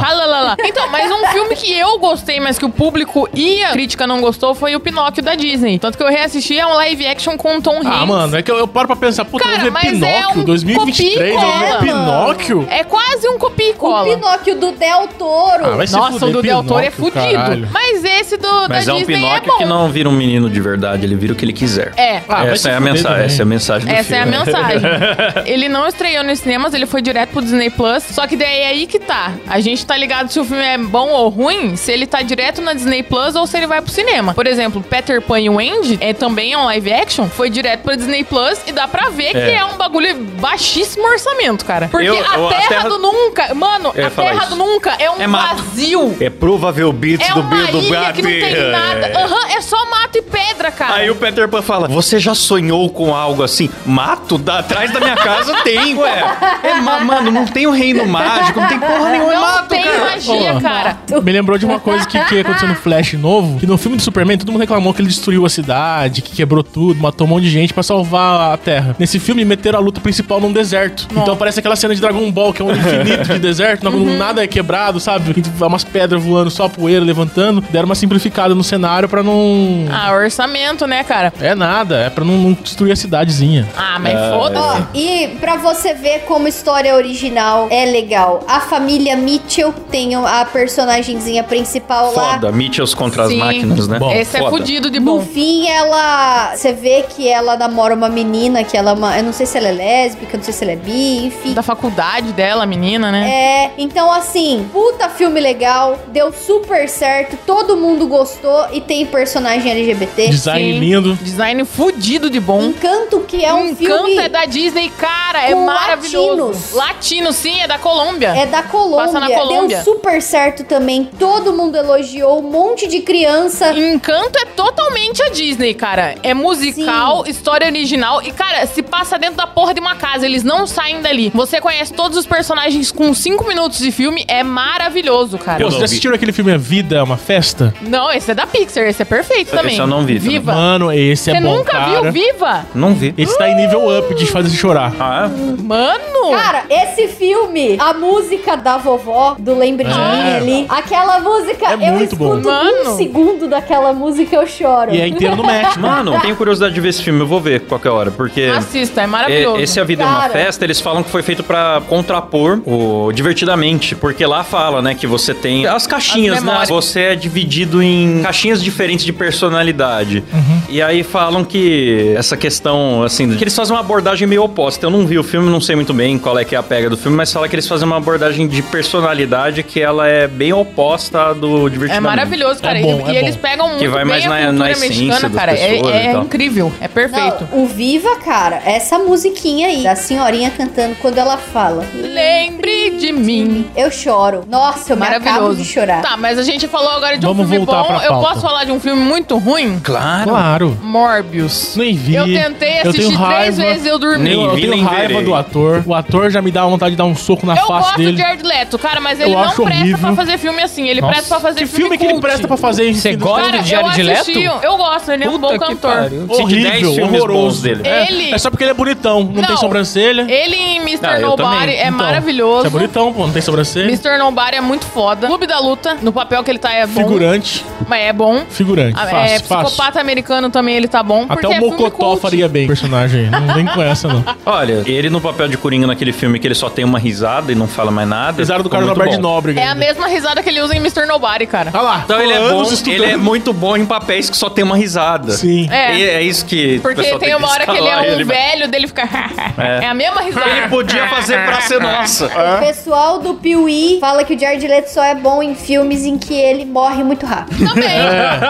Xalalala. 0.00 0.56
Então, 0.64 0.88
mas 0.90 1.10
um 1.10 1.26
filme 1.28 1.54
que 1.56 1.72
eu 1.72 1.98
gostei, 1.98 2.40
mas 2.40 2.58
que 2.58 2.64
o 2.64 2.70
público 2.70 3.28
e 3.34 3.62
a 3.64 3.72
crítica 3.72 4.06
não 4.06 4.20
gostou, 4.20 4.54
foi 4.54 4.74
o 4.76 4.80
Pinóquio 4.80 5.22
da 5.22 5.34
Disney. 5.34 5.78
Tanto 5.78 5.96
que 5.96 6.02
eu 6.04 6.08
reassisti 6.08 6.58
é 6.58 6.66
um 6.66 6.74
live 6.74 7.06
action 7.06 7.36
com 7.36 7.56
o 7.58 7.62
Tom 7.62 7.78
Hanks. 7.78 7.90
Ah, 7.92 8.06
mano, 8.06 8.36
é 8.36 8.42
que 8.42 8.50
eu, 8.50 8.56
eu 8.58 8.68
paro 8.68 8.86
pra 8.86 8.96
pensar, 8.96 9.24
puta, 9.24 9.44
eu 9.44 9.48
Cara, 9.50 9.62
vou 9.62 9.64
ver 9.64 9.70
mas 9.70 9.90
Pinóquio 9.92 10.06
é 10.06 10.28
um 10.40 10.44
2023, 10.44 11.34
eu 11.34 11.40
vou 11.40 11.58
ver. 11.58 11.78
Pinóquio? 11.80 12.66
É 12.70 12.84
quase 12.84 13.28
um 13.28 13.38
copia 13.40 13.68
e 13.68 13.72
O 13.72 13.74
cola. 13.74 14.04
Pinóquio 14.14 14.54
do 14.56 14.72
Del 14.72 15.08
Toro. 15.18 15.64
Ah, 15.64 15.76
vai 15.76 15.86
se 15.86 15.92
Nossa, 15.94 16.12
fuder, 16.12 16.28
o 16.28 16.32
do 16.32 16.42
Del 16.42 16.62
Toro 16.64 16.84
é 16.84 16.90
fudido. 16.90 17.14
caralho. 17.34 17.68
Mas 17.72 18.04
esse 18.04 18.36
do 18.36 18.68
Mas 18.68 18.86
da 18.86 18.92
é 18.92 18.94
um 18.94 18.98
Disney 18.98 19.16
Pinóquio 19.16 19.52
é 19.54 19.56
que 19.58 19.64
não 19.64 19.88
vira 19.90 20.08
um 20.08 20.12
menino 20.12 20.48
de 20.50 20.60
verdade, 20.60 21.04
ele 21.06 21.14
vira 21.16 21.32
o 21.32 21.36
que 21.36 21.44
ele 21.44 21.52
quiser. 21.52 21.92
É. 21.96 22.20
Ah, 22.28 22.44
essa, 22.46 22.70
é 22.70 22.74
a 22.76 22.80
mensagem, 22.80 23.24
essa 23.24 23.40
é 23.40 23.42
a 23.42 23.46
mensagem 23.46 23.88
do 23.88 23.94
Essa 23.94 24.16
é 24.16 24.20
a 24.20 24.22
filme. 24.26 24.38
mensagem. 24.38 24.80
ele 25.46 25.68
não 25.68 25.86
estreou 25.86 26.22
nos 26.22 26.38
cinemas, 26.38 26.74
ele 26.74 26.86
foi 26.86 27.00
direto 27.02 27.30
pro 27.30 27.40
Disney 27.42 27.70
Plus. 27.70 28.02
Só 28.04 28.26
que 28.26 28.36
daí 28.36 28.60
é 28.60 28.66
aí 28.68 28.86
que 28.86 28.98
tá. 28.98 29.32
A 29.48 29.58
gente 29.60 29.84
tá 29.86 29.96
ligado 29.96 30.30
se 30.30 30.38
o 30.38 30.44
filme 30.44 30.62
é 30.62 30.76
bom 30.78 31.08
ou 31.08 31.28
ruim, 31.28 31.76
se 31.76 31.90
ele 31.92 32.06
tá 32.06 32.22
direto 32.22 32.60
na 32.60 32.74
Disney 32.74 33.02
Plus 33.02 33.34
ou 33.34 33.46
se 33.46 33.56
ele 33.56 33.66
vai 33.66 33.80
pro 33.80 33.90
cinema. 33.90 34.34
Por 34.34 34.46
exemplo, 34.46 34.82
Peter 34.82 35.20
Pan 35.22 35.40
e 35.40 35.48
Wendy 35.48 35.98
é 36.00 36.12
também 36.12 36.52
é 36.52 36.58
um 36.58 36.64
live 36.66 36.92
action, 36.92 37.26
foi 37.28 37.48
direto 37.50 37.80
pro 37.82 37.96
Disney 37.96 38.24
Plus 38.24 38.60
e 38.66 38.72
dá 38.72 38.86
pra 38.86 39.08
ver 39.08 39.30
que 39.32 39.38
É. 39.38 39.54
é 39.56 39.64
um 39.64 39.76
bagulho 39.76 40.14
baixíssimo 40.40 41.06
orçamento, 41.06 41.64
cara. 41.64 41.88
Porque 41.88 42.06
Eu- 42.06 42.14
a, 42.14 42.36
eu- 42.36 42.46
a 42.48 42.50
terra 42.50 42.68
Terra- 42.68 42.88
do 42.88 42.98
Nunca, 42.98 43.29
mano, 43.54 43.92
Eu 43.94 44.00
ia 44.02 44.06
a 44.06 44.10
Terra 44.10 44.34
isso. 44.42 44.48
do 44.50 44.56
Nunca 44.56 44.90
é 44.98 45.10
um 45.10 45.20
É 45.20 45.26
vazio. 45.26 46.16
É 46.20 46.30
provável 46.30 46.92
beats 46.92 47.28
É 47.28 47.32
do 47.32 47.42
Bill 47.42 47.66
do 47.68 47.78
ilha 47.80 48.12
que 48.12 48.22
não 48.22 48.30
tem 48.30 48.70
nada. 48.70 49.12
Aham, 49.18 49.48
é 49.56 49.60
só 49.60 49.90
mato 49.90 50.18
e 50.18 50.22
pedra, 50.22 50.70
cara. 50.70 50.94
Aí 50.94 51.10
o 51.10 51.14
Peter 51.16 51.48
Pan 51.48 51.62
fala: 51.62 51.88
Você 51.88 52.18
já 52.18 52.34
sonhou 52.34 52.88
com 52.90 53.14
algo 53.14 53.42
assim? 53.42 53.70
Mato? 53.86 54.36
Da, 54.38 54.58
atrás 54.60 54.92
da 54.92 55.00
minha 55.00 55.16
casa 55.16 55.54
tem, 55.62 55.94
ué. 55.96 56.24
É, 56.62 56.74
ma- 56.80 57.00
mano, 57.00 57.30
não 57.30 57.46
tem 57.46 57.66
o 57.66 57.70
reino 57.70 58.06
mágico, 58.06 58.60
não 58.60 58.68
tem 58.68 58.78
porra 58.78 59.10
nenhuma, 59.10 59.32
é 59.32 59.36
não 59.36 59.42
mato, 59.42 59.68
tem 59.68 59.82
cara. 59.82 59.89
Magia, 60.00 60.54
Pô. 60.54 60.60
cara. 60.60 60.98
Me 61.22 61.32
lembrou 61.32 61.58
de 61.58 61.64
uma 61.66 61.78
coisa 61.80 62.06
que, 62.06 62.18
que 62.24 62.40
aconteceu 62.40 62.68
no 62.68 62.74
Flash 62.74 63.14
novo, 63.14 63.58
que 63.58 63.66
no 63.66 63.76
filme 63.78 63.96
do 63.96 64.02
Superman 64.02 64.38
todo 64.38 64.50
mundo 64.52 64.60
reclamou 64.60 64.92
que 64.94 65.00
ele 65.00 65.08
destruiu 65.08 65.44
a 65.46 65.48
cidade, 65.48 66.22
que 66.22 66.34
quebrou 66.34 66.62
tudo, 66.62 67.00
matou 67.00 67.26
um 67.26 67.30
monte 67.30 67.44
de 67.44 67.50
gente 67.50 67.72
pra 67.74 67.82
salvar 67.82 68.52
a 68.54 68.56
Terra. 68.56 68.94
Nesse 68.98 69.18
filme 69.18 69.44
meteram 69.44 69.78
a 69.78 69.82
luta 69.82 70.00
principal 70.00 70.40
num 70.40 70.52
deserto. 70.52 71.06
Então 71.12 71.36
parece 71.36 71.60
aquela 71.60 71.76
cena 71.76 71.94
de 71.94 72.00
Dragon 72.00 72.30
Ball, 72.30 72.52
que 72.52 72.62
é 72.62 72.64
um 72.64 72.70
infinito 72.72 73.32
de 73.32 73.38
deserto, 73.40 73.84
não, 73.84 73.90
Uhum. 74.00 74.16
nada 74.16 74.42
é 74.42 74.46
quebrado, 74.46 74.98
sabe? 75.00 75.34
Que 75.34 75.42
Umas 75.64 75.84
pedras 75.84 76.22
voando, 76.22 76.50
só 76.50 76.68
poeira 76.68 77.04
levantando. 77.04 77.60
Deram 77.70 77.86
uma 77.86 77.94
simplificada 77.94 78.54
no 78.54 78.64
cenário 78.64 79.08
pra 79.08 79.22
não... 79.22 79.86
Ah, 79.90 80.12
orçamento, 80.12 80.86
né, 80.86 81.04
cara? 81.04 81.32
É 81.40 81.54
nada, 81.54 81.96
é 81.98 82.10
pra 82.10 82.24
não, 82.24 82.34
não 82.36 82.52
destruir 82.54 82.92
a 82.92 82.96
cidadezinha. 82.96 83.68
Ah, 83.76 83.98
mas 84.00 84.14
É. 84.14 84.30
Ó, 84.32 84.40
foda-se. 84.40 84.82
e 84.94 85.28
pra 85.40 85.56
você 85.56 85.94
ver 85.94 86.20
como 86.20 86.48
história 86.48 86.94
original 86.94 87.68
é 87.70 87.84
legal, 87.84 88.44
a 88.48 88.60
família 88.60 89.16
Mitchell 89.16 89.72
tem 89.90 90.14
a 90.14 90.44
personagenzinha 90.44 91.42
principal 91.42 92.12
lá. 92.14 92.34
Foda, 92.34 92.52
Mitchells 92.52 92.94
contra 92.96 93.26
Sim. 93.26 93.34
as 93.40 93.46
máquinas, 93.46 93.88
né? 93.88 93.98
Bom, 93.98 94.12
Esse 94.12 94.36
é 94.36 94.40
Foda. 94.40 94.50
fudido 94.56 94.90
de 94.90 95.00
No 95.00 95.18
bom. 95.18 95.24
fim, 95.24 95.68
ela. 95.68 96.54
Você 96.56 96.72
vê 96.72 97.02
que 97.08 97.28
ela 97.28 97.56
namora 97.56 97.94
uma 97.94 98.08
menina, 98.08 98.62
que 98.64 98.76
ela 98.76 98.90
é 98.90 98.94
uma. 98.94 99.16
Eu 99.18 99.24
não 99.24 99.32
sei 99.32 99.46
se 99.46 99.58
ela 99.58 99.68
é 99.68 99.72
lésbica, 99.72 100.36
não 100.36 100.44
sei 100.44 100.52
se 100.54 100.64
ela 100.64 100.72
é 100.72 100.76
bi, 100.76 101.26
enfim. 101.26 101.52
Da 101.52 101.62
faculdade 101.62 102.32
dela, 102.32 102.62
a 102.62 102.66
menina, 102.66 103.10
né? 103.10 103.28
É, 103.30 103.70
então 103.78 104.10
assim, 104.12 104.68
puta 104.72 105.08
filme 105.08 105.40
legal, 105.40 105.98
deu 106.08 106.32
super 106.32 106.88
certo, 106.88 107.36
todo 107.46 107.76
mundo 107.76 108.06
gostou 108.06 108.66
e 108.72 108.80
tem 108.80 109.04
personagem 109.06 109.70
LGBT. 109.70 110.28
Design 110.28 110.72
Sim. 110.72 110.78
lindo. 110.78 111.14
Design 111.16 111.64
fudido 111.64 112.30
de 112.30 112.40
bom. 112.40 112.62
Encanto, 112.62 113.20
que 113.20 113.44
é 113.44 113.52
um 113.52 113.68
Encanto 113.70 113.76
filme. 114.06 114.16
é 114.18 114.28
da 114.28 114.44
Disney, 114.44 114.88
cara, 114.90 115.42
é 115.48 115.54
maravilhoso. 115.54 116.28
latinos. 116.46 116.72
Latino, 116.72 117.32
sim, 117.32 117.60
é 117.60 117.66
da 117.66 117.78
Colômbia. 117.78 118.28
É 118.36 118.46
da 118.46 118.62
Colômbia. 118.62 119.06
Passa 119.06 119.20
na 119.20 119.30
Colômbia. 119.30 119.76
Deu 119.76 119.79
super 119.84 120.20
certo 120.22 120.64
também. 120.64 121.08
Todo 121.18 121.52
mundo 121.52 121.76
elogiou. 121.76 122.38
Um 122.40 122.50
monte 122.50 122.86
de 122.86 123.00
criança. 123.00 123.72
Encanto 123.72 124.38
é 124.38 124.44
totalmente 124.46 125.22
a 125.22 125.28
Disney, 125.28 125.74
cara. 125.74 126.14
É 126.22 126.34
musical, 126.34 127.24
história 127.26 127.66
original. 127.66 128.22
E, 128.22 128.30
cara, 128.32 128.66
se 128.66 128.82
passa 128.82 129.18
dentro 129.18 129.36
da 129.36 129.46
porra 129.46 129.74
de 129.74 129.80
uma 129.80 129.94
casa. 129.96 130.24
Eles 130.26 130.42
não 130.44 130.66
saem 130.66 131.00
dali. 131.00 131.30
Você 131.34 131.60
conhece 131.60 131.92
todos 131.92 132.16
os 132.18 132.26
personagens 132.26 132.90
com 132.92 133.12
5 133.14 133.46
minutos 133.46 133.78
de 133.78 133.90
filme. 133.90 134.24
É 134.28 134.42
maravilhoso, 134.42 135.38
cara. 135.38 135.62
Eu 135.62 135.66
Pô, 135.66 135.72
vocês 135.72 135.84
assistiram 135.84 136.14
aquele 136.14 136.32
filme 136.32 136.52
A 136.52 136.56
Vida 136.56 136.96
é 136.96 137.02
uma 137.02 137.16
Festa? 137.16 137.74
Não, 137.82 138.10
esse 138.10 138.30
é 138.30 138.34
da 138.34 138.46
Pixar. 138.46 138.84
Esse 138.84 139.02
é 139.02 139.04
perfeito 139.04 139.48
Esse 139.48 139.56
também. 139.56 139.76
eu 139.76 139.86
não 139.86 140.04
vi 140.04 140.18
também. 140.18 140.38
Viva. 140.38 140.52
Mano, 140.54 140.92
esse 140.92 141.30
é 141.30 141.34
Você 141.34 141.40
bom, 141.40 141.56
nunca 141.58 141.72
cara. 141.72 142.02
viu 142.02 142.12
Viva? 142.12 142.66
Não 142.74 142.94
vi. 142.94 143.14
Esse 143.16 143.36
tá 143.38 143.48
em 143.48 143.56
nível 143.56 143.88
up 143.98 144.14
de 144.14 144.26
fazer 144.26 144.48
você 144.50 144.56
chorar. 144.56 144.92
Ah, 144.98 145.26
é? 145.26 145.62
Mano! 145.62 146.30
Cara, 146.32 146.64
esse 146.68 147.08
filme, 147.08 147.76
a 147.78 147.92
música 147.94 148.56
da 148.56 148.76
vovó, 148.78 149.36
do 149.38 149.54
Lembre 149.56 149.69
de 149.76 149.90
É. 149.90 149.94
Mim 149.94 150.36
ali, 150.36 150.66
aquela 150.68 151.20
música, 151.20 151.66
É 151.66 151.74
eu 151.74 151.78
muito 151.94 152.16
bom. 152.16 152.34
escuto 152.34 152.48
Mano. 152.48 152.90
um 152.92 152.96
segundo 152.96 153.48
daquela 153.48 153.92
música 153.92 154.36
eu 154.36 154.46
choro. 154.46 154.94
E 154.94 155.00
é 155.00 155.06
inteiro 155.08 155.36
no 155.36 155.42
match, 155.44 155.76
mano. 155.78 156.10
Mano, 156.12 156.20
tenho 156.22 156.36
curiosidade 156.36 156.74
de 156.74 156.80
ver 156.80 156.88
esse 156.90 157.02
filme, 157.02 157.20
eu 157.20 157.26
vou 157.26 157.40
ver 157.40 157.60
qualquer 157.62 157.90
hora, 157.90 158.10
porque. 158.10 158.42
Assista, 158.42 159.02
é 159.02 159.06
maravilhoso. 159.06 159.58
É, 159.58 159.62
Esse 159.62 159.80
A 159.80 159.84
Vida 159.84 160.02
é 160.02 160.06
uma 160.06 160.20
Cara. 160.20 160.32
Festa, 160.32 160.64
eles 160.64 160.80
falam 160.80 161.02
que 161.02 161.10
foi 161.10 161.22
feito 161.22 161.42
pra 161.42 161.82
contrapor 161.88 162.60
o 162.66 163.12
Divertidamente, 163.12 163.94
porque 163.94 164.24
lá 164.26 164.42
fala, 164.44 164.80
né, 164.82 164.94
que 164.94 165.06
você 165.06 165.32
tem 165.34 165.66
as 165.66 165.86
caixinhas, 165.86 166.38
As 166.38 166.44
né? 166.44 166.64
Você 166.68 167.00
é 167.00 167.14
dividido 167.16 167.82
em 167.82 168.22
caixinhas 168.22 168.62
diferentes 168.62 169.04
de 169.04 169.12
personalidade. 169.12 170.22
Uhum. 170.32 170.60
E 170.68 170.80
aí 170.82 171.02
falam 171.02 171.44
que 171.44 172.12
essa 172.16 172.36
questão, 172.36 173.02
assim, 173.02 173.28
que 173.36 173.42
eles 173.44 173.54
fazem 173.54 173.74
uma 173.74 173.80
abordagem 173.80 174.26
meio 174.26 174.42
oposta. 174.44 174.86
Eu 174.86 174.90
não 174.90 175.06
vi 175.06 175.18
o 175.18 175.22
filme, 175.22 175.50
não 175.50 175.60
sei 175.60 175.76
muito 175.76 175.92
bem 175.92 176.18
qual 176.18 176.38
é 176.38 176.44
que 176.44 176.54
é 176.54 176.58
a 176.58 176.62
pega 176.62 176.88
do 176.90 176.96
filme, 176.96 177.16
mas 177.16 177.32
fala 177.32 177.48
que 177.48 177.54
eles 177.54 177.66
fazem 177.66 177.86
uma 177.86 177.96
abordagem 177.96 178.46
de 178.46 178.62
personalidade 178.62 179.59
que 179.62 179.80
ela 179.80 180.06
é 180.08 180.26
bem 180.26 180.52
oposta 180.52 181.28
à 181.28 181.32
do 181.32 181.68
Divertidamente. 181.68 181.96
É 181.96 182.00
maravilhoso, 182.00 182.60
cara. 182.62 182.78
É 182.78 182.82
bom, 182.82 183.04
e, 183.08 183.12
e 183.12 183.16
é 183.16 183.20
eles 183.22 183.36
bom. 183.36 183.42
pegam 183.42 183.68
muito 183.68 183.90
vai 183.90 184.04
bem 184.04 184.08
mais 184.08 184.26
a 184.26 184.28
na- 184.28 184.36
cultura 184.36 184.58
na 184.58 184.70
essência 184.70 185.04
mexicana, 185.04 185.30
cara. 185.34 185.52
É, 185.52 185.76
é 186.06 186.12
incrível, 186.12 186.72
é 186.80 186.88
perfeito. 186.88 187.48
Não, 187.50 187.62
o 187.62 187.66
Viva, 187.66 188.16
cara, 188.16 188.60
essa 188.64 188.98
musiquinha 188.98 189.68
aí, 189.68 189.82
da 189.82 189.94
senhorinha 189.96 190.50
cantando 190.50 190.94
quando 191.00 191.18
ela 191.18 191.36
fala. 191.36 191.84
Lembre 191.94 192.90
de 192.98 193.12
mim. 193.12 193.66
Eu 193.76 193.90
choro. 193.90 194.44
Nossa, 194.48 194.92
eu 194.92 194.96
me 194.96 195.02
acabo 195.04 195.24
Maravilhoso. 195.24 195.56
de 195.62 195.64
chorar. 195.64 196.02
Tá, 196.02 196.16
mas 196.16 196.38
a 196.38 196.42
gente 196.42 196.66
falou 196.68 196.90
agora 196.90 197.16
de 197.18 197.24
um 197.26 197.28
Vamos 197.34 197.48
filme 197.48 197.64
voltar 197.64 197.82
bom. 197.82 197.88
pra 197.96 198.04
Eu 198.06 198.12
pauta. 198.12 198.28
posso 198.28 198.40
falar 198.40 198.64
de 198.64 198.72
um 198.72 198.80
filme 198.80 199.00
muito 199.02 199.36
ruim? 199.38 199.80
Claro. 199.82 200.30
Claro. 200.30 200.78
Morbius. 200.82 201.74
Nem 201.76 201.94
vi. 201.94 202.14
Eu 202.14 202.24
tentei 202.26 202.80
Eu 202.82 202.90
assistir 202.90 203.08
tenho 203.16 203.26
três 203.26 203.56
vezes 203.56 203.84
e 203.84 203.88
eu 203.88 203.98
dormi. 203.98 204.24
Nem 204.24 204.42
Eu 204.44 204.54
vi, 204.54 204.60
tenho 204.62 204.72
nem 204.74 204.82
raiva 204.84 205.08
verei. 205.08 205.24
do 205.24 205.34
ator. 205.34 205.82
O 205.86 205.94
ator 205.94 206.30
já 206.30 206.40
me 206.42 206.50
dá 206.50 206.64
vontade 206.66 206.92
de 206.92 206.96
dar 206.96 207.04
um 207.04 207.14
soco 207.16 207.46
na 207.46 207.54
Eu 207.56 207.66
face 207.66 207.70
gosto 207.88 207.96
dele. 207.98 208.12
de 208.12 208.18
Jared 208.18 208.42
Leto, 208.44 208.78
cara, 208.78 209.00
mas 209.00 209.18
Eu 209.20 209.26
ele 209.26 209.36
não 209.36 209.49
acho 209.50 209.62
presta 209.62 209.80
horrível. 209.82 209.98
pra 209.98 210.14
fazer 210.16 210.38
filme 210.38 210.62
assim. 210.62 210.88
Ele 210.88 211.00
Nossa, 211.00 211.12
presta 211.14 211.28
pra 211.34 211.40
fazer 211.40 211.60
que 211.60 211.66
filme 211.66 211.80
filme 211.82 211.98
que 211.98 212.04
ele 212.04 212.12
cult. 212.14 212.22
presta 212.22 212.48
pra 212.48 212.56
fazer 212.56 212.88
em 212.88 212.94
Você 212.94 213.16
gosta 213.16 213.42
Cara, 213.50 213.62
do 213.62 213.68
Jared 213.68 214.00
eu 214.00 214.06
Leto? 214.06 214.20
assisti, 214.20 214.44
eu 214.44 214.76
gosto, 214.76 215.10
ele 215.12 215.24
é 215.24 215.28
um 215.28 215.32
Puta 215.32 215.46
bom 215.46 215.52
que 215.52 215.58
cantor. 215.58 215.90
Horrível, 216.28 216.70
10 216.70 216.94
filmes 216.94 217.20
horroroso. 217.22 217.62
dele. 217.62 217.80
É, 217.84 218.08
Ele- 218.10 218.32
é 218.34 218.38
só 218.38 218.50
porque 218.50 218.64
ele 218.64 218.70
é 218.70 218.74
bonitão, 218.74 219.22
não, 219.24 219.32
Não. 219.42 219.44
tem 219.48 219.56
sobrancelha. 219.56 220.26
Ele 220.28 220.56
em 220.56 220.76
Mr. 220.78 221.06
Ah, 221.06 221.18
Nobody 221.18 221.72
é 221.72 221.82
Então, 221.86 221.92
maravilhoso. 221.98 222.66
É 222.66 222.70
bonitão, 222.70 223.12
pô, 223.12 223.26
não 223.26 223.32
tem 223.32 223.42
sobrancelha. 223.42 223.86
Mr. 223.88 224.18
Nobody 224.18 224.56
é 224.56 224.60
muito 224.60 224.84
foda. 224.86 225.26
Clube 225.26 225.46
da 225.46 225.58
Luta, 225.58 225.96
no 226.02 226.12
papel 226.12 226.42
que 226.44 226.50
ele 226.50 226.58
tá 226.58 226.72
é 226.72 226.86
bom. 226.86 227.00
Figurante. 227.02 227.64
Mas 227.88 228.02
é 228.04 228.12
bom. 228.12 228.42
Figurante. 228.48 228.94
Ah, 228.98 229.06
fácil, 229.06 229.16
é, 229.36 229.38
fácil. 229.40 229.64
psicopata 229.66 230.00
americano 230.00 230.50
também 230.50 230.76
ele 230.76 230.88
tá 230.88 231.02
bom. 231.02 231.26
Até 231.28 231.48
o 231.48 231.52
é 231.52 231.60
Mocotó 231.60 232.16
faria 232.16 232.48
bem 232.48 232.64
o 232.64 232.68
personagem. 232.68 233.28
Não 233.30 233.54
vem 233.54 233.66
com 233.66 233.82
essa, 233.82 234.06
não. 234.08 234.24
Olha, 234.46 234.82
ele 234.86 235.10
no 235.10 235.20
papel 235.20 235.48
de 235.48 235.56
Coringa 235.56 235.86
naquele 235.86 236.12
filme 236.12 236.38
que 236.38 236.46
ele 236.46 236.54
só 236.54 236.68
tem 236.70 236.84
uma 236.84 236.98
risada 236.98 237.50
e 237.52 237.54
não 237.54 237.66
fala 237.66 237.90
mais 237.90 238.08
nada. 238.08 238.30
Apesar 238.30 238.62
do 238.62 238.68
cara 238.68 238.84
Roberto 238.84 239.16
bom. 239.16 239.20
Nóbrega. 239.40 239.60
É 239.60 239.64
a 239.64 239.68
ainda. 239.68 239.74
mesma 239.86 240.06
risada 240.06 240.42
que 240.42 240.48
ele 240.48 240.60
usa 240.60 240.74
em 240.74 240.78
Mr. 240.78 241.06
Nobody, 241.06 241.46
cara. 241.46 241.70
Ah 241.72 241.80
lá. 241.80 242.00
Então 242.04 242.20
ele 242.20 242.32
é 242.32 242.38
bom, 242.48 242.62
ele 242.86 243.04
é 243.04 243.16
muito 243.16 243.52
bom 243.52 243.76
em 243.76 243.86
papéis 243.86 244.28
que 244.28 244.36
só 244.36 244.50
tem 244.50 244.64
uma 244.64 244.76
risada. 244.76 245.32
Sim. 245.32 245.68
É. 245.70 245.96
E 245.96 246.02
é 246.02 246.22
isso 246.22 246.44
que 246.44 246.78
Porque 246.80 247.02
tem 247.02 247.18
que 247.18 247.34
uma 247.34 247.48
hora 247.48 247.64
que 247.66 247.76
ele 247.76 247.88
é 247.88 247.96
um 247.98 248.04
ele. 248.04 248.24
velho, 248.24 248.68
dele 248.68 248.86
fica. 248.86 249.08
É. 249.58 249.86
a 249.86 249.94
mesma 249.94 250.20
risada. 250.22 250.48
Ele 250.48 250.68
podia 250.68 251.06
fazer 251.08 251.44
pra 251.44 251.60
ser 251.62 251.80
nossa. 251.82 252.26
O 252.26 252.66
pessoal 252.66 253.18
do 253.18 253.34
Piuí 253.34 253.98
fala 254.00 254.24
que 254.24 254.34
o 254.34 254.38
Jared 254.38 254.66
Leto 254.66 254.88
só 254.88 255.02
é 255.02 255.14
bom 255.14 255.42
em 255.42 255.54
filmes 255.54 256.04
em 256.04 256.16
que 256.18 256.34
ele 256.34 256.64
morre 256.64 257.02
muito 257.02 257.26
rápido. 257.26 257.68
Também. 257.68 257.84
É. 257.88 258.40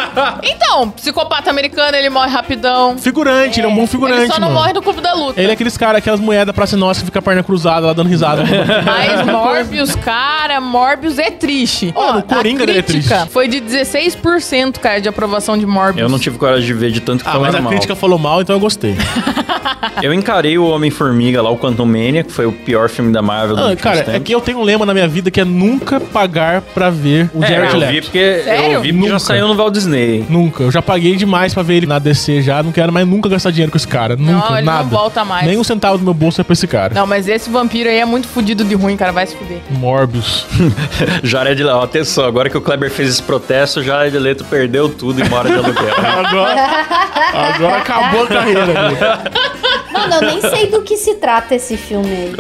Então, 0.43 0.91
psicopata 0.91 1.51
americano, 1.51 1.97
ele 1.97 2.11
morre 2.11 2.31
rapidão. 2.31 2.97
Figurante, 2.99 3.61
ele 3.61 3.67
é 3.67 3.71
um 3.71 3.75
bom 3.75 3.87
figurante, 3.87 4.21
ele 4.23 4.33
só 4.33 4.39
não 4.41 4.49
mano. 4.49 4.61
morre 4.61 4.73
no 4.73 4.83
clube 4.83 5.01
da 5.01 5.13
luta. 5.15 5.41
Ele 5.41 5.51
é 5.51 5.55
aqueles 5.55 5.77
caras, 5.77 5.99
aquelas 5.99 6.21
moedas 6.21 6.55
pra 6.55 6.67
ser 6.67 6.77
nossa 6.77 7.01
que 7.01 7.07
fica 7.07 7.19
a 7.19 7.23
perna 7.23 7.43
cruzada 7.43 7.87
lá 7.87 7.93
dando 7.93 8.09
risada. 8.09 8.43
Mas 8.85 9.27
Morbius, 9.27 9.95
cara, 9.97 10.61
Morbius 10.61 10.80
é 11.19 11.31
triste. 11.31 11.93
Ó, 11.95 12.19
o 12.19 12.23
Coringa 12.23 12.63
a 12.63 12.67
dele 12.67 12.79
é 12.79 12.83
crítica 12.83 13.15
triste. 13.17 13.33
foi 13.33 13.49
de 13.49 13.61
16%, 13.61 14.79
cara, 14.79 15.01
de 15.01 15.09
aprovação 15.09 15.57
de 15.57 15.67
Morbius. 15.67 16.01
Eu 16.03 16.09
não 16.09 16.19
tive 16.19 16.39
coragem 16.39 16.67
de 16.67 16.75
ver 16.75 16.91
de 16.91 17.01
tanto 17.01 17.23
que 17.25 17.29
ah, 17.31 17.33
mas 17.35 17.41
falaram 17.41 17.59
a 17.59 17.63
mal. 17.63 17.71
crítica 17.71 17.95
falou 17.95 18.19
mal, 18.19 18.41
então 18.41 18.55
eu 18.57 18.61
gostei. 18.61 18.97
Eu 20.03 20.15
encarei 20.15 20.57
o 20.59 20.67
Homem-Formiga 20.67 21.43
lá, 21.43 21.51
o 21.51 21.59
Quantum 21.59 21.85
Mania, 21.85 22.23
que 22.23 22.33
foi 22.33 22.47
o 22.47 22.53
pior 22.53 22.89
filme 22.89 23.13
da 23.13 23.21
Marvel 23.21 23.57
do 23.57 23.63
Ah, 23.67 23.77
cara, 23.77 23.99
é 23.99 24.03
tempos. 24.03 24.23
que 24.25 24.35
eu 24.35 24.41
tenho 24.41 24.59
um 24.59 24.63
lema 24.63 24.87
na 24.87 24.95
minha 24.95 25.07
vida 25.09 25.31
que 25.31 25.41
é 25.41 25.45
nunca 25.45 26.01
pagar 26.01 26.61
pra 26.63 26.89
ver 26.91 27.31
o 27.35 27.43
É, 27.45 27.49
Jared 27.49 27.67
eu 27.75 27.81
vi 27.81 27.87
Leto. 27.87 28.05
porque, 28.05 28.41
Sério? 28.45 28.73
eu 28.75 28.81
vi 28.83 28.93
porque 28.93 29.07
já 29.09 29.13
Nunca. 29.15 29.19
saiu 29.19 29.49
no 29.49 29.55
Walt 29.55 29.73
Disney. 29.75 30.25
Nunca. 30.29 30.63
Eu 30.65 30.71
já 30.71 30.81
paguei 30.81 31.17
demais 31.17 31.53
pra 31.53 31.63
ver 31.63 31.75
ele 31.75 31.87
na 31.87 31.99
DC 31.99 32.41
já. 32.43 32.63
Não 32.63 32.73
quero 32.73 32.93
mais 32.93 33.07
nunca 33.07 33.29
gastar 33.29 33.51
dinheiro 33.51 33.71
com 33.71 33.77
esse 33.77 33.89
cara. 33.89 34.17
Nunca, 34.17 34.53
ele 34.59 34.63
não 34.67 34.73
nada. 34.73 34.85
volta 34.85 35.25
mais. 35.25 35.47
Nem 35.47 35.59
um 35.59 35.65
centavo 35.65 35.99
do 35.99 36.05
meu 36.05 36.15
bolso 36.15 36.41
é 36.41 36.45
pra 36.45 36.53
esse 36.53 36.67
cara. 36.67 36.95
Não, 36.95 37.07
mas 37.07 37.29
esse 37.29 37.51
vampiro 37.51 37.89
aí 37.89 37.99
é 37.99 38.05
muito 38.07 38.27
fudido 38.29 38.65
de 38.65 38.75
ruim, 38.75 38.97
cara. 38.97 39.13
Vai 39.13 39.27
se 39.27 39.37
fuder. 39.37 39.59
Morbius. 39.71 40.47
Jared 41.23 41.63
Leto, 41.63 41.79
atenção, 41.79 42.25
agora 42.25 42.49
que 42.51 42.57
o 42.57 42.61
Kleber 42.61 42.91
fez 42.91 43.09
esse 43.11 43.23
protesto, 43.23 43.83
Jared 43.83 44.17
Leto 44.19 44.45
perdeu 44.45 44.89
tudo 44.89 45.21
e 45.25 45.29
mora 45.29 45.49
de 45.49 45.55
aluguel. 45.57 45.95
Agora, 46.31 46.87
agora 47.33 47.77
acabou 47.79 48.25
a 48.25 48.27
carreira. 48.27 48.67
dele. 48.67 48.97
Mano, 49.93 50.15
eu 50.15 50.21
nem 50.23 50.41
sei 50.41 50.67
do 50.67 50.83
que 50.83 50.97
se 50.97 51.15
trata 51.17 51.55
esse 51.55 51.77
filme 51.77 52.09
aí. 52.11 52.35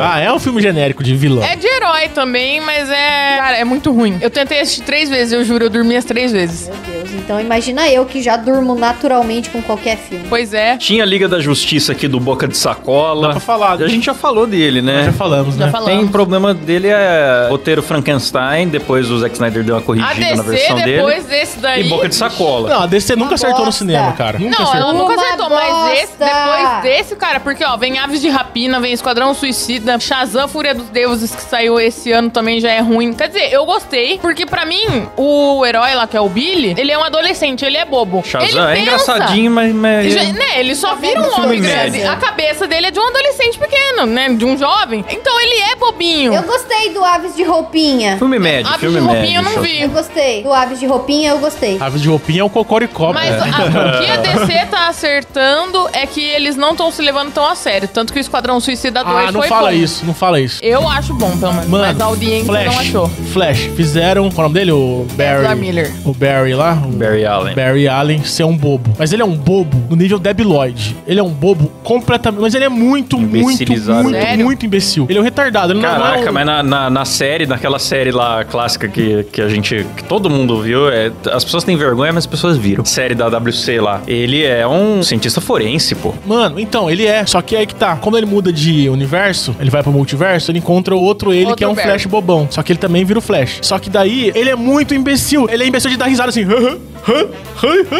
Ah, 0.00 0.20
é 0.20 0.32
um 0.32 0.38
filme 0.38 0.60
genérico 0.60 1.02
de 1.02 1.14
vilão. 1.14 1.42
É 1.42 1.56
de 1.56 1.66
herói 1.66 2.08
também, 2.08 2.60
mas 2.60 2.88
é. 2.90 3.36
Cara, 3.38 3.56
é 3.56 3.64
muito 3.64 3.92
ruim. 3.92 4.18
Eu 4.20 4.30
tentei 4.30 4.60
assistir 4.60 4.82
três 4.82 5.08
vezes, 5.08 5.32
eu 5.32 5.44
juro, 5.44 5.64
eu 5.64 5.70
dormi 5.70 5.96
as 5.96 6.04
três 6.04 6.32
vezes. 6.32 6.68
Meu 6.68 6.76
Deus, 6.76 6.93
então 7.16 7.40
imagina 7.40 7.88
eu 7.88 8.04
que 8.04 8.22
já 8.22 8.36
durmo 8.36 8.74
naturalmente 8.74 9.50
com 9.50 9.62
qualquer 9.62 9.96
filme. 9.96 10.24
Pois 10.28 10.52
é. 10.54 10.76
Tinha 10.76 11.02
a 11.02 11.06
Liga 11.06 11.28
da 11.28 11.40
Justiça 11.40 11.92
aqui 11.92 12.06
do 12.08 12.18
Boca 12.20 12.46
de 12.48 12.56
Sacola. 12.56 13.28
Dá 13.28 13.30
pra 13.32 13.40
falar. 13.40 13.72
A 13.82 13.88
gente 13.88 14.06
já 14.06 14.14
falou 14.14 14.46
dele, 14.46 14.80
né? 14.82 15.04
Já 15.06 15.12
falamos, 15.12 15.56
Já 15.56 15.66
né? 15.66 15.72
falamos. 15.72 15.94
Tem 15.98 16.08
problema 16.08 16.52
dele 16.54 16.88
é 16.88 17.46
roteiro 17.48 17.82
Frankenstein, 17.82 18.68
depois 18.68 19.10
o 19.10 19.18
Zack 19.18 19.34
Snyder 19.34 19.62
deu 19.64 19.74
uma 19.74 19.80
A 19.80 19.84
corrigida 19.84 20.36
na 20.36 20.42
DC, 20.42 20.50
versão 20.50 20.76
depois 20.76 21.24
dele. 21.24 21.40
desse 21.40 21.58
daí. 21.58 21.86
E 21.86 21.88
Boca 21.88 22.08
de 22.08 22.14
Sacola. 22.14 22.68
Não, 22.68 22.82
a 22.82 22.86
DC 22.86 23.14
nunca 23.16 23.30
Uma 23.30 23.34
acertou 23.34 23.58
no 23.60 23.64
bosta. 23.66 23.78
cinema, 23.78 24.12
cara. 24.12 24.38
Nunca 24.38 24.56
Não, 24.58 24.68
acertou. 24.68 24.80
ela 24.90 24.92
nunca 24.92 25.12
Uma 25.14 25.22
acertou, 25.22 25.50
mas 25.50 25.92
esse, 25.98 26.12
bosta. 26.18 26.24
depois 26.34 26.82
desse, 26.82 27.16
cara, 27.16 27.40
porque 27.40 27.64
ó, 27.64 27.76
vem 27.76 27.98
Aves 27.98 28.20
de 28.20 28.28
Rapina, 28.28 28.80
vem 28.80 28.92
Esquadrão 28.92 29.34
Suicida, 29.34 29.98
Shazam 29.98 30.48
Fúria 30.48 30.74
dos 30.74 30.88
Deuses, 30.88 31.34
que 31.34 31.42
saiu 31.42 31.78
esse 31.80 32.12
ano 32.12 32.30
também 32.30 32.60
já 32.60 32.70
é 32.70 32.80
ruim. 32.80 33.12
Quer 33.12 33.28
dizer, 33.28 33.52
eu 33.52 33.64
gostei, 33.64 34.18
porque 34.18 34.44
pra 34.46 34.64
mim, 34.64 35.06
o 35.16 35.64
herói 35.64 35.94
lá, 35.94 36.06
que 36.06 36.16
é 36.16 36.20
o 36.20 36.28
Billy, 36.28 36.74
ele 36.76 36.90
é 36.92 36.98
um 36.98 37.03
adolescente, 37.04 37.64
ele 37.64 37.76
é 37.76 37.84
bobo. 37.84 38.22
Shazam 38.24 38.48
ele 38.48 38.58
é 38.58 38.66
pensa. 38.66 38.80
engraçadinho, 38.82 39.50
mas... 39.50 39.74
mas... 39.74 40.12
Já- 40.12 40.22
né, 40.32 40.58
ele 40.60 40.74
só 40.74 40.94
vira 40.94 41.20
um 41.20 41.40
homem 41.40 41.60
grande. 41.60 41.92
médio. 41.98 42.10
A 42.10 42.16
cabeça 42.16 42.66
dele 42.66 42.86
é 42.86 42.90
de 42.90 42.98
um 42.98 43.06
adolescente 43.08 43.58
pequeno, 43.58 44.06
né? 44.06 44.28
De 44.30 44.44
um 44.44 44.56
jovem. 44.58 45.04
Então 45.08 45.40
ele 45.40 45.60
é 45.72 45.76
bobinho. 45.76 46.32
Eu 46.34 46.42
gostei 46.42 46.90
do 46.90 47.04
Aves 47.04 47.34
de 47.36 47.42
Roupinha. 47.44 48.16
Filme 48.18 48.38
médio, 48.38 48.66
Aves 48.68 48.80
filme 48.80 48.98
de 49.00 49.04
roupinha 49.06 49.22
médio. 49.22 49.36
eu 49.38 49.42
não 49.42 49.50
Shazam. 49.52 49.64
Eu 49.80 49.88
vi. 49.88 49.94
gostei. 49.94 50.42
Do 50.42 50.52
Aves 50.52 50.80
de 50.80 50.86
Roupinha 50.86 51.30
eu 51.30 51.38
gostei. 51.38 51.78
Aves 51.80 52.00
de 52.02 52.08
roupinha 52.08 52.40
é 52.40 52.44
o 52.44 52.50
cocoricó. 52.50 53.12
Mas 53.12 53.30
é. 53.34 53.38
a- 53.38 53.42
o 53.44 53.98
que 54.04 54.10
a 54.10 54.16
DC 54.16 54.66
tá 54.70 54.88
acertando 54.88 55.88
é 55.92 56.06
que 56.06 56.20
eles 56.22 56.56
não 56.56 56.72
estão 56.72 56.90
se 56.90 57.02
levando 57.02 57.32
tão 57.32 57.46
a 57.46 57.54
sério. 57.54 57.88
Tanto 57.88 58.12
que 58.12 58.18
o 58.18 58.20
Esquadrão 58.20 58.58
Suicida 58.60 59.04
2 59.04 59.16
Ah, 59.28 59.32
não 59.32 59.40
foi 59.40 59.48
fala 59.48 59.70
bom. 59.70 59.76
isso, 59.76 60.04
não 60.06 60.14
fala 60.14 60.40
isso. 60.40 60.58
Eu 60.62 60.88
acho 60.88 61.14
bom, 61.14 61.36
pelo 61.38 61.52
menos. 61.52 61.68
Mano, 61.68 61.84
mas 61.86 62.00
a 62.00 62.04
audiência 62.04 62.46
Flash, 62.46 62.64
não 62.66 62.78
achou. 62.80 63.08
Flash, 63.32 63.58
fizeram, 63.76 64.30
qual 64.30 64.46
é 64.46 64.48
o 64.48 64.48
nome 64.48 64.54
dele? 64.54 64.72
O 64.72 65.06
Barry. 65.12 65.40
Ezra 65.42 65.54
Miller. 65.54 65.92
O 66.04 66.12
Barry 66.14 66.54
lá. 66.54 66.72
O 66.84 66.93
Barry 66.94 67.24
Allen. 67.24 67.54
Barry 67.54 67.88
Allen 67.88 68.24
ser 68.24 68.44
um 68.44 68.56
bobo. 68.56 68.90
Mas 68.98 69.12
ele 69.12 69.22
é 69.22 69.24
um 69.24 69.36
bobo 69.36 69.76
no 69.90 69.96
nível 69.96 70.18
Debi 70.18 70.42
Lloyd. 70.44 70.96
Ele 71.06 71.20
é 71.20 71.22
um 71.22 71.30
bobo 71.30 71.70
completamente. 71.82 72.40
Mas 72.40 72.54
ele 72.54 72.64
é 72.64 72.68
muito, 72.68 73.18
muito, 73.18 73.36
Imbecilizado. 73.62 74.02
muito, 74.04 74.16
Sério? 74.18 74.44
muito 74.44 74.66
imbecil. 74.66 75.06
Ele 75.08 75.18
é 75.18 75.20
um 75.20 75.24
retardado. 75.24 75.72
Ele 75.72 75.80
não- 75.80 75.88
não, 75.88 76.00
Caraca, 76.00 76.26
é 76.26 76.30
um... 76.30 76.32
mas 76.32 76.46
na, 76.46 76.62
na, 76.62 76.90
na 76.90 77.04
série, 77.04 77.46
naquela 77.46 77.78
série 77.78 78.10
lá 78.10 78.44
clássica 78.44 78.88
que, 78.88 79.24
que 79.32 79.40
a 79.40 79.48
gente. 79.48 79.86
que 79.96 80.04
todo 80.04 80.28
mundo 80.30 80.60
viu, 80.60 80.88
é, 80.88 81.10
as 81.32 81.44
pessoas 81.44 81.64
têm 81.64 81.76
vergonha, 81.76 82.12
mas 82.12 82.24
as 82.24 82.26
pessoas 82.26 82.56
viram. 82.56 82.84
Série 82.84 83.14
da 83.14 83.28
WC 83.28 83.80
lá. 83.80 84.00
Ele 84.06 84.42
é 84.44 84.66
um 84.66 85.02
cientista 85.02 85.40
forense, 85.40 85.94
pô. 85.94 86.14
Mano, 86.26 86.58
então, 86.58 86.90
ele 86.90 87.06
é. 87.06 87.24
Só 87.26 87.40
que 87.42 87.56
aí 87.56 87.66
que 87.66 87.74
tá. 87.74 87.96
Quando 87.96 88.16
ele 88.16 88.26
muda 88.26 88.52
de 88.52 88.88
universo, 88.88 89.54
ele 89.60 89.70
vai 89.70 89.82
pro 89.82 89.92
multiverso, 89.92 90.50
ele 90.50 90.58
encontra 90.58 90.94
outro 90.94 91.32
ele 91.32 91.44
Outro 91.44 91.56
que 91.56 91.64
é 91.64 91.68
um 91.68 91.74
Barry. 91.74 91.88
Flash 91.88 92.06
bobão. 92.06 92.46
Só 92.50 92.62
que 92.62 92.72
ele 92.72 92.78
também 92.78 93.04
vira 93.04 93.18
o 93.18 93.22
Flash. 93.22 93.58
Só 93.62 93.78
que 93.78 93.88
daí, 93.90 94.32
ele 94.34 94.50
é 94.50 94.56
muito 94.56 94.94
imbecil. 94.94 95.46
Ele 95.50 95.64
é 95.64 95.66
imbecil 95.66 95.90
de 95.90 95.96
dar 95.96 96.06
risada 96.06 96.28
assim. 96.28 96.44
Mm-hmm. 96.74 96.93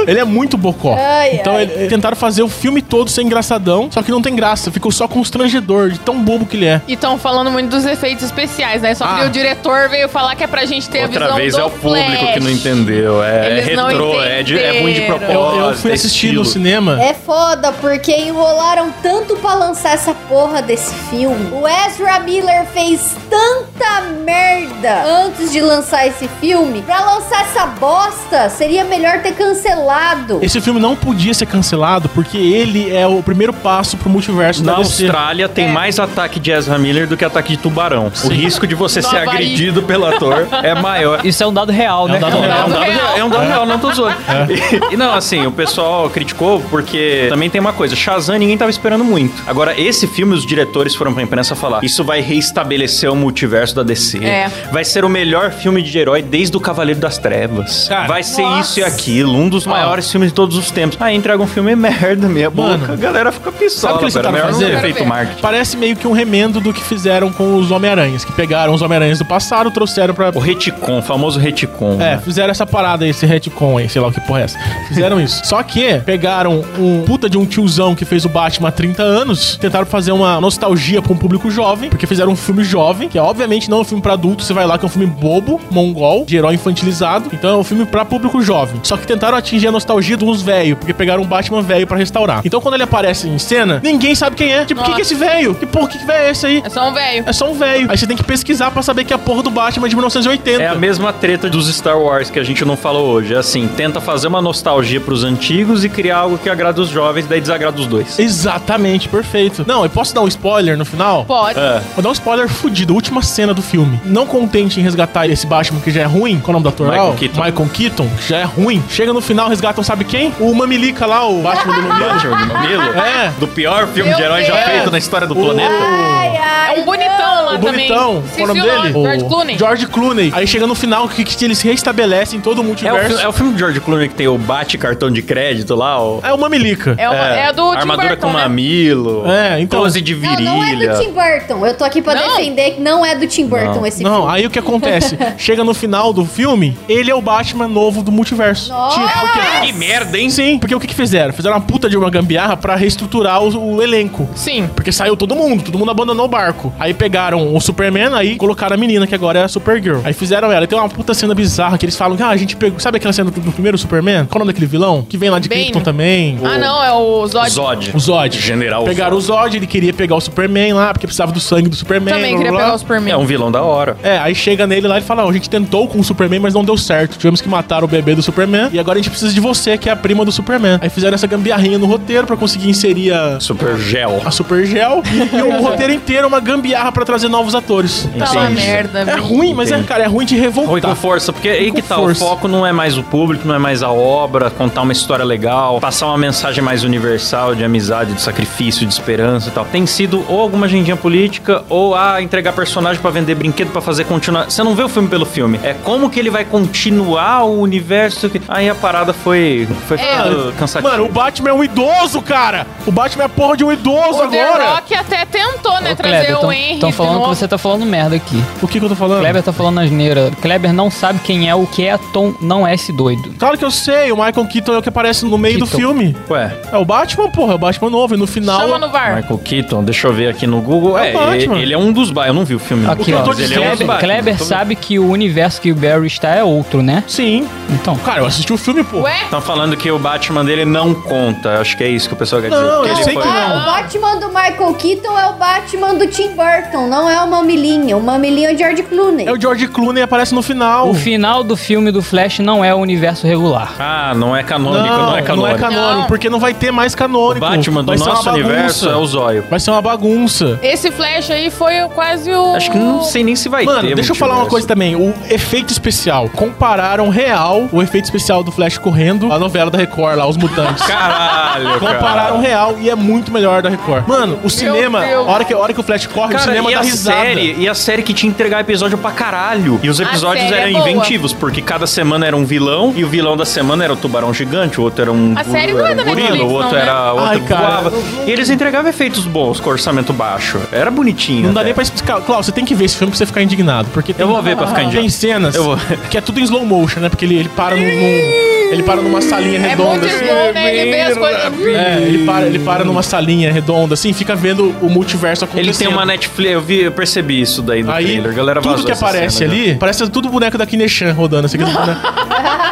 Ele 0.06 0.18
é 0.18 0.24
muito 0.24 0.56
bocó. 0.56 0.94
Ai, 0.98 1.34
então, 1.36 1.56
ai. 1.56 1.62
ele- 1.62 1.72
eles 1.74 1.88
tentaram 1.88 2.16
fazer 2.16 2.42
o 2.42 2.48
filme 2.48 2.82
todo 2.82 3.10
ser 3.10 3.22
engraçadão, 3.22 3.88
só 3.90 4.02
que 4.02 4.10
não 4.10 4.20
tem 4.22 4.34
graça. 4.34 4.70
Ficou 4.70 4.90
só 4.92 5.06
constrangedor, 5.08 5.90
de 5.90 5.98
tão 6.00 6.18
bobo 6.22 6.46
que 6.46 6.56
ele 6.56 6.66
é. 6.66 6.80
E 6.88 6.94
estão 6.94 7.18
falando 7.18 7.50
muito 7.50 7.68
dos 7.70 7.84
efeitos 7.84 8.24
especiais, 8.24 8.82
né? 8.82 8.94
Só 8.94 9.06
que 9.06 9.22
Ah. 9.22 9.26
o 9.26 9.30
diretor 9.30 9.88
veio 9.88 10.08
falar 10.08 10.34
que 10.36 10.44
é 10.44 10.46
pra 10.46 10.64
gente 10.64 10.88
ter 10.88 11.00
a 11.00 11.02
Outra 11.02 11.20
visão 11.24 11.36
vez 11.36 11.54
do 11.54 11.60
é 11.60 11.64
o 11.64 11.70
público 11.70 12.10
Flash. 12.10 12.34
que 12.34 12.40
não 12.40 12.50
entendeu. 12.50 13.22
É, 13.22 13.58
é 13.58 13.60
retrô, 13.60 14.22
é, 14.22 14.42
de- 14.42 14.58
é 14.58 14.80
ruim 14.80 14.92
de 14.94 15.00
propósito. 15.02 15.32
Eu, 15.32 15.64
eu 15.70 15.74
fui 15.74 15.90
é 15.90 15.94
assistir 15.94 16.26
estilo. 16.26 16.38
no 16.40 16.44
cinema. 16.44 17.02
É 17.02 17.14
foda, 17.14 17.72
porque 17.72 18.12
enrolaram 18.16 18.92
tanto 19.02 19.36
pra 19.36 19.54
lançar 19.54 19.94
essa 19.94 20.14
porra 20.28 20.62
desse 20.62 20.94
filme. 21.10 21.50
O 21.52 21.66
Ezra 21.68 22.18
Miller 22.20 22.64
fez 22.72 23.14
tanta 23.30 24.00
merda 24.24 25.02
antes 25.24 25.52
de 25.52 25.60
lançar 25.60 26.06
esse 26.06 26.28
filme. 26.40 26.82
Pra 26.82 27.00
lançar 27.04 27.42
essa 27.42 27.66
bosta, 27.66 28.48
seria 28.48 28.84
melhor 28.84 28.93
ter 29.22 29.32
cancelado. 29.34 30.38
Esse 30.42 30.60
filme 30.60 30.78
não 30.80 30.94
podia 30.94 31.34
ser 31.34 31.46
cancelado 31.46 32.08
porque 32.08 32.36
ele 32.36 32.94
é 32.94 33.06
o 33.06 33.22
primeiro 33.22 33.52
passo 33.52 33.96
pro 33.96 34.08
multiverso 34.08 34.62
Na 34.64 34.72
da 34.74 34.78
DC. 34.78 35.04
Austrália 35.04 35.48
tem 35.48 35.68
mais 35.68 35.98
ataque 35.98 36.38
de 36.38 36.50
Ezra 36.50 36.78
Miller 36.78 37.06
do 37.06 37.16
que 37.16 37.24
ataque 37.24 37.52
de 37.52 37.58
tubarão. 37.58 38.10
O 38.24 38.28
risco 38.28 38.66
de 38.66 38.74
você 38.74 39.00
No 39.00 39.08
ser 39.08 39.16
Havaí. 39.18 39.28
agredido 39.28 39.82
pelo 39.82 40.06
ator 40.06 40.46
é 40.62 40.74
maior. 40.74 41.24
Isso 41.24 41.42
é 41.42 41.46
um 41.46 41.52
dado 41.52 41.72
real, 41.72 42.06
né? 42.08 42.16
um 42.16 42.20
dado 42.20 42.36
É 42.36 42.38
um 42.38 42.68
dado 42.68 42.82
real, 42.82 43.16
é 43.16 43.24
um 43.24 43.28
dado 43.28 43.46
real, 43.46 43.66
não 43.66 43.78
tô 43.78 43.92
zoando. 43.92 44.16
É. 44.28 44.90
E, 44.90 44.94
e 44.94 44.96
não, 44.96 45.12
assim, 45.14 45.46
o 45.46 45.52
pessoal 45.52 46.08
criticou 46.10 46.60
porque 46.70 47.26
também 47.28 47.50
tem 47.50 47.60
uma 47.60 47.72
coisa, 47.72 47.94
Shazam 47.96 48.36
ninguém 48.38 48.56
tava 48.56 48.70
esperando 48.70 49.04
muito. 49.04 49.34
Agora, 49.46 49.78
esse 49.80 50.06
filme, 50.06 50.34
os 50.34 50.46
diretores 50.46 50.94
foram 50.94 51.12
pra 51.12 51.22
imprensa 51.22 51.54
falar, 51.54 51.82
isso 51.82 52.04
vai 52.04 52.20
reestabelecer 52.20 53.10
o 53.10 53.16
multiverso 53.16 53.74
da 53.74 53.82
DC. 53.82 54.24
É. 54.24 54.50
Vai 54.72 54.84
ser 54.84 55.04
o 55.04 55.08
melhor 55.08 55.50
filme 55.52 55.82
de 55.82 55.98
herói 55.98 56.22
desde 56.22 56.56
o 56.56 56.60
Cavaleiro 56.60 57.00
das 57.00 57.18
Trevas. 57.18 57.88
Cara, 57.88 58.06
vai 58.06 58.22
ser 58.22 58.42
nossa. 58.42 58.60
isso 58.60 58.80
e 58.80 58.83
aquilo, 58.84 59.36
um 59.36 59.48
dos 59.48 59.66
maiores 59.66 60.10
filmes 60.10 60.30
de 60.30 60.34
todos 60.34 60.56
os 60.56 60.70
tempos. 60.70 60.96
Aí 61.00 61.14
entrega 61.14 61.42
um 61.42 61.46
filme 61.46 61.74
merda, 61.74 62.28
meia 62.28 62.50
Mano, 62.50 62.78
boca, 62.78 62.92
a 62.92 62.96
galera 62.96 63.32
fica 63.32 63.50
pistola. 63.52 63.80
sabe 63.80 63.94
o 63.94 63.98
que 63.98 64.04
eles 64.04 64.14
tentaram 64.14 64.38
fazer? 64.38 64.80
feito 64.80 65.04
marketing. 65.06 65.40
Parece 65.40 65.76
meio 65.76 65.96
que 65.96 66.06
um 66.06 66.12
remendo 66.12 66.60
do 66.60 66.72
que 66.72 66.82
fizeram 66.82 67.32
com 67.32 67.56
os 67.56 67.70
Homem-Aranhas, 67.70 68.24
que 68.24 68.32
pegaram 68.32 68.74
os 68.74 68.82
Homem-Aranhas 68.82 69.18
do 69.18 69.24
passado, 69.24 69.70
trouxeram 69.70 70.14
pra. 70.14 70.30
O 70.34 70.38
retcon, 70.38 70.98
o 70.98 71.02
famoso 71.02 71.38
retcon. 71.38 71.94
É, 71.94 72.16
né? 72.16 72.20
fizeram 72.24 72.50
essa 72.50 72.66
parada 72.66 73.04
aí, 73.04 73.10
esse 73.10 73.26
retcon 73.26 73.78
aí, 73.78 73.88
sei 73.88 74.00
lá 74.00 74.08
o 74.08 74.12
que 74.12 74.20
porra 74.20 74.40
é 74.40 74.44
essa. 74.44 74.58
Fizeram 74.88 75.20
isso. 75.20 75.44
Só 75.44 75.62
que 75.62 76.00
pegaram 76.00 76.62
um 76.78 77.02
puta 77.04 77.28
de 77.28 77.38
um 77.38 77.44
tiozão 77.44 77.94
que 77.94 78.04
fez 78.04 78.24
o 78.24 78.28
Batman 78.28 78.68
há 78.68 78.72
30 78.72 79.02
anos, 79.02 79.56
tentaram 79.56 79.86
fazer 79.86 80.12
uma 80.12 80.40
nostalgia 80.40 81.00
pra 81.02 81.12
um 81.12 81.16
público 81.16 81.50
jovem, 81.50 81.88
porque 81.90 82.06
fizeram 82.06 82.32
um 82.32 82.36
filme 82.36 82.64
jovem, 82.64 83.08
que 83.08 83.18
é 83.18 83.22
obviamente 83.22 83.70
não 83.70 83.80
um 83.80 83.84
filme 83.84 84.02
pra 84.02 84.14
adulto, 84.14 84.42
você 84.42 84.52
vai 84.52 84.66
lá 84.66 84.78
que 84.78 84.84
é 84.84 84.86
um 84.86 84.90
filme 84.90 85.06
bobo, 85.06 85.60
mongol, 85.70 86.24
de 86.24 86.36
herói 86.36 86.54
infantilizado. 86.54 87.30
Então 87.32 87.50
é 87.50 87.56
um 87.56 87.64
filme 87.64 87.84
pra 87.86 88.04
público 88.04 88.40
jovem. 88.42 88.73
Novo. 88.74 88.86
Só 88.86 88.96
que 88.96 89.06
tentaram 89.06 89.36
atingir 89.36 89.68
a 89.68 89.72
nostalgia 89.72 90.16
dos 90.16 90.42
velhos, 90.42 90.78
porque 90.78 90.94
pegaram 90.94 91.22
um 91.22 91.26
Batman 91.26 91.62
velho 91.62 91.86
pra 91.86 91.96
restaurar. 91.96 92.42
Então 92.44 92.60
quando 92.60 92.74
ele 92.74 92.82
aparece 92.82 93.28
em 93.28 93.38
cena, 93.38 93.80
ninguém 93.82 94.14
sabe 94.14 94.36
quem 94.36 94.52
é. 94.52 94.64
Tipo, 94.64 94.82
quem 94.84 94.94
que 94.94 95.00
é 95.00 95.02
esse 95.02 95.14
velho? 95.14 95.54
Que 95.54 95.66
porra, 95.66 95.88
que 95.88 95.98
que 95.98 96.06
velho 96.06 96.24
é 96.24 96.30
esse 96.30 96.46
aí? 96.46 96.62
É 96.64 96.70
só 96.70 96.88
um 96.88 96.92
velho. 96.92 97.24
É 97.26 97.32
só 97.32 97.50
um 97.50 97.54
velho. 97.54 97.90
Aí 97.90 97.96
você 97.96 98.06
tem 98.06 98.16
que 98.16 98.24
pesquisar 98.24 98.70
pra 98.70 98.82
saber 98.82 99.04
que 99.04 99.12
é 99.12 99.16
a 99.16 99.18
porra 99.18 99.42
do 99.42 99.50
Batman 99.50 99.88
de 99.88 99.94
1980. 99.94 100.62
É 100.62 100.68
a 100.68 100.74
mesma 100.74 101.12
treta 101.12 101.48
dos 101.48 101.66
Star 101.74 101.98
Wars 101.98 102.30
que 102.30 102.38
a 102.38 102.44
gente 102.44 102.64
não 102.64 102.76
falou 102.76 103.08
hoje. 103.08 103.34
É 103.34 103.38
assim, 103.38 103.66
tenta 103.68 104.00
fazer 104.00 104.28
uma 104.28 104.42
nostalgia 104.42 105.00
pros 105.00 105.24
antigos 105.24 105.84
e 105.84 105.88
criar 105.88 106.18
algo 106.18 106.38
que 106.38 106.48
agrada 106.48 106.80
os 106.80 106.88
jovens, 106.88 107.26
daí 107.26 107.40
desagrada 107.40 107.80
os 107.80 107.86
dois. 107.86 108.18
Exatamente, 108.18 109.08
perfeito. 109.08 109.64
Não, 109.66 109.82
eu 109.82 109.90
posso 109.90 110.14
dar 110.14 110.20
um 110.20 110.28
spoiler 110.28 110.76
no 110.76 110.84
final? 110.84 111.24
Pode. 111.24 111.58
É. 111.58 111.82
Vou 111.94 112.02
dar 112.02 112.10
um 112.10 112.12
spoiler 112.12 112.48
fudido, 112.48 112.94
última 112.94 113.22
cena 113.22 113.54
do 113.54 113.62
filme. 113.62 114.00
Não 114.04 114.26
contente 114.26 114.80
em 114.80 114.82
resgatar 114.82 115.26
esse 115.26 115.46
Batman 115.46 115.80
que 115.80 115.90
já 115.90 116.02
é 116.02 116.04
ruim, 116.04 116.40
qual 116.40 116.48
é 116.48 116.50
o 116.50 116.60
nome 116.60 116.64
do 116.64 116.68
ator 116.68 116.88
Michael? 116.88 117.14
Keaton. 117.14 117.44
Michael 117.44 117.68
Keaton, 117.70 118.08
que 118.18 118.28
já 118.28 118.38
é 118.38 118.44
ruim. 118.44 118.63
Chega 118.88 119.12
no 119.12 119.20
final, 119.20 119.48
resgatam 119.48 119.82
sabe 119.84 120.04
quem? 120.04 120.32
O 120.40 120.54
Mamilica 120.54 121.06
lá, 121.06 121.26
o 121.28 121.42
Batman 121.42 121.74
do 121.74 121.82
Mamilo. 121.82 122.08
Batman 122.10 122.36
de 122.38 122.52
Mamilo? 122.52 122.82
É. 123.00 123.32
Do 123.38 123.48
pior 123.48 123.86
filme 123.88 124.08
Meu 124.10 124.16
de 124.18 124.22
herói 124.24 124.44
já 124.44 124.54
Deus. 124.54 124.66
feito 124.70 124.90
na 124.90 124.98
história 124.98 125.26
do 125.26 125.34
O- 125.38 125.42
planeta. 125.44 125.72
Ai, 125.74 126.36
ai, 126.36 126.76
É 126.76 126.80
um 126.80 126.84
bonitão 126.84 127.44
lá 127.44 127.54
O 127.54 127.58
também. 127.58 127.72
bonitão, 127.88 128.22
qual 128.34 128.40
é 128.40 128.42
o 128.42 128.46
nome 128.46 128.60
o 128.60 128.64
dele? 128.64 128.92
George 128.92 129.24
Clooney. 129.26 129.58
George 129.58 129.86
Clooney. 129.86 130.32
Aí 130.34 130.46
chega 130.46 130.66
no 130.66 130.74
final 130.74 131.08
que, 131.08 131.22
que 131.24 131.44
eles 131.44 131.60
reestabelecem 131.62 132.40
todo 132.40 132.58
o 132.58 132.60
É 132.60 132.64
o, 132.64 132.66
multiverso. 132.66 133.20
é 133.20 133.28
o 133.28 133.32
filme 133.32 133.52
do 133.52 133.58
George 133.58 133.80
Clooney 133.80 134.08
que 134.08 134.14
tem 134.14 134.26
o 134.28 134.36
bate 134.38 134.76
cartão 134.78 135.10
de 135.10 135.22
crédito 135.22 135.74
lá, 135.74 136.02
o... 136.02 136.20
É 136.22 136.32
o 136.32 136.38
Mamilica. 136.38 136.94
É, 136.98 137.08
uma, 137.08 137.16
é, 137.18 137.52
do 137.52 137.70
Tim 137.72 137.76
Armadura 137.78 138.08
Burton, 138.08 138.26
com 138.28 138.32
né? 138.32 138.42
mamilo. 138.42 139.24
É, 139.30 139.60
então- 139.60 139.80
Close 139.80 140.00
de 140.00 140.14
Não, 140.14 140.20
virilha. 140.30 140.50
não 140.50 140.64
é 140.64 140.74
do 140.76 140.98
Tim 141.00 141.10
Burton. 141.12 141.66
Eu 141.66 141.74
tô 141.76 141.84
aqui 141.84 142.02
pra 142.02 142.14
Não? 142.14 142.36
defender 142.36 142.70
que 142.72 142.80
não 142.80 143.04
é 143.06 143.14
do 143.14 143.26
Tim 143.26 143.46
Burton 143.46 143.74
Não. 143.74 143.86
esse 143.86 144.02
Não, 144.02 144.22
filme. 144.22 144.32
aí 144.34 144.46
o 144.46 144.50
que 144.50 144.58
acontece? 144.58 145.16
Chega 145.38 145.62
no 145.62 145.74
final 145.74 146.12
do 146.12 146.24
filme, 146.24 146.76
ele 146.88 147.10
é 147.10 147.14
o 147.14 147.20
Batman 147.22 147.68
novo 147.68 148.02
do 148.02 148.10
multiverso. 148.10 148.43
Nossa! 148.48 149.00
Tipo, 149.00 149.20
porque... 149.20 149.66
Que 149.66 149.72
merda, 149.72 150.18
hein? 150.18 150.30
Sim, 150.30 150.58
porque 150.58 150.74
o 150.74 150.80
que, 150.80 150.86
que 150.86 150.94
fizeram? 150.94 151.32
Fizeram 151.32 151.56
uma 151.56 151.62
puta 151.62 151.88
de 151.88 151.96
uma 151.96 152.10
gambiarra 152.10 152.56
pra 152.56 152.76
reestruturar 152.76 153.42
o, 153.42 153.76
o 153.76 153.82
elenco. 153.82 154.28
Sim. 154.34 154.68
Porque 154.74 154.92
saiu 154.92 155.16
todo 155.16 155.34
mundo, 155.34 155.62
todo 155.62 155.78
mundo 155.78 155.90
abandonou 155.90 156.26
o 156.26 156.28
barco. 156.28 156.72
Aí 156.78 156.92
pegaram 156.92 157.54
o 157.54 157.60
Superman, 157.60 158.14
aí 158.14 158.36
colocaram 158.36 158.74
a 158.74 158.76
menina, 158.76 159.06
que 159.06 159.14
agora 159.14 159.40
é 159.40 159.44
a 159.44 159.48
Supergirl. 159.48 160.00
Aí 160.04 160.12
fizeram 160.12 160.50
ela. 160.52 160.64
E 160.64 160.66
tem 160.66 160.78
uma 160.78 160.88
puta 160.88 161.14
cena 161.14 161.34
bizarra 161.34 161.78
que 161.78 161.84
eles 161.84 161.96
falam 161.96 162.16
que 162.16 162.22
ah, 162.22 162.28
a 162.28 162.36
gente 162.36 162.56
pegou. 162.56 162.78
Sabe 162.78 162.98
aquela 162.98 163.12
cena 163.12 163.30
do, 163.30 163.40
do 163.40 163.52
primeiro 163.52 163.78
Superman? 163.78 164.26
Qual 164.26 164.34
é 164.34 164.36
o 164.36 164.38
nome 164.40 164.52
daquele 164.52 164.66
vilão? 164.66 165.02
Que 165.08 165.16
vem 165.16 165.30
lá 165.30 165.38
de. 165.38 165.48
Krypton 165.48 165.80
também. 165.80 166.38
Ah, 166.42 166.58
não, 166.58 166.82
é 166.82 166.92
o 166.92 167.26
Zod. 167.26 167.50
Zod. 167.50 167.90
O 167.94 168.00
Zod. 168.00 168.40
General 168.40 168.84
Pegaram 168.84 169.16
o 169.16 169.20
Zod, 169.20 169.56
ele 169.56 169.66
queria 169.66 169.92
pegar 169.92 170.16
o 170.16 170.20
Superman 170.20 170.72
lá, 170.74 170.92
porque 170.92 171.06
precisava 171.06 171.32
do 171.32 171.40
sangue 171.40 171.68
do 171.68 171.76
Superman. 171.76 172.14
Também 172.14 172.30
blá, 172.30 172.38
queria 172.38 172.52
blá, 172.52 172.60
pegar 172.60 172.70
blá. 172.70 172.76
o 172.76 172.78
Superman. 172.78 173.12
É 173.12 173.16
um 173.16 173.26
vilão 173.26 173.50
da 173.50 173.62
hora. 173.62 173.96
É, 174.02 174.18
aí 174.18 174.34
chega 174.34 174.66
nele 174.66 174.86
lá 174.88 174.98
e 174.98 175.02
fala: 175.02 175.24
ó, 175.24 175.30
a 175.30 175.32
gente 175.32 175.48
tentou 175.48 175.88
com 175.88 175.98
o 175.98 176.04
Superman, 176.04 176.40
mas 176.40 176.54
não 176.54 176.64
deu 176.64 176.76
certo. 176.76 177.16
Tivemos 177.16 177.40
que 177.40 177.48
matar 177.48 177.84
o 177.84 177.86
bebê 177.86 178.14
do 178.14 178.22
Superman. 178.22 178.33
E 178.72 178.78
agora 178.78 178.98
a 178.98 179.02
gente 179.02 179.10
precisa 179.10 179.32
de 179.32 179.40
você, 179.40 179.76
que 179.78 179.88
é 179.88 179.92
a 179.92 179.96
prima 179.96 180.24
do 180.24 180.32
Superman. 180.32 180.78
Aí 180.80 180.90
fizeram 180.90 181.14
essa 181.14 181.26
gambiarrinha 181.26 181.78
no 181.78 181.86
roteiro 181.86 182.26
pra 182.26 182.36
conseguir 182.36 182.68
inserir 182.68 183.12
a, 183.12 183.38
Super 183.40 183.76
gel. 183.76 184.22
a 184.24 184.30
Super 184.30 184.64
Gel. 184.66 185.02
e 185.32 185.42
o 185.42 185.62
roteiro 185.62 185.92
inteiro 185.92 186.24
é 186.24 186.26
uma 186.26 186.40
gambiarra 186.40 186.90
pra 186.92 187.04
trazer 187.04 187.28
novos 187.28 187.54
atores. 187.54 188.08
Tá 188.18 188.30
uma 188.32 188.50
merda, 188.50 189.00
É 189.00 189.16
ruim, 189.16 189.54
mas 189.54 189.70
é, 189.70 189.82
cara, 189.82 190.04
é 190.04 190.06
ruim 190.06 190.24
de 190.26 190.34
Ruim 190.34 190.42
revoltar. 190.44 190.90
com 190.90 190.96
força, 190.96 191.32
porque 191.32 191.48
aí 191.48 191.70
que 191.72 191.82
tá, 191.82 191.96
força. 191.96 192.24
o 192.24 192.28
foco 192.28 192.48
não 192.48 192.66
é 192.66 192.72
mais 192.72 192.96
o 192.98 193.02
público, 193.02 193.46
não 193.46 193.54
é 193.54 193.58
mais 193.58 193.82
a 193.82 193.90
obra, 193.90 194.50
contar 194.50 194.82
uma 194.82 194.92
história 194.92 195.24
legal, 195.24 195.80
passar 195.80 196.06
uma 196.06 196.18
mensagem 196.18 196.62
mais 196.62 196.84
universal 196.84 197.54
de 197.54 197.64
amizade, 197.64 198.12
de 198.14 198.20
sacrifício, 198.22 198.86
de 198.86 198.92
esperança 198.92 199.48
e 199.48 199.52
tal. 199.52 199.64
Tem 199.64 199.86
sido 199.86 200.24
ou 200.28 200.40
alguma 200.40 200.66
agendinha 200.66 200.96
política, 200.96 201.62
ou 201.68 201.94
a 201.94 202.20
entregar 202.22 202.52
personagem 202.52 203.00
pra 203.00 203.10
vender 203.10 203.34
brinquedo 203.34 203.70
pra 203.70 203.80
fazer 203.80 204.04
continuar. 204.04 204.50
Você 204.50 204.62
não 204.62 204.74
vê 204.74 204.82
o 204.82 204.88
filme 204.88 205.08
pelo 205.08 205.24
filme, 205.26 205.58
é 205.62 205.74
como 205.74 206.08
que 206.10 206.18
ele 206.18 206.30
vai 206.30 206.44
continuar 206.44 207.44
o 207.44 207.60
universo. 207.60 208.23
Que... 208.30 208.40
Aí 208.48 208.68
a 208.68 208.74
parada 208.74 209.12
foi, 209.12 209.66
foi 209.86 209.98
ficando 209.98 210.52
cansativa. 210.58 210.90
Mano, 210.92 211.04
o 211.06 211.12
Batman 211.12 211.50
é 211.50 211.52
um 211.52 211.64
idoso, 211.64 212.20
cara. 212.22 212.66
O 212.86 212.92
Batman 212.92 213.24
é 213.24 213.26
a 213.26 213.28
porra 213.28 213.56
de 213.56 213.64
um 213.64 213.72
idoso 213.72 214.22
O 214.24 214.28
The 214.28 214.42
agora. 214.42 214.70
Rock 214.74 214.94
até 214.94 215.24
tentou, 215.24 215.80
né, 215.80 215.92
Ô, 215.92 215.96
trazer 215.96 216.16
Kleber, 216.18 216.36
o 216.36 216.40
tão- 216.40 216.52
Henry 216.52 216.78
tão 216.80 216.92
falando 216.92 217.22
que 217.22 217.28
você 217.28 217.48
tá 217.48 217.58
falando 217.58 217.84
merda 217.86 218.16
aqui. 218.16 218.42
O 218.62 218.68
que 218.68 218.78
que 218.78 218.84
eu 218.84 218.88
tô 218.88 218.94
falando? 218.96 219.20
Kleber 219.20 219.42
tá 219.42 219.52
falando 219.52 219.80
asneira. 219.80 220.30
Kleber 220.40 220.72
não 220.72 220.90
sabe 220.90 221.18
quem 221.20 221.48
é 221.48 221.54
o 221.54 221.66
Keaton, 221.66 222.34
não 222.40 222.66
é 222.66 222.74
esse 222.74 222.92
doido. 222.92 223.34
Claro 223.38 223.56
que 223.58 223.64
eu 223.64 223.70
sei, 223.70 224.10
o 224.12 224.16
Michael 224.16 224.46
Keaton 224.46 224.74
é 224.74 224.78
o 224.78 224.82
que 224.82 224.88
aparece 224.88 225.24
no 225.24 225.36
meio 225.38 225.58
do 225.58 225.66
Keaton. 225.66 225.78
filme. 225.78 226.16
Ué, 226.30 226.54
É 226.72 226.76
o 226.78 226.84
Batman, 226.84 227.28
porra, 227.30 227.52
é 227.52 227.54
o 227.56 227.58
Batman 227.58 227.90
novo. 227.90 228.14
E 228.14 228.18
no 228.18 228.26
final. 228.26 228.60
Chama 228.60 228.78
no 228.78 228.88
VAR. 228.90 229.16
Michael 229.16 229.38
Keaton, 229.38 229.84
deixa 229.84 230.06
eu 230.08 230.12
ver 230.12 230.28
aqui 230.28 230.46
no 230.46 230.60
Google. 230.60 230.98
É 230.98 231.12
É, 231.12 231.16
o 231.16 231.18
Batman. 231.18 231.54
ele, 231.56 231.62
ele 231.62 231.74
é 231.74 231.78
um 231.78 231.92
dos... 231.92 232.10
ba- 232.10 232.26
Eu 232.26 232.34
não 232.34 232.44
vi 232.44 232.54
o 232.54 232.58
filme. 232.58 232.86
Aqui, 232.88 233.04
que 233.04 233.10
eu 233.10 233.18
ó. 233.18 233.22
tô 233.22 233.30
Mas 233.30 233.40
ele 233.40 233.54
é 233.54 233.58
um 233.60 233.62
dos 233.70 233.78
Kleber, 233.78 233.86
Batman. 233.86 234.08
Kleber 234.14 234.38
Tô 234.38 234.44
sabe 234.44 234.74
que 234.76 234.98
o 234.98 235.10
universo 235.10 235.60
que 235.60 235.72
o 235.72 235.74
Barry 235.74 236.06
está 236.06 236.28
é 236.30 236.44
outro, 236.44 236.82
né? 236.82 237.02
Sim. 237.06 237.46
Então. 237.70 237.96
Cara, 237.96 238.13
eu 238.18 238.26
assisti 238.26 238.52
o 238.52 238.56
filme, 238.58 238.82
pô. 238.84 239.00
Ué? 239.00 239.22
Estão 239.24 239.40
falando 239.40 239.76
que 239.76 239.90
o 239.90 239.98
Batman 239.98 240.44
dele 240.44 240.64
não 240.64 240.94
conta. 240.94 241.60
Acho 241.60 241.76
que 241.76 241.84
é 241.84 241.88
isso 241.88 242.08
que 242.08 242.14
o 242.14 242.16
pessoal 242.16 242.40
quer 242.42 242.50
dizer. 242.50 242.62
Não, 242.62 242.82
que 242.82 242.88
eu 242.88 242.94
ele 242.94 243.04
sei 243.04 243.14
foi- 243.14 243.22
que 243.22 243.28
Ah, 243.28 243.48
não. 243.48 243.56
o 243.62 243.64
Batman 243.64 244.16
do 244.18 244.28
Michael 244.28 244.74
Keaton 244.74 245.18
é 245.18 245.26
o 245.26 245.32
Batman 245.34 245.94
do 245.94 246.06
Tim 246.06 246.28
Burton, 246.34 246.86
não 246.88 247.08
é 247.08 247.20
o 247.22 247.28
Mamilinha. 247.30 247.96
O 247.96 248.02
Mamilinha 248.02 248.50
é 248.50 248.54
o 248.54 248.58
George 248.58 248.82
Clooney. 248.84 249.26
É 249.26 249.32
o 249.32 249.40
George 249.40 249.66
Clooney 249.68 250.02
aparece 250.02 250.34
no 250.34 250.42
final. 250.42 250.88
O 250.88 250.94
final 250.94 251.42
do 251.42 251.56
filme 251.56 251.90
do 251.90 252.02
Flash 252.02 252.38
não 252.40 252.64
é 252.64 252.74
o 252.74 252.78
universo 252.78 253.26
regular. 253.26 253.72
Ah, 253.78 254.12
não 254.14 254.36
é 254.36 254.42
canônico, 254.42 254.86
não, 254.86 255.06
não, 255.10 255.16
é 255.16 255.22
canônico. 255.22 255.58
canônico, 255.60 256.00
Não. 256.00 256.06
porque 256.06 256.28
não 256.30 256.38
vai 256.40 256.54
ter 256.54 256.70
mais 256.70 256.92
O 256.94 256.96
canônico. 256.96 257.40
Batman 257.40 257.84
do 257.84 257.94
nosso 257.96 258.30
universo 258.30 258.88
é 258.88 258.96
o 258.96 259.06
Zóio. 259.06 259.44
Vai 259.50 259.60
ser 259.60 259.70
uma 259.70 259.82
bagunça. 259.82 260.58
Esse 260.62 260.90
Flash 260.90 261.30
aí 261.30 261.50
foi 261.50 261.74
quase 261.94 262.30
o... 262.32 262.54
Acho 262.54 262.70
que 262.70 262.78
não 262.78 263.02
sei 263.02 263.22
nem 263.24 263.34
se 263.36 263.48
vai 263.48 263.64
Mano, 263.64 263.88
ter. 263.88 263.94
deixa 263.94 264.12
eu 264.12 264.16
falar 264.16 264.36
uma 264.36 264.46
coisa 264.46 264.66
também. 264.66 264.94
O 264.96 265.12
efeito 265.30 265.70
especial. 265.72 266.28
Compararam 266.30 267.08
real 267.08 267.68
o 267.72 267.82
efeito 267.82 268.03
especial 268.06 268.42
do 268.42 268.50
Flash 268.52 268.78
correndo, 268.78 269.32
a 269.32 269.38
novela 269.38 269.70
da 269.70 269.78
Record 269.78 270.16
lá, 270.18 270.26
Os 270.26 270.36
Mutantes. 270.36 270.82
Caralho, 270.86 271.78
Compararam 271.80 272.36
cara. 272.36 272.48
real 272.48 272.76
e 272.80 272.90
é 272.90 272.94
muito 272.94 273.32
melhor 273.32 273.62
da 273.62 273.68
Record. 273.68 274.06
Mano, 274.08 274.38
o 274.42 274.50
cinema, 274.50 275.04
a 275.04 275.20
hora, 275.22 275.44
que, 275.44 275.52
a 275.54 275.58
hora 275.58 275.72
que 275.72 275.80
o 275.80 275.82
Flash 275.82 276.06
corre, 276.06 276.34
o 276.34 276.38
Cara, 276.38 276.42
cinema 276.50 276.70
e 276.70 276.74
dá 276.74 276.80
a 276.80 276.82
risada. 276.82 277.16
série, 277.16 277.54
e 277.58 277.68
a 277.68 277.74
série 277.74 278.02
que 278.02 278.12
te 278.14 278.26
entregar 278.26 278.60
episódio 278.60 278.98
pra 278.98 279.10
caralho. 279.12 279.78
E 279.82 279.88
os 279.88 280.00
episódios 280.00 280.50
é 280.50 280.60
eram 280.62 280.72
boa. 280.72 280.90
inventivos, 280.90 281.32
porque 281.32 281.60
cada 281.62 281.86
semana 281.86 282.26
era 282.26 282.36
um 282.36 282.44
vilão, 282.44 282.92
e 282.96 283.04
o 283.04 283.08
vilão 283.08 283.36
da 283.36 283.44
semana 283.44 283.84
era 283.84 283.92
o 283.92 283.96
tubarão 283.96 284.32
gigante, 284.32 284.80
o 284.80 284.84
outro 284.84 285.02
era 285.02 285.12
um, 285.12 285.34
A 285.36 285.44
série 285.44 285.72
não 285.72 285.86
é 285.86 285.92
um 285.92 285.96
da 285.96 286.04
gorila, 286.04 286.30
Netflix, 286.30 286.50
o 286.50 286.54
outro 286.54 286.68
não, 286.70 286.76
né? 286.76 286.82
era 286.82 287.12
o 287.12 287.16
outro 287.16 287.24
Ai, 287.30 287.40
cara, 287.40 287.80
voava. 287.80 287.92
E 288.26 288.30
eles 288.30 288.50
entregavam 288.50 288.88
efeitos 288.90 289.24
bons 289.26 289.60
com 289.60 289.70
orçamento 289.70 290.12
baixo. 290.12 290.60
Era 290.72 290.90
bonitinho. 290.90 291.46
Não 291.46 291.52
dá 291.54 291.60
até. 291.60 291.66
nem 291.66 291.74
pra 291.74 291.82
explicar. 291.82 292.20
Klaus, 292.22 292.46
você 292.46 292.52
tem 292.52 292.64
que 292.64 292.74
ver 292.74 292.84
esse 292.86 292.96
filme 292.96 293.10
pra 293.10 293.18
você 293.18 293.26
ficar 293.26 293.42
indignado. 293.42 293.88
Porque 293.92 294.12
tem, 294.12 294.24
Eu 294.24 294.30
vou 294.32 294.42
ver 294.42 294.56
pra 294.56 294.66
ficar 294.66 294.80
Tem 294.80 294.86
indignado. 294.88 295.10
cenas 295.12 295.54
Eu 295.54 295.64
vou. 295.64 295.76
que 296.10 296.16
é 296.18 296.20
tudo 296.20 296.40
em 296.40 296.42
slow 296.44 296.64
motion, 296.64 297.00
né? 297.00 297.08
Porque 297.08 297.24
ele, 297.24 297.36
ele 297.36 297.48
para 297.48 297.76
num, 297.76 297.82
num- 297.96 298.53
Ele 298.74 298.82
para 298.82 299.00
numa 299.00 299.20
salinha 299.22 299.58
É 299.58 299.68
redonda. 299.68 299.90
muito 299.90 300.06
assim. 300.06 300.24
slow, 300.24 300.52
né? 300.52 300.76
Ele 300.76 300.90
vê 300.90 301.00
as 301.02 301.16
coisas... 301.18 301.66
É, 301.66 301.98
ele 302.02 302.24
para, 302.26 302.46
ele 302.46 302.58
para 302.58 302.84
numa 302.84 303.02
salinha 303.02 303.52
redonda, 303.52 303.94
assim, 303.94 304.12
fica 304.12 304.34
vendo 304.34 304.74
o 304.82 304.88
multiverso 304.90 305.44
acontecendo. 305.44 305.68
Ele 305.70 305.78
tem 305.78 305.88
uma 305.88 306.04
Netflix, 306.04 306.52
eu 306.52 306.60
vi, 306.60 306.80
eu 306.82 306.92
percebi 306.92 307.40
isso 307.40 307.62
daí 307.62 307.82
no 307.82 307.92
Aí, 307.92 308.04
trailer. 308.06 308.32
A 308.32 308.34
galera 308.34 308.60
tudo 308.60 308.84
que 308.84 308.92
aparece 308.92 309.38
cena, 309.38 309.54
né? 309.54 309.60
ali, 309.60 309.74
parece 309.76 310.08
tudo 310.08 310.28
boneco 310.28 310.58
da 310.58 310.66
Kineshan 310.66 311.12
rodando. 311.12 311.46
Assim. 311.46 311.56
Aí 311.58 311.64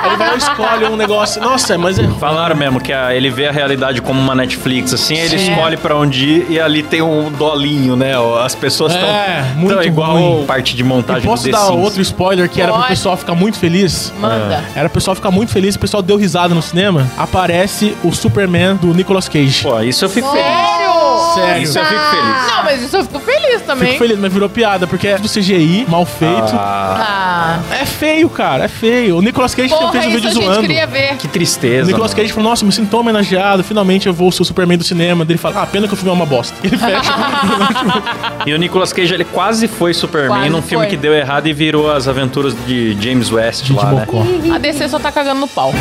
ele 0.09 0.17
vai 0.17 0.29
lá 0.29 0.35
e 0.35 0.39
escolhe 0.39 0.85
um 0.87 0.97
negócio. 0.97 1.41
Nossa, 1.41 1.79
mas 1.79 1.99
é... 1.99 2.07
Falaram 2.19 2.57
mesmo 2.57 2.81
que 2.81 2.93
a- 2.93 3.15
ele 3.15 3.31
vê 3.31 3.47
a 3.47 3.53
realidade 3.53 4.03
como 4.03 4.21
uma 4.21 4.35
Netflix, 4.35 4.93
assim, 4.93 5.17
ele 5.17 5.39
Sim. 5.39 5.51
escolhe 5.53 5.77
pra 5.77 5.97
onde 5.97 6.25
ir 6.25 6.47
e 6.51 6.61
ali 6.61 6.83
tem 6.83 7.01
um 7.03 7.31
dolinho, 7.31 7.95
né? 7.97 8.13
As 8.45 8.55
pessoas 8.55 8.93
estão 8.93 9.09
É, 9.09 9.45
muito 9.57 9.83
igual 9.83 10.17
ruim. 10.17 10.45
parte 10.47 10.75
de 10.75 10.83
E 10.83 10.85
montagem 10.85 11.23
posso 11.23 11.45
do 11.45 11.51
The 11.51 11.57
dar 11.57 11.67
Sims. 11.67 11.79
outro 11.85 12.03
spoiler 12.03 12.49
que 12.49 12.61
era 12.61 12.71
pro 12.73 12.81
Pode. 12.81 12.89
pessoal 12.95 13.17
ficar 13.17 13.35
muito 13.35 13.59
feliz? 13.59 14.13
Manda. 14.19 14.65
Era 14.75 14.89
pro 14.89 14.95
pessoal 15.01 15.15
ficar 15.15 15.31
muito 15.31 15.53
feliz, 15.53 15.77
o 15.77 15.79
pessoal 15.93 16.03
deu 16.03 16.17
risada 16.17 16.55
no 16.55 16.63
cinema. 16.63 17.07
Aparece 17.19 17.95
o 18.03 18.13
Superman 18.13 18.77
do 18.77 18.95
Nicolas 18.95 19.29
Cage. 19.29 19.63
Pô, 19.63 19.79
isso 19.81 20.03
eu 20.03 20.09
fico 20.09 20.31
feliz. 20.31 20.47
Sério? 20.47 21.35
Sério. 21.35 21.63
Isso 21.63 21.79
eu 21.79 21.85
fico 21.85 22.01
feliz. 22.01 22.47
Não, 22.47 22.65
mas 22.65 22.83
isso 22.83 22.97
eu 22.97 23.03
fico 23.05 23.21
feliz 23.21 23.32
também. 23.63 23.93
Fico 23.93 23.99
feliz, 24.05 24.19
mas 24.19 24.33
virou 24.33 24.49
piada, 24.49 24.87
porque 24.87 25.09
é 25.09 25.19
do 25.19 25.29
CGI, 25.29 25.87
mal 25.89 26.05
feito. 26.05 26.53
Ah, 26.55 27.61
Ah, 27.71 27.75
É 27.81 27.85
feio, 27.87 28.29
cara, 28.29 28.65
é 28.65 28.69
feio. 28.69 29.17
O 29.17 29.23
Nicolas 29.23 29.55
Cage 29.55 29.69
porra, 29.71 29.93
fez 29.93 30.05
um 30.07 30.09
isso 30.11 30.21
vídeo 30.21 30.33
zoando. 30.43 30.61
queria 30.61 30.87
ver. 30.87 31.17
que 31.17 31.27
O 31.27 31.31
tristeza. 31.31 31.87
Nicolas 31.87 32.13
mano. 32.13 32.23
Cage 32.23 32.33
falou, 32.33 32.51
nossa, 32.51 32.65
me 32.65 32.73
sinto 32.73 32.91
tão 32.91 33.01
homenageado, 33.01 33.63
finalmente 33.65 34.07
eu 34.07 34.13
vou 34.15 34.31
ser 34.33 34.43
o 34.43 34.45
Superman 34.45 34.77
do 34.79 34.85
cinema. 34.85 35.25
Ele 35.29 35.39
fala, 35.39 35.63
ah, 35.63 35.67
pena 35.67 35.87
que 35.89 35.95
o 35.95 35.97
filme 35.97 36.11
é 36.11 36.15
uma 36.15 36.27
bosta. 36.27 36.55
Ele 36.63 36.77
fecha. 36.77 37.13
E 38.47 38.53
o 38.53 38.59
Nicolas 38.59 38.93
Cage, 38.93 39.15
ele 39.15 39.25
quase 39.25 39.69
foi 39.69 39.95
Superman 39.95 40.29
Quase 40.39 40.51
num 40.51 40.63
filme 40.63 40.85
foi. 40.87 40.91
que 40.91 40.97
deu 40.97 41.13
errado 41.15 41.47
e 41.47 41.53
virou 41.53 41.91
as 41.91 42.09
aventuras 42.09 42.55
de 42.67 42.97
James 43.01 43.31
West 43.31 43.67
Gente 43.67 43.77
lá, 43.77 43.93
né? 43.93 44.07
A 44.55 44.59
DC 44.59 44.89
só 44.89 44.99
tá 44.99 45.13
cagando 45.13 45.41
no 45.41 45.49
pau. 45.49 45.73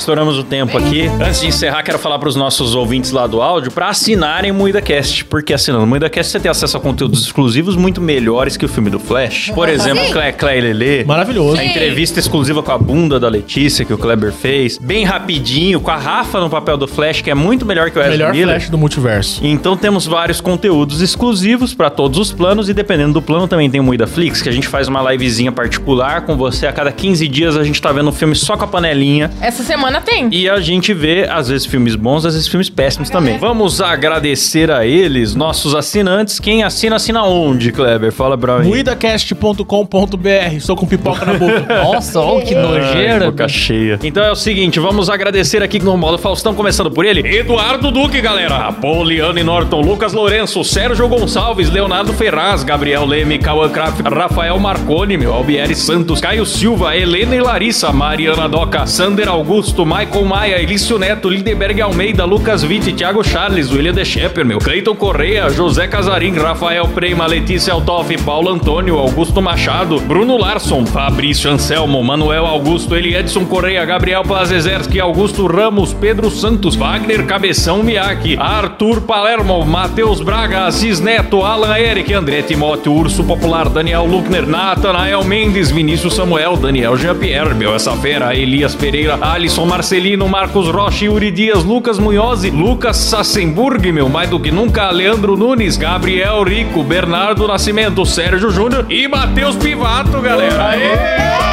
Estouramos 0.00 0.38
o 0.38 0.44
tempo 0.44 0.76
aqui. 0.78 1.06
Antes 1.06 1.40
de 1.40 1.46
encerrar, 1.48 1.82
quero 1.82 1.98
falar 1.98 2.18
para 2.18 2.28
os 2.28 2.36
nossos 2.36 2.74
ouvintes 2.74 3.10
lá 3.10 3.26
do 3.26 3.40
áudio 3.40 3.70
para 3.70 3.88
assinarem 3.88 4.50
o 4.50 4.54
MuidaCast, 4.54 5.24
porque 5.26 5.52
assinando 5.52 5.84
o 5.84 5.86
MuidaCast 5.86 6.32
você 6.32 6.40
tem 6.40 6.50
acesso 6.50 6.76
a 6.76 6.80
conteúdos 6.80 7.22
exclusivos 7.22 7.76
muito 7.76 8.00
melhores 8.00 8.56
que 8.56 8.64
o 8.64 8.68
filme 8.68 8.90
do 8.90 8.98
Flash. 8.98 9.50
Por 9.54 9.68
exemplo, 9.68 10.04
Sim. 10.04 10.12
Clé, 10.12 10.32
Clé 10.32 10.58
e 10.58 10.60
Lelê. 10.60 11.04
Maravilhoso. 11.04 11.58
A 11.60 11.64
entrevista 11.64 12.18
exclusiva 12.20 12.62
com 12.62 12.72
a 12.72 12.78
bunda 12.78 13.18
da 13.18 13.28
Letícia 13.28 13.84
que 13.84 13.92
o 13.92 13.98
Kleber 13.98 14.32
fez. 14.32 14.78
Bem 14.78 15.04
rapidinho, 15.04 15.80
com 15.80 15.90
a 15.90 15.96
Rafa 15.96 16.40
no 16.40 16.50
papel 16.50 16.76
do 16.76 16.86
Flash, 16.86 17.20
que 17.22 17.30
é 17.30 17.34
muito 17.34 17.64
melhor 17.64 17.90
que 17.90 17.98
o 17.98 18.00
Ezra 18.00 18.10
Melhor 18.12 18.32
Miller. 18.32 18.56
flash 18.56 18.70
do 18.70 18.78
multiverso. 18.78 19.40
Então 19.44 19.76
temos 19.76 20.06
vários 20.06 20.40
conteúdos 20.40 21.00
exclusivos 21.00 21.74
para 21.74 21.90
todos 21.90 22.18
os 22.18 22.32
planos 22.32 22.68
e 22.68 22.74
dependendo 22.74 23.14
do 23.14 23.22
plano 23.22 23.46
também 23.48 23.70
tem 23.70 23.80
o 23.80 23.84
Muida 23.84 24.06
Flix, 24.06 24.42
que 24.42 24.48
a 24.48 24.52
gente 24.52 24.68
faz 24.68 24.88
uma 24.88 25.12
livezinha 25.12 25.52
particular 25.52 26.22
com 26.22 26.36
você. 26.36 26.66
A 26.66 26.72
cada 26.72 26.92
15 26.92 27.26
dias 27.28 27.56
a 27.56 27.64
gente 27.64 27.80
tá 27.80 27.92
vendo 27.92 28.08
um 28.08 28.12
filme 28.12 28.34
só 28.34 28.56
com 28.56 28.64
a 28.64 28.66
panelinha. 28.66 29.30
Essa 29.40 29.62
semana 29.62 29.85
tem. 30.02 30.28
E 30.32 30.48
a 30.48 30.60
gente 30.60 30.92
vê, 30.94 31.26
às 31.30 31.48
vezes, 31.48 31.66
filmes 31.66 31.94
bons, 31.94 32.24
às 32.24 32.34
vezes, 32.34 32.48
filmes 32.48 32.68
péssimos 32.68 33.10
também. 33.10 33.38
Vamos 33.38 33.80
agradecer 33.80 34.70
a 34.70 34.86
eles, 34.86 35.34
nossos 35.34 35.74
assinantes. 35.74 36.38
Quem 36.40 36.62
assina, 36.62 36.96
assina 36.96 37.24
onde, 37.24 37.72
Kleber? 37.72 38.12
Fala 38.12 38.36
pra 38.36 38.58
mim. 38.58 38.68
Muidacast.com.br. 38.68 40.54
Estou 40.56 40.76
com 40.76 40.86
pipoca 40.86 41.24
na 41.24 41.34
boca. 41.34 41.66
Nossa, 41.84 42.20
ó, 42.20 42.40
que 42.40 42.54
Ai, 42.54 42.62
nojeira. 42.62 43.26
boca 43.30 43.48
cheia. 43.48 43.98
Então 44.02 44.22
é 44.24 44.30
o 44.30 44.36
seguinte, 44.36 44.78
vamos 44.80 45.08
agradecer 45.10 45.62
aqui 45.62 45.78
no 45.78 45.96
modo 45.96 46.18
Faustão, 46.18 46.54
começando 46.54 46.90
por 46.90 47.04
ele. 47.04 47.20
Eduardo 47.36 47.90
Duque, 47.90 48.20
galera. 48.20 48.72
Poliane 48.72 49.42
Norton, 49.42 49.80
Lucas 49.80 50.12
Lourenço, 50.12 50.62
Sérgio 50.64 51.08
Gonçalves, 51.08 51.70
Leonardo 51.70 52.12
Ferraz, 52.12 52.64
Gabriel 52.64 53.04
Leme, 53.04 53.38
Cauã 53.38 53.68
Kraft, 53.68 54.00
Rafael 54.02 54.58
Marconi, 54.58 55.16
meu, 55.16 55.32
Albieri 55.34 55.74
Santos, 55.74 56.20
Caio 56.20 56.46
Silva, 56.46 56.96
Helena 56.96 57.34
e 57.36 57.40
Larissa, 57.40 57.92
Mariana 57.92 58.48
Doca, 58.48 58.86
Sander 58.86 59.28
Augusto, 59.28 59.75
Michael 59.84 60.24
Maia, 60.24 60.62
Elício 60.62 60.98
Neto, 60.98 61.28
Lindenberg 61.28 61.80
Almeida, 61.82 62.24
Lucas 62.24 62.62
Vitti, 62.62 62.92
Thiago 62.92 63.22
Charles, 63.22 63.70
William 63.70 63.92
De 63.92 64.04
Shepper, 64.04 64.44
meu, 64.44 64.58
Cleiton 64.58 64.94
Correia, 64.94 65.50
José 65.50 65.88
Casarim, 65.88 66.34
Rafael 66.34 66.86
Prema, 66.88 67.26
Letícia 67.26 67.72
Altoff, 67.72 68.10
Paulo 68.24 68.50
Antônio, 68.50 68.98
Augusto 68.98 69.42
Machado, 69.42 70.00
Bruno 70.00 70.38
Larson, 70.38 70.86
Fabrício 70.86 71.50
Anselmo, 71.50 72.02
Manuel 72.02 72.46
Augusto, 72.46 72.96
Eliedson 72.96 73.44
Correia, 73.44 73.84
Gabriel 73.84 74.22
Plazezerski, 74.22 74.98
Augusto 74.98 75.46
Ramos, 75.46 75.92
Pedro 75.92 76.30
Santos, 76.30 76.76
Wagner 76.76 77.26
Cabeção 77.26 77.82
Miyake, 77.82 78.36
Arthur 78.38 79.02
Palermo, 79.02 79.64
Matheus 79.64 80.20
Braga, 80.20 80.66
Assis 80.66 81.00
Neto, 81.00 81.44
Alan 81.44 81.76
Eric, 81.76 82.12
André 82.14 82.42
Timóteo, 82.42 82.92
Urso 82.92 83.24
Popular, 83.24 83.68
Daniel 83.68 84.06
Luckner, 84.06 84.46
Natanael 84.46 85.24
Mendes, 85.24 85.70
Vinícius 85.70 86.14
Samuel, 86.14 86.56
Daniel 86.56 86.96
Jean-Pierre, 86.96 87.54
meu, 87.54 87.74
essa 87.74 87.92
fera, 87.96 88.34
Elias 88.34 88.74
Pereira, 88.74 89.18
Alisson 89.20 89.65
Marcelino, 89.66 90.28
Marcos 90.28 90.68
Rocha, 90.68 91.04
Yuri 91.04 91.30
Dias, 91.30 91.64
Lucas 91.64 91.98
Munhoz, 91.98 92.44
Lucas 92.44 92.96
Sassenburg, 92.96 93.92
meu, 93.92 94.08
mais 94.08 94.30
do 94.30 94.40
que 94.40 94.50
nunca, 94.50 94.90
Leandro 94.90 95.36
Nunes, 95.36 95.76
Gabriel 95.76 96.42
Rico, 96.42 96.82
Bernardo 96.82 97.46
Nascimento, 97.46 98.04
Sérgio 98.06 98.50
Júnior 98.50 98.86
e 98.88 99.06
Matheus 99.06 99.56
Pivato, 99.56 100.20
galera. 100.20 100.68
Aê! 100.68 101.45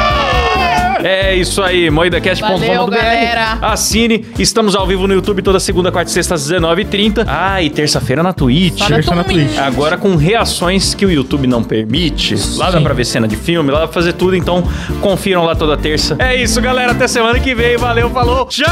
É 1.06 1.34
isso 1.34 1.62
aí, 1.62 1.90
galera. 2.88 3.58
Assine. 3.60 4.24
Estamos 4.38 4.74
ao 4.74 4.86
vivo 4.86 5.06
no 5.06 5.12
YouTube 5.12 5.42
toda 5.42 5.60
segunda, 5.60 5.92
quarta 5.92 6.10
e 6.10 6.14
sexta 6.14 6.34
às 6.34 6.50
19h30. 6.50 7.26
Ah, 7.28 7.60
e 7.60 7.68
terça-feira 7.68 8.22
na 8.22 8.32
Twitch. 8.32 8.78
Só 8.78 8.86
Terça 8.86 9.14
na 9.14 9.22
Twitch. 9.22 9.58
Agora 9.58 9.98
com 9.98 10.16
reações 10.16 10.94
que 10.94 11.04
o 11.04 11.10
YouTube 11.10 11.46
não 11.46 11.62
permite. 11.62 12.34
Lá 12.56 12.70
dá 12.70 12.80
pra 12.80 12.94
ver 12.94 13.04
cena 13.04 13.28
de 13.28 13.36
filme, 13.36 13.70
lá 13.70 13.80
dá 13.80 13.86
pra 13.86 13.92
fazer 13.92 14.14
tudo, 14.14 14.34
então 14.34 14.66
confiram 15.02 15.44
lá 15.44 15.54
toda 15.54 15.76
terça. 15.76 16.16
É 16.18 16.34
isso, 16.42 16.58
galera. 16.62 16.92
Até 16.92 17.06
semana 17.06 17.38
que 17.38 17.54
vem. 17.54 17.76
Valeu, 17.76 18.08
falou. 18.08 18.46
Tchau! 18.46 18.64